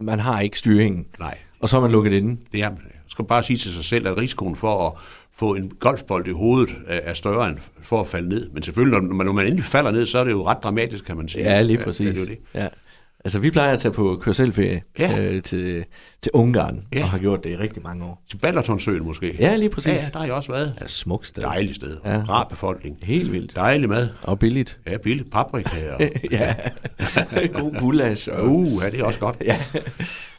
Man 0.00 0.18
har 0.18 0.40
ikke 0.40 0.58
styringen, 0.58 1.06
Nej, 1.18 1.38
og 1.60 1.68
så 1.68 1.76
er 1.76 1.80
man 1.80 1.90
lukket 1.90 2.12
inde. 2.12 2.40
det 2.52 2.60
er, 2.62 2.70
skal 3.14 3.24
bare 3.24 3.42
sige 3.42 3.56
til 3.56 3.72
sig 3.72 3.84
selv, 3.84 4.08
at 4.08 4.16
risikoen 4.16 4.56
for 4.56 4.86
at 4.86 4.92
få 5.36 5.54
en 5.54 5.72
golfbold 5.80 6.26
i 6.26 6.30
hovedet 6.30 6.76
er, 6.86 7.14
større 7.14 7.48
end 7.48 7.56
for 7.82 8.00
at 8.00 8.08
falde 8.08 8.28
ned. 8.28 8.50
Men 8.50 8.62
selvfølgelig, 8.62 9.00
når 9.02 9.14
man, 9.14 9.26
når 9.26 9.32
man 9.32 9.46
endelig 9.46 9.64
falder 9.64 9.90
ned, 9.90 10.06
så 10.06 10.18
er 10.18 10.24
det 10.24 10.30
jo 10.30 10.46
ret 10.46 10.58
dramatisk, 10.62 11.04
kan 11.04 11.16
man 11.16 11.28
sige. 11.28 11.44
Ja, 11.44 11.62
lige 11.62 11.78
Ja, 11.78 11.84
præcis. 11.84 12.14
det 12.14 12.22
er 12.22 12.26
det. 12.26 12.38
Ja. 12.54 12.68
Altså, 13.24 13.38
vi 13.38 13.50
plejer 13.50 13.72
at 13.72 13.78
tage 13.78 13.92
på 13.92 14.18
kørselferie 14.22 14.82
Ja. 14.98 15.24
øh, 15.34 15.42
til, 15.42 15.84
til 16.22 16.30
Ungarn, 16.34 16.86
Ja. 16.94 17.02
og 17.02 17.08
har 17.10 17.18
gjort 17.18 17.44
det 17.44 17.50
i 17.50 17.56
rigtig 17.56 17.82
mange 17.82 18.04
år. 18.04 18.22
Til 18.30 18.36
Balatonsøen 18.36 19.04
måske. 19.04 19.36
Ja, 19.40 19.56
lige 19.56 19.70
præcis. 19.70 19.88
Ja, 19.88 19.94
ja, 19.94 20.08
der 20.12 20.18
har 20.18 20.24
jeg 20.26 20.34
også 20.34 20.52
været. 20.52 20.74
Ja, 20.80 20.86
smukt 20.86 21.26
sted. 21.26 21.42
Dejligt 21.42 21.76
sted. 21.76 21.96
Ja. 22.04 22.22
Rar 22.28 22.44
befolkning. 22.44 22.98
Helt 23.02 23.32
vildt. 23.32 23.56
Dejlig 23.56 23.88
mad. 23.88 24.08
Og 24.22 24.38
billigt. 24.38 24.78
Ja, 24.86 24.96
billigt. 24.96 25.30
Paprika. 25.30 25.92
Og, 25.94 26.00
ja. 26.30 26.54
God 27.60 27.78
gulasch. 27.78 28.28
Og, 28.32 28.48
uh, 28.48 28.82
ja, 28.84 28.90
det 28.90 29.00
er 29.00 29.04
også 29.04 29.20
godt. 29.20 29.36
ja. 29.44 29.60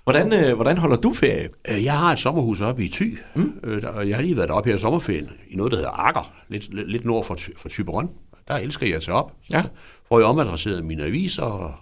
Hvordan, 0.04 0.34
øh, 0.34 0.56
hvordan 0.56 0.78
holder 0.78 0.96
du 0.98 1.14
ferie? 1.14 1.50
Øh, 1.72 1.84
Jeg 1.84 1.98
har 1.98 2.12
et 2.14 2.20
sommerhus 2.20 2.62
oppe 2.62 2.86
i 2.86 2.90
Thy, 2.90 3.18
mm. 3.36 3.54
øh, 3.64 3.84
og 3.96 4.10
jeg 4.10 4.16
har 4.18 4.22
lige 4.24 4.38
været 4.38 4.50
deroppe 4.50 4.70
her 4.70 4.78
i 4.78 4.80
sommerferien, 4.80 5.30
i 5.50 5.56
noget, 5.56 5.72
der 5.72 5.78
hedder 5.78 6.08
Akker, 6.08 6.34
lidt, 6.50 6.90
lidt, 6.92 7.06
nord 7.06 7.26
for, 7.26 7.38
for 7.58 7.70
Thyborøn. 7.70 8.10
Der 8.48 8.54
elsker 8.56 8.88
jeg 8.88 8.96
at 8.96 9.02
tage 9.02 9.16
op. 9.16 9.32
Ja. 9.54 9.62
Så 9.62 9.68
får 10.10 10.20
jeg 10.20 10.28
omadresseret 10.28 10.86
mine 10.86 11.04
aviser 11.06 11.44
og 11.44 11.74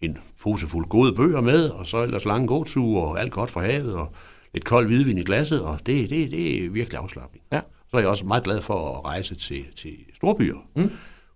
en 0.00 0.18
pose 0.42 0.66
fuld 0.66 0.86
gode 0.86 1.12
bøger 1.12 1.40
med, 1.40 1.68
og 1.68 1.86
så 1.86 2.02
ellers 2.02 2.24
lange 2.24 2.46
gåture 2.46 3.02
og 3.02 3.20
alt 3.20 3.32
godt 3.32 3.50
fra 3.50 3.62
havet, 3.62 3.94
og 3.94 4.12
lidt 4.54 4.64
kold 4.64 4.86
hvidvin 4.86 5.18
i 5.18 5.24
glasset, 5.24 5.62
og 5.62 5.78
det, 5.86 6.10
det, 6.10 6.30
det 6.30 6.64
er 6.64 6.70
virkelig 6.70 7.00
afslappning. 7.00 7.44
Ja. 7.52 7.60
Så 7.90 7.96
er 7.96 8.00
jeg 8.00 8.08
også 8.08 8.24
meget 8.26 8.44
glad 8.44 8.62
for 8.62 8.98
at 8.98 9.04
rejse 9.04 9.34
til, 9.34 9.64
til 9.76 9.96
storbyer. 10.14 10.56
Mm. 10.76 10.90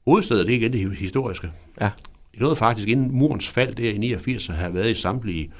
Hovedstedet, 0.07 0.47
det 0.47 0.55
er 0.55 0.59
igen 0.59 0.73
det 0.73 0.97
historiske. 0.97 1.53
Ja. 1.81 1.91
Jeg 2.35 2.41
nåede 2.41 2.57
faktisk 2.57 2.89
inden 2.89 3.19
murens 3.19 3.49
fald 3.49 3.75
der 3.75 3.91
i 3.91 3.99
89 3.99 4.49
at 4.49 4.55
have 4.55 4.75
været 4.75 4.91
i 4.91 4.95
samtlige 4.95 5.51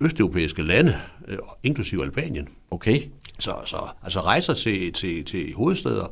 østeuropæiske 0.00 0.62
lande, 0.62 1.00
øh, 1.28 1.38
inklusive 1.62 2.04
Albanien. 2.04 2.48
Okay. 2.70 3.00
Så, 3.38 3.54
så 3.64 3.76
altså 4.02 4.20
rejser 4.20 4.54
til, 4.54 4.92
til, 4.92 5.24
til 5.24 5.54
hovedsteder, 5.54 6.06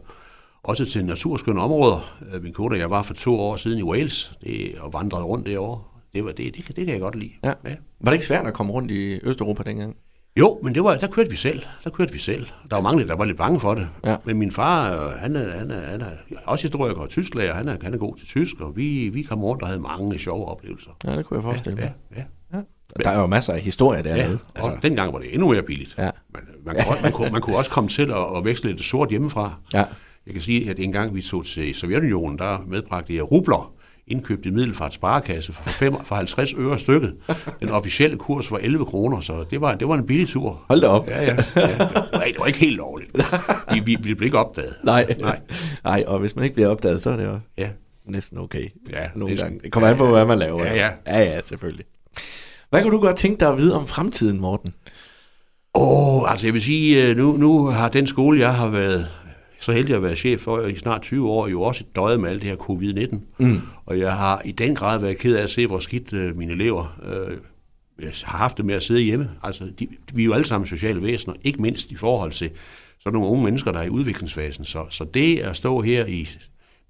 også 0.62 0.84
til 0.84 1.04
naturskønne 1.04 1.62
områder. 1.62 2.16
Øh, 2.32 2.42
Min 2.42 2.52
kone 2.52 2.74
og 2.74 2.78
jeg 2.78 2.90
var 2.90 3.02
for 3.02 3.14
to 3.14 3.40
år 3.40 3.56
siden 3.56 3.78
i 3.78 3.82
Wales 3.82 4.32
det, 4.42 4.74
og 4.78 4.92
vandrede 4.92 5.24
rundt 5.24 5.46
derovre. 5.46 5.80
Det, 6.14 6.24
var, 6.24 6.30
det, 6.32 6.56
det, 6.56 6.66
det 6.76 6.76
kan 6.86 6.88
jeg 6.88 7.00
godt 7.00 7.16
lide. 7.16 7.30
Ja. 7.44 7.52
Var 8.00 8.10
det 8.10 8.12
ikke 8.12 8.26
svært 8.26 8.46
at 8.46 8.54
komme 8.54 8.72
rundt 8.72 8.90
i 8.90 9.18
Østeuropa 9.22 9.62
dengang? 9.62 9.96
Jo, 10.38 10.60
men 10.62 10.74
det 10.74 10.84
var, 10.84 10.96
der 10.96 11.06
kørte 11.06 11.30
vi 11.30 11.36
selv. 11.36 11.62
Der 11.84 11.90
kørte 11.90 12.12
vi 12.12 12.18
selv. 12.18 12.46
Der 12.70 12.76
var 12.76 12.80
mange, 12.82 13.06
der 13.06 13.16
var 13.16 13.24
lidt 13.24 13.38
bange 13.38 13.60
for 13.60 13.74
det. 13.74 13.88
Ja. 14.04 14.16
Men 14.24 14.38
min 14.38 14.52
far, 14.52 15.06
øh, 15.06 15.12
han 15.12 15.36
er, 15.36 15.50
han 15.58 15.70
er, 15.70 15.80
han 15.80 16.00
er 16.00 16.06
også 16.44 16.62
historiker 16.64 17.00
og 17.00 17.08
tysklærer, 17.08 17.54
han 17.54 17.68
er, 17.68 17.76
han 17.82 17.94
er 17.94 17.98
god 17.98 18.16
til 18.16 18.26
tysk, 18.26 18.60
og 18.60 18.76
vi, 18.76 19.08
vi 19.08 19.22
kom 19.22 19.44
rundt 19.44 19.62
og 19.62 19.68
havde 19.68 19.80
mange 19.80 20.18
sjove 20.18 20.44
oplevelser. 20.48 20.90
Ja, 21.04 21.16
det 21.16 21.26
kunne 21.26 21.36
jeg 21.36 21.42
forestille 21.42 21.82
Ja, 21.82 21.88
mig. 22.10 22.24
ja. 22.52 22.56
Ja. 22.58 22.62
Der 23.04 23.10
er 23.10 23.20
jo 23.20 23.26
masser 23.26 23.52
af 23.52 23.60
historie 23.60 24.02
dernede. 24.02 24.22
Ja, 24.22 24.36
altså. 24.54 24.70
og 24.70 24.82
dengang 24.82 25.12
var 25.12 25.18
det 25.18 25.32
endnu 25.34 25.52
mere 25.52 25.62
billigt. 25.62 25.94
Ja. 25.98 26.10
Man, 26.34 26.42
man, 26.64 26.74
kunne, 26.76 26.88
også- 26.90 27.02
man, 27.02 27.12
kunne, 27.12 27.30
man 27.30 27.40
kunne 27.42 27.56
også 27.56 27.70
komme 27.70 27.88
til 27.90 28.10
at, 28.10 28.36
at 28.36 28.44
veksle 28.44 28.70
lidt 28.70 28.82
sort 28.82 29.10
hjemmefra. 29.10 29.54
Ja. 29.74 29.84
Jeg 30.26 30.32
kan 30.34 30.40
sige, 30.42 30.70
at 30.70 30.78
en 30.78 30.92
gang 30.92 31.14
vi 31.14 31.22
tog 31.22 31.46
til 31.46 31.74
Sovjetunionen, 31.74 32.38
der 32.38 32.58
medbragte 32.68 33.14
jeg 33.14 33.32
rubler, 33.32 33.74
indkøbt 34.06 34.46
i 34.46 34.50
Middelfart 34.50 34.94
Sparekasse 34.94 35.52
for, 35.52 35.70
fem, 35.70 35.94
for 36.04 36.14
50 36.14 36.54
øre 36.58 36.78
stykket. 36.78 37.14
Den 37.60 37.68
officielle 37.70 38.16
kurs 38.16 38.50
var 38.50 38.58
11 38.58 38.84
kroner, 38.86 39.20
så 39.20 39.44
det 39.50 39.60
var, 39.60 39.74
det 39.74 39.88
var 39.88 39.94
en 39.94 40.06
billig 40.06 40.28
tur. 40.28 40.60
Hold 40.68 40.80
da 40.80 40.86
op. 40.88 41.08
Ja, 41.08 41.22
ja. 41.22 41.36
ja. 41.56 41.62
Det, 41.66 41.78
var, 42.12 42.24
det 42.26 42.36
var 42.38 42.46
ikke 42.46 42.58
helt 42.58 42.76
lovligt. 42.76 43.10
Vi, 43.72 43.80
vi, 43.80 43.96
vi 44.02 44.14
blev 44.14 44.26
ikke 44.26 44.38
opdaget. 44.38 44.74
Nej. 44.84 45.14
Nej. 45.20 45.40
Nej, 45.84 46.04
og 46.06 46.18
hvis 46.18 46.36
man 46.36 46.44
ikke 46.44 46.54
bliver 46.54 46.68
opdaget, 46.68 47.02
så 47.02 47.10
er 47.10 47.16
det 47.16 47.24
jo 47.24 47.38
Ja. 47.58 47.68
næsten 48.06 48.38
okay. 48.38 48.68
Ja, 48.90 49.06
Nogle 49.14 49.30
næsten. 49.34 49.48
gange. 49.48 49.60
Det 49.64 49.72
kommer 49.72 49.88
an 49.88 49.96
på, 49.96 50.06
hvad 50.06 50.26
man 50.26 50.38
laver. 50.38 50.64
Ja, 50.64 50.74
ja. 50.74 50.90
Ja, 51.06 51.18
ja, 51.20 51.40
selvfølgelig. 51.46 51.84
Hvad 52.70 52.82
kunne 52.82 52.92
du 52.92 53.00
godt 53.00 53.16
tænke 53.16 53.40
dig 53.40 53.48
at 53.48 53.58
vide 53.58 53.74
om 53.76 53.86
fremtiden, 53.86 54.40
Morten? 54.40 54.74
Åh, 55.74 56.22
oh, 56.22 56.30
altså 56.30 56.46
jeg 56.46 56.54
vil 56.54 56.62
sige, 56.62 57.08
øh, 57.08 57.16
nu, 57.16 57.32
nu 57.36 57.66
har 57.66 57.88
den 57.88 58.06
skole, 58.06 58.40
jeg 58.40 58.54
har 58.54 58.68
været 58.68 59.08
så 59.64 59.72
heldig 59.72 59.96
at 59.96 60.02
være 60.02 60.16
chef 60.16 60.40
for 60.40 60.66
i 60.66 60.76
snart 60.76 61.02
20 61.02 61.30
år, 61.30 61.48
jo 61.48 61.62
også 61.62 61.84
døjet 61.94 62.20
med 62.20 62.30
alt 62.30 62.42
det 62.42 62.48
her 62.48 62.56
covid-19. 62.56 63.18
Mm. 63.38 63.60
Og 63.86 63.98
jeg 63.98 64.12
har 64.12 64.42
i 64.44 64.52
den 64.52 64.74
grad 64.74 65.00
været 65.00 65.18
ked 65.18 65.36
af 65.36 65.42
at 65.42 65.50
se, 65.50 65.66
hvor 65.66 65.78
skidt 65.78 66.12
øh, 66.12 66.36
mine 66.36 66.52
elever 66.52 66.98
øh, 67.06 67.36
jeg 67.98 68.10
har 68.24 68.38
haft 68.38 68.56
det 68.56 68.64
med 68.64 68.74
at 68.74 68.82
sidde 68.82 69.00
hjemme. 69.00 69.30
Altså, 69.42 69.64
de, 69.78 69.88
vi 70.14 70.22
er 70.22 70.26
jo 70.26 70.32
alle 70.32 70.46
sammen 70.46 70.66
sociale 70.66 71.02
væsener, 71.02 71.34
ikke 71.42 71.62
mindst 71.62 71.90
i 71.90 71.96
forhold 71.96 72.32
til 72.32 72.50
sådan 72.98 73.12
nogle 73.12 73.28
unge 73.28 73.44
mennesker, 73.44 73.72
der 73.72 73.78
er 73.78 73.84
i 73.84 73.88
udviklingsfasen. 73.88 74.64
Så, 74.64 74.86
så 74.90 75.04
det 75.04 75.38
at 75.38 75.56
stå 75.56 75.80
her 75.80 76.06
i 76.06 76.28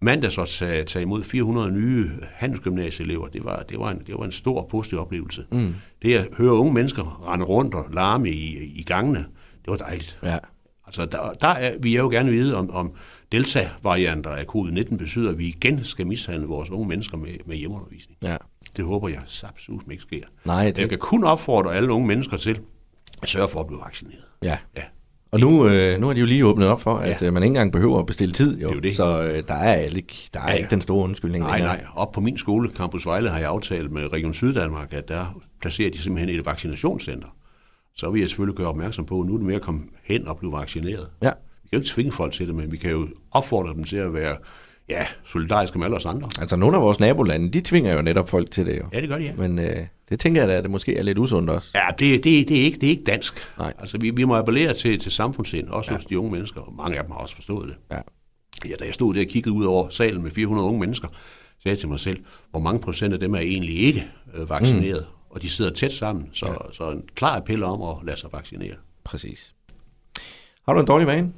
mandags 0.00 0.38
og 0.38 0.48
tage, 0.48 0.84
tage 0.84 1.02
imod 1.02 1.22
400 1.22 1.70
nye 1.70 2.10
handelsgymnasieelever, 2.34 3.26
det 3.26 3.44
var, 3.44 3.62
det 3.68 3.78
var, 3.78 3.90
en, 3.90 4.02
det 4.06 4.14
var 4.18 4.24
en 4.24 4.32
stor 4.32 4.66
positiv 4.70 4.98
oplevelse. 4.98 5.44
Mm. 5.52 5.74
Det 6.02 6.14
at 6.14 6.28
høre 6.38 6.52
unge 6.52 6.72
mennesker 6.72 7.28
rende 7.28 7.44
rundt 7.44 7.74
og 7.74 7.84
larme 7.92 8.30
i, 8.30 8.72
i 8.74 8.82
gangene, 8.82 9.18
det 9.64 9.70
var 9.70 9.76
dejligt. 9.76 10.18
Ja. 10.22 10.38
Altså, 10.98 11.18
der, 11.18 11.32
der 11.40 11.48
er, 11.48 11.72
vi 11.82 11.96
er 11.96 12.00
jo 12.00 12.08
gerne 12.08 12.30
vide, 12.30 12.56
om, 12.56 12.70
om 12.70 12.92
delta-varianter 13.32 14.30
af 14.30 14.44
covid-19 14.56 14.96
betyder, 14.96 15.30
at 15.30 15.38
vi 15.38 15.46
igen 15.46 15.84
skal 15.84 16.06
mishandle 16.06 16.46
vores 16.46 16.70
unge 16.70 16.88
mennesker 16.88 17.16
med, 17.16 17.30
med 17.46 17.56
hjemmeundervisning. 17.56 18.18
Ja. 18.24 18.36
Det 18.76 18.84
håber 18.84 19.08
jeg 19.08 19.20
sapsus 19.26 19.82
ikke 19.90 20.02
sker. 20.02 20.20
Nej, 20.46 20.64
det- 20.66 20.78
Jeg 20.78 20.88
kan 20.88 20.98
kun 20.98 21.24
opfordre 21.24 21.74
alle 21.74 21.92
unge 21.92 22.06
mennesker 22.06 22.36
til 22.36 22.58
at 23.22 23.28
sørge 23.28 23.48
for 23.48 23.60
at 23.60 23.66
blive 23.66 23.80
vaccineret. 23.84 24.24
Ja. 24.42 24.58
Ja. 24.76 24.82
Og 25.32 25.40
nu, 25.40 25.68
øh, 25.68 26.00
nu 26.00 26.06
har 26.06 26.14
de 26.14 26.20
jo 26.20 26.26
lige 26.26 26.46
åbnet 26.46 26.68
op 26.68 26.80
for, 26.80 26.96
at 26.96 27.22
Ja. 27.22 27.26
øh, 27.26 27.32
man 27.32 27.42
ikke 27.42 27.50
engang 27.50 27.72
behøver 27.72 27.98
at 27.98 28.06
bestille 28.06 28.32
tid. 28.32 28.60
Jo. 28.60 28.66
Det 28.68 28.72
er 28.72 28.74
jo 28.74 28.80
det. 28.80 28.96
Så 28.96 29.22
øh, 29.22 29.42
der 29.48 29.54
er, 29.54 29.74
ikke, 29.76 30.14
der 30.34 30.40
er 30.40 30.44
Ja, 30.44 30.50
ja. 30.50 30.56
ikke 30.56 30.70
den 30.70 30.80
store 30.80 31.04
undskyldning 31.04 31.44
Nej, 31.44 31.56
længere. 31.58 31.76
nej. 31.76 31.84
Op 31.94 32.12
på 32.12 32.20
min 32.20 32.38
skole, 32.38 32.70
Campus 32.70 33.06
Vejle, 33.06 33.28
har 33.30 33.38
jeg 33.38 33.48
aftalt 33.48 33.90
med 33.92 34.12
Region 34.12 34.34
Syddanmark, 34.34 34.92
at 34.92 35.08
der 35.08 35.40
placerer 35.60 35.90
de 35.90 35.98
simpelthen 35.98 36.38
et 36.38 36.46
vaccinationscenter. 36.46 37.28
Så 37.96 38.10
vil 38.10 38.20
jeg 38.20 38.28
selvfølgelig 38.28 38.56
gøre 38.56 38.68
opmærksom 38.68 39.06
på, 39.06 39.20
at 39.20 39.26
nu 39.26 39.34
er 39.34 39.38
det 39.38 39.46
med 39.46 39.54
at 39.54 39.62
komme 39.62 39.82
hen 40.04 40.28
og 40.28 40.38
blive 40.38 40.52
vaccineret. 40.52 41.08
Ja. 41.22 41.30
Vi 41.62 41.68
kan 41.68 41.72
jo 41.72 41.78
ikke 41.78 41.88
tvinge 41.88 42.12
folk 42.12 42.32
til 42.32 42.46
det, 42.46 42.54
men 42.54 42.72
vi 42.72 42.76
kan 42.76 42.90
jo 42.90 43.08
opfordre 43.30 43.74
dem 43.74 43.84
til 43.84 43.96
at 43.96 44.14
være 44.14 44.36
ja, 44.88 45.06
solidariske 45.24 45.78
med 45.78 45.86
alle 45.86 45.96
os 45.96 46.06
andre. 46.06 46.28
Altså 46.38 46.56
nogle 46.56 46.76
af 46.76 46.82
vores 46.82 47.00
nabolande, 47.00 47.50
de 47.52 47.60
tvinger 47.60 47.96
jo 47.96 48.02
netop 48.02 48.28
folk 48.28 48.50
til 48.50 48.66
det 48.66 48.78
jo. 48.78 48.84
Ja, 48.92 49.00
det 49.00 49.08
gør 49.08 49.18
de, 49.18 49.24
ja. 49.24 49.32
Men 49.36 49.58
øh, 49.58 49.76
det 50.08 50.20
tænker 50.20 50.40
jeg 50.40 50.48
da, 50.48 50.54
at 50.54 50.62
det 50.62 50.70
måske 50.70 50.96
er 50.96 51.02
lidt 51.02 51.18
usundt 51.18 51.50
også. 51.50 51.70
Ja, 51.74 51.86
det, 51.98 52.24
det, 52.24 52.48
det, 52.48 52.60
er, 52.60 52.64
ikke, 52.64 52.78
det 52.78 52.86
er 52.86 52.90
ikke 52.90 53.04
dansk. 53.04 53.50
Nej. 53.58 53.72
Altså, 53.78 53.98
vi, 53.98 54.10
vi 54.10 54.24
må 54.24 54.34
appellere 54.34 54.74
til, 54.74 54.98
til 54.98 55.12
samfundssind, 55.12 55.68
også 55.68 55.90
ja. 55.90 55.96
hos 55.96 56.04
de 56.04 56.18
unge 56.18 56.30
mennesker, 56.32 56.60
og 56.60 56.74
mange 56.74 56.98
af 56.98 57.04
dem 57.04 57.12
har 57.12 57.18
også 57.18 57.34
forstået 57.34 57.68
det. 57.68 57.76
Ja. 57.90 58.00
Ja, 58.68 58.74
da 58.80 58.84
jeg 58.84 58.94
stod 58.94 59.14
der 59.14 59.20
og 59.20 59.26
kiggede 59.26 59.54
ud 59.54 59.64
over 59.64 59.88
salen 59.88 60.22
med 60.22 60.30
400 60.30 60.68
unge 60.68 60.80
mennesker, 60.80 61.08
sagde 61.62 61.72
jeg 61.72 61.78
til 61.78 61.88
mig 61.88 62.00
selv, 62.00 62.18
hvor 62.50 62.60
mange 62.60 62.80
procent 62.80 63.14
af 63.14 63.20
dem 63.20 63.34
er 63.34 63.38
egentlig 63.38 63.78
ikke 63.78 64.06
øh, 64.34 64.50
vaccineret, 64.50 65.06
mm. 65.08 65.23
Og 65.34 65.42
de 65.42 65.50
sidder 65.50 65.72
tæt 65.72 65.92
sammen, 65.92 66.28
så, 66.32 66.46
ja. 66.48 66.72
så 66.72 66.90
en 66.90 67.02
klar 67.14 67.36
appel 67.36 67.62
om 67.62 67.82
at 67.82 67.96
lade 68.06 68.16
sig 68.20 68.30
vaccinere. 68.32 68.74
Præcis. 69.04 69.54
Har 70.66 70.72
du 70.74 70.80
en 70.80 70.86
dårlig 70.86 71.06
vane? 71.06 71.32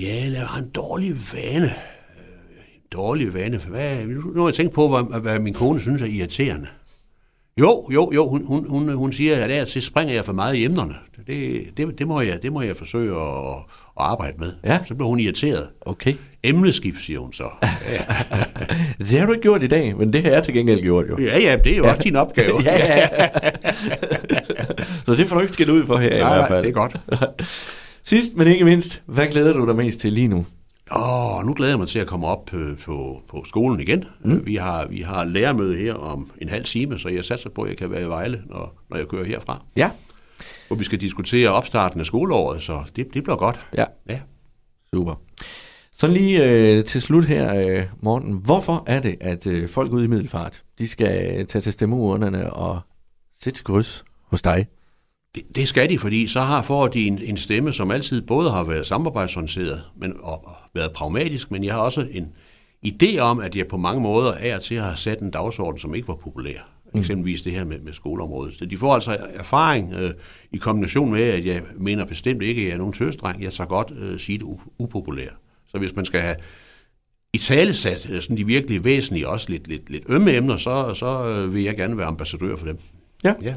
Ja, 0.00 0.30
jeg 0.32 0.46
har 0.46 0.58
en 0.62 0.70
dårlig 0.70 1.16
vane. 1.32 1.66
Øh, 1.66 2.74
En 2.74 2.82
dårlig 2.92 3.34
vane. 3.34 3.58
Hvad, 3.58 4.06
nu 4.06 4.40
har 4.40 4.48
jeg 4.48 4.54
tænkt 4.54 4.74
på, 4.74 4.88
hvad, 4.88 5.20
hvad 5.20 5.38
min 5.38 5.54
kone 5.54 5.80
synes 5.80 6.02
er 6.02 6.06
irriterende. 6.06 6.68
Jo, 7.60 7.88
jo, 7.92 8.12
jo, 8.14 8.28
hun, 8.28 8.46
hun, 8.46 8.68
hun, 8.68 8.94
hun 8.94 9.12
siger, 9.12 9.44
at 9.44 9.60
og 9.62 9.68
til 9.68 9.82
springer 9.82 10.14
jeg 10.14 10.24
for 10.24 10.32
meget 10.32 10.54
i 10.54 10.64
emnerne. 10.64 10.94
Det, 11.26 11.76
det, 11.76 11.98
det, 11.98 12.06
må, 12.06 12.20
jeg, 12.20 12.42
det 12.42 12.52
må 12.52 12.62
jeg 12.62 12.76
forsøge 12.76 13.16
at, 13.20 13.56
at 13.56 13.64
arbejde 13.96 14.38
med. 14.38 14.52
Ja. 14.64 14.84
Så 14.84 14.94
bliver 14.94 15.08
hun 15.08 15.20
irriteret. 15.20 15.68
Okay. 15.80 16.14
Emneskift, 16.48 17.02
siger 17.02 17.18
hun 17.18 17.32
så. 17.32 17.44
Ja, 17.62 18.02
Det 18.98 19.18
har 19.20 19.26
du 19.26 19.32
ikke 19.32 19.42
gjort 19.42 19.62
i 19.62 19.66
dag, 19.66 19.96
men 19.96 20.12
det 20.12 20.22
har 20.24 20.30
jeg 20.30 20.42
til 20.42 20.54
gengæld 20.54 20.80
gjort 20.82 21.04
jo. 21.08 21.18
ja, 21.18 21.38
ja 21.38 21.56
det 21.64 21.72
er 21.72 21.76
jo 21.76 21.84
også 21.88 22.02
din 22.02 22.16
opgave. 22.16 22.54
ja, 22.64 22.96
ja. 22.96 23.08
Så 25.06 25.14
det 25.14 25.26
får 25.26 25.34
du 25.36 25.40
ikke 25.40 25.52
skilt 25.52 25.70
ud 25.70 25.86
for 25.86 25.96
her 25.96 26.16
i 26.16 26.20
Nej, 26.20 26.34
hvert 26.36 26.48
fald. 26.48 26.62
det 26.62 26.68
er 26.68 26.72
godt. 26.72 26.96
Sidst, 28.08 28.36
men 28.36 28.46
ikke 28.46 28.64
mindst, 28.64 29.02
hvad 29.06 29.26
glæder 29.26 29.52
du 29.52 29.66
dig 29.66 29.76
mest 29.76 30.00
til 30.00 30.12
lige 30.12 30.28
nu? 30.28 30.46
Åh, 30.96 31.46
nu 31.46 31.54
glæder 31.54 31.72
jeg 31.72 31.78
mig 31.78 31.88
til 31.88 31.98
at 31.98 32.06
komme 32.06 32.26
op 32.26 32.54
øh, 32.54 32.78
på, 32.78 33.22
på 33.30 33.44
skolen 33.48 33.80
igen. 33.80 34.04
Mm. 34.24 34.46
Vi, 34.46 34.54
har, 34.56 34.86
vi 34.86 35.00
har 35.00 35.24
lærermøde 35.24 35.76
her 35.76 35.94
om 35.94 36.30
en 36.42 36.48
halv 36.48 36.64
time, 36.64 36.98
så 36.98 37.08
jeg 37.08 37.24
satser 37.24 37.50
på, 37.50 37.62
at 37.62 37.68
jeg 37.68 37.76
kan 37.76 37.90
være 37.90 38.02
i 38.02 38.06
Vejle, 38.08 38.42
når, 38.46 38.82
når 38.90 38.96
jeg 38.96 39.06
kører 39.08 39.24
herfra. 39.24 39.62
Ja. 39.76 39.90
Hvor 40.66 40.76
vi 40.76 40.84
skal 40.84 41.00
diskutere 41.00 41.48
opstarten 41.48 42.00
af 42.00 42.06
skoleåret, 42.06 42.62
så 42.62 42.82
det, 42.96 43.06
det 43.14 43.22
bliver 43.22 43.36
godt. 43.36 43.60
Ja, 43.76 43.84
Ja. 44.08 44.18
super. 44.94 45.14
Så 45.98 46.06
lige 46.06 46.44
øh, 46.44 46.84
til 46.84 47.02
slut 47.02 47.24
her, 47.24 47.56
øh, 47.56 47.84
Morten. 48.02 48.32
Hvorfor 48.32 48.84
er 48.86 49.00
det, 49.00 49.16
at 49.20 49.46
øh, 49.46 49.68
folk 49.68 49.92
ude 49.92 50.04
i 50.04 50.08
Middelfart, 50.08 50.62
de 50.78 50.88
skal 50.88 51.46
tage 51.46 51.62
til 51.62 51.72
stemmeurnerne 51.72 52.52
og 52.52 52.80
sætte 53.40 53.62
kryds 53.62 54.04
hos 54.22 54.42
dig? 54.42 54.66
Det, 55.34 55.42
det 55.54 55.68
skal 55.68 55.90
de, 55.90 55.98
fordi 55.98 56.26
så 56.26 56.40
har 56.40 56.62
får 56.62 56.88
de 56.88 57.06
en, 57.06 57.18
en 57.18 57.36
stemme, 57.36 57.72
som 57.72 57.90
altid 57.90 58.22
både 58.22 58.50
har 58.50 58.64
været 58.64 58.86
samarbejdsorienteret 58.86 59.82
men, 59.96 60.14
og, 60.20 60.46
og 60.46 60.54
været 60.74 60.92
pragmatisk, 60.92 61.50
men 61.50 61.64
jeg 61.64 61.74
har 61.74 61.80
også 61.80 62.06
en 62.10 62.32
idé 62.86 63.18
om, 63.18 63.40
at 63.40 63.56
jeg 63.56 63.66
på 63.68 63.76
mange 63.76 64.02
måder 64.02 64.32
er 64.32 64.58
til 64.58 64.74
at 64.74 64.82
have 64.82 64.96
sat 64.96 65.20
en 65.20 65.30
dagsorden, 65.30 65.80
som 65.80 65.94
ikke 65.94 66.08
var 66.08 66.14
populær. 66.14 66.58
Eksempelvis 66.94 67.42
det 67.42 67.52
her 67.52 67.64
med, 67.64 67.78
med 67.80 67.92
skoleområdet. 67.92 68.54
Så 68.58 68.64
de 68.64 68.78
får 68.78 68.94
altså 68.94 69.16
erfaring 69.34 69.92
øh, 69.94 70.10
i 70.52 70.56
kombination 70.56 71.10
med, 71.10 71.22
at 71.22 71.46
jeg 71.46 71.62
mener 71.76 72.04
bestemt 72.04 72.42
ikke, 72.42 72.60
at 72.60 72.66
jeg 72.66 72.74
er 72.74 72.78
nogen 72.78 72.92
tøsdreng. 72.92 73.42
Jeg 73.42 73.52
tager 73.52 73.68
godt 73.68 73.92
øh, 73.98 74.20
sige 74.20 74.38
det 74.38 74.46
upopulær. 74.78 75.28
Så 75.76 75.80
hvis 75.80 75.96
man 75.96 76.04
skal 76.04 76.20
have 76.20 76.36
i 77.32 77.38
talesat 77.38 78.00
sådan 78.20 78.36
de 78.36 78.46
virkelig 78.46 78.84
væsentlige, 78.84 79.28
også 79.28 79.46
lidt, 79.50 79.68
lidt, 79.68 79.90
lidt 79.90 80.04
ømme 80.08 80.36
emner, 80.36 80.56
så, 80.56 80.94
så 80.94 81.26
øh, 81.26 81.54
vil 81.54 81.62
jeg 81.62 81.76
gerne 81.76 81.98
være 81.98 82.06
ambassadør 82.06 82.56
for 82.56 82.66
dem. 82.66 82.78
Ja. 83.24 83.34
Ja, 83.42 83.54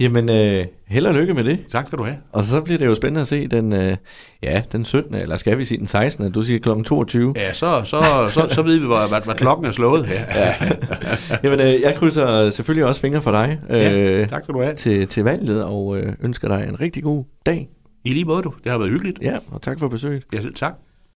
Jamen, 0.00 0.28
øh, 0.28 0.64
held 0.86 1.06
og 1.06 1.14
lykke 1.14 1.34
med 1.34 1.44
det. 1.44 1.58
tak 1.72 1.86
skal 1.86 1.98
du 1.98 2.04
have. 2.04 2.16
Og 2.32 2.44
så 2.44 2.60
bliver 2.60 2.78
det 2.78 2.86
jo 2.86 2.94
spændende 2.94 3.20
at 3.20 3.26
se 3.26 3.46
den, 3.48 3.72
øh, 3.72 3.96
ja, 4.42 4.62
den 4.72 4.84
17. 4.84 5.14
eller 5.14 5.36
skal 5.36 5.58
vi 5.58 5.64
sige 5.64 5.78
den 5.78 5.86
16. 5.86 6.32
Du 6.32 6.42
siger 6.42 6.58
kl. 6.58 6.82
22. 6.82 7.32
Ja, 7.36 7.52
så, 7.52 7.82
så, 7.84 8.00
så, 8.34 8.46
så 8.54 8.62
ved 8.62 8.78
vi, 8.78 8.86
hvad, 8.86 9.08
hvad, 9.08 9.20
hvad 9.24 9.34
klokken 9.34 9.66
er 9.66 9.72
slået 9.72 10.06
her. 10.06 10.24
Ja. 10.34 10.54
Jamen, 11.44 11.60
øh, 11.60 11.80
jeg 11.80 11.94
krydser 11.96 12.50
selvfølgelig 12.50 12.84
også 12.86 13.00
fingre 13.00 13.22
for 13.22 13.30
dig 13.30 13.58
øh, 13.70 13.76
Ja, 13.80 14.24
tak 14.26 14.42
skal 14.42 14.54
du 14.54 14.62
have. 14.62 14.74
til, 14.74 15.06
til 15.06 15.24
valget, 15.24 15.64
og 15.64 15.98
øh, 15.98 16.12
ønsker 16.22 16.48
dig 16.48 16.66
en 16.68 16.80
rigtig 16.80 17.02
god 17.02 17.24
dag. 17.46 17.68
I 18.04 18.12
lige 18.12 18.24
måde, 18.24 18.42
du. 18.42 18.52
Det 18.64 18.72
har 18.72 18.78
været 18.78 18.90
hyggeligt. 18.90 19.18
Ja, 19.22 19.38
og 19.50 19.62
tak 19.62 19.78
for 19.78 19.88
besøget. 19.88 20.22
Ja, 20.32 20.40
selv 20.40 20.54
tak. 20.54 20.74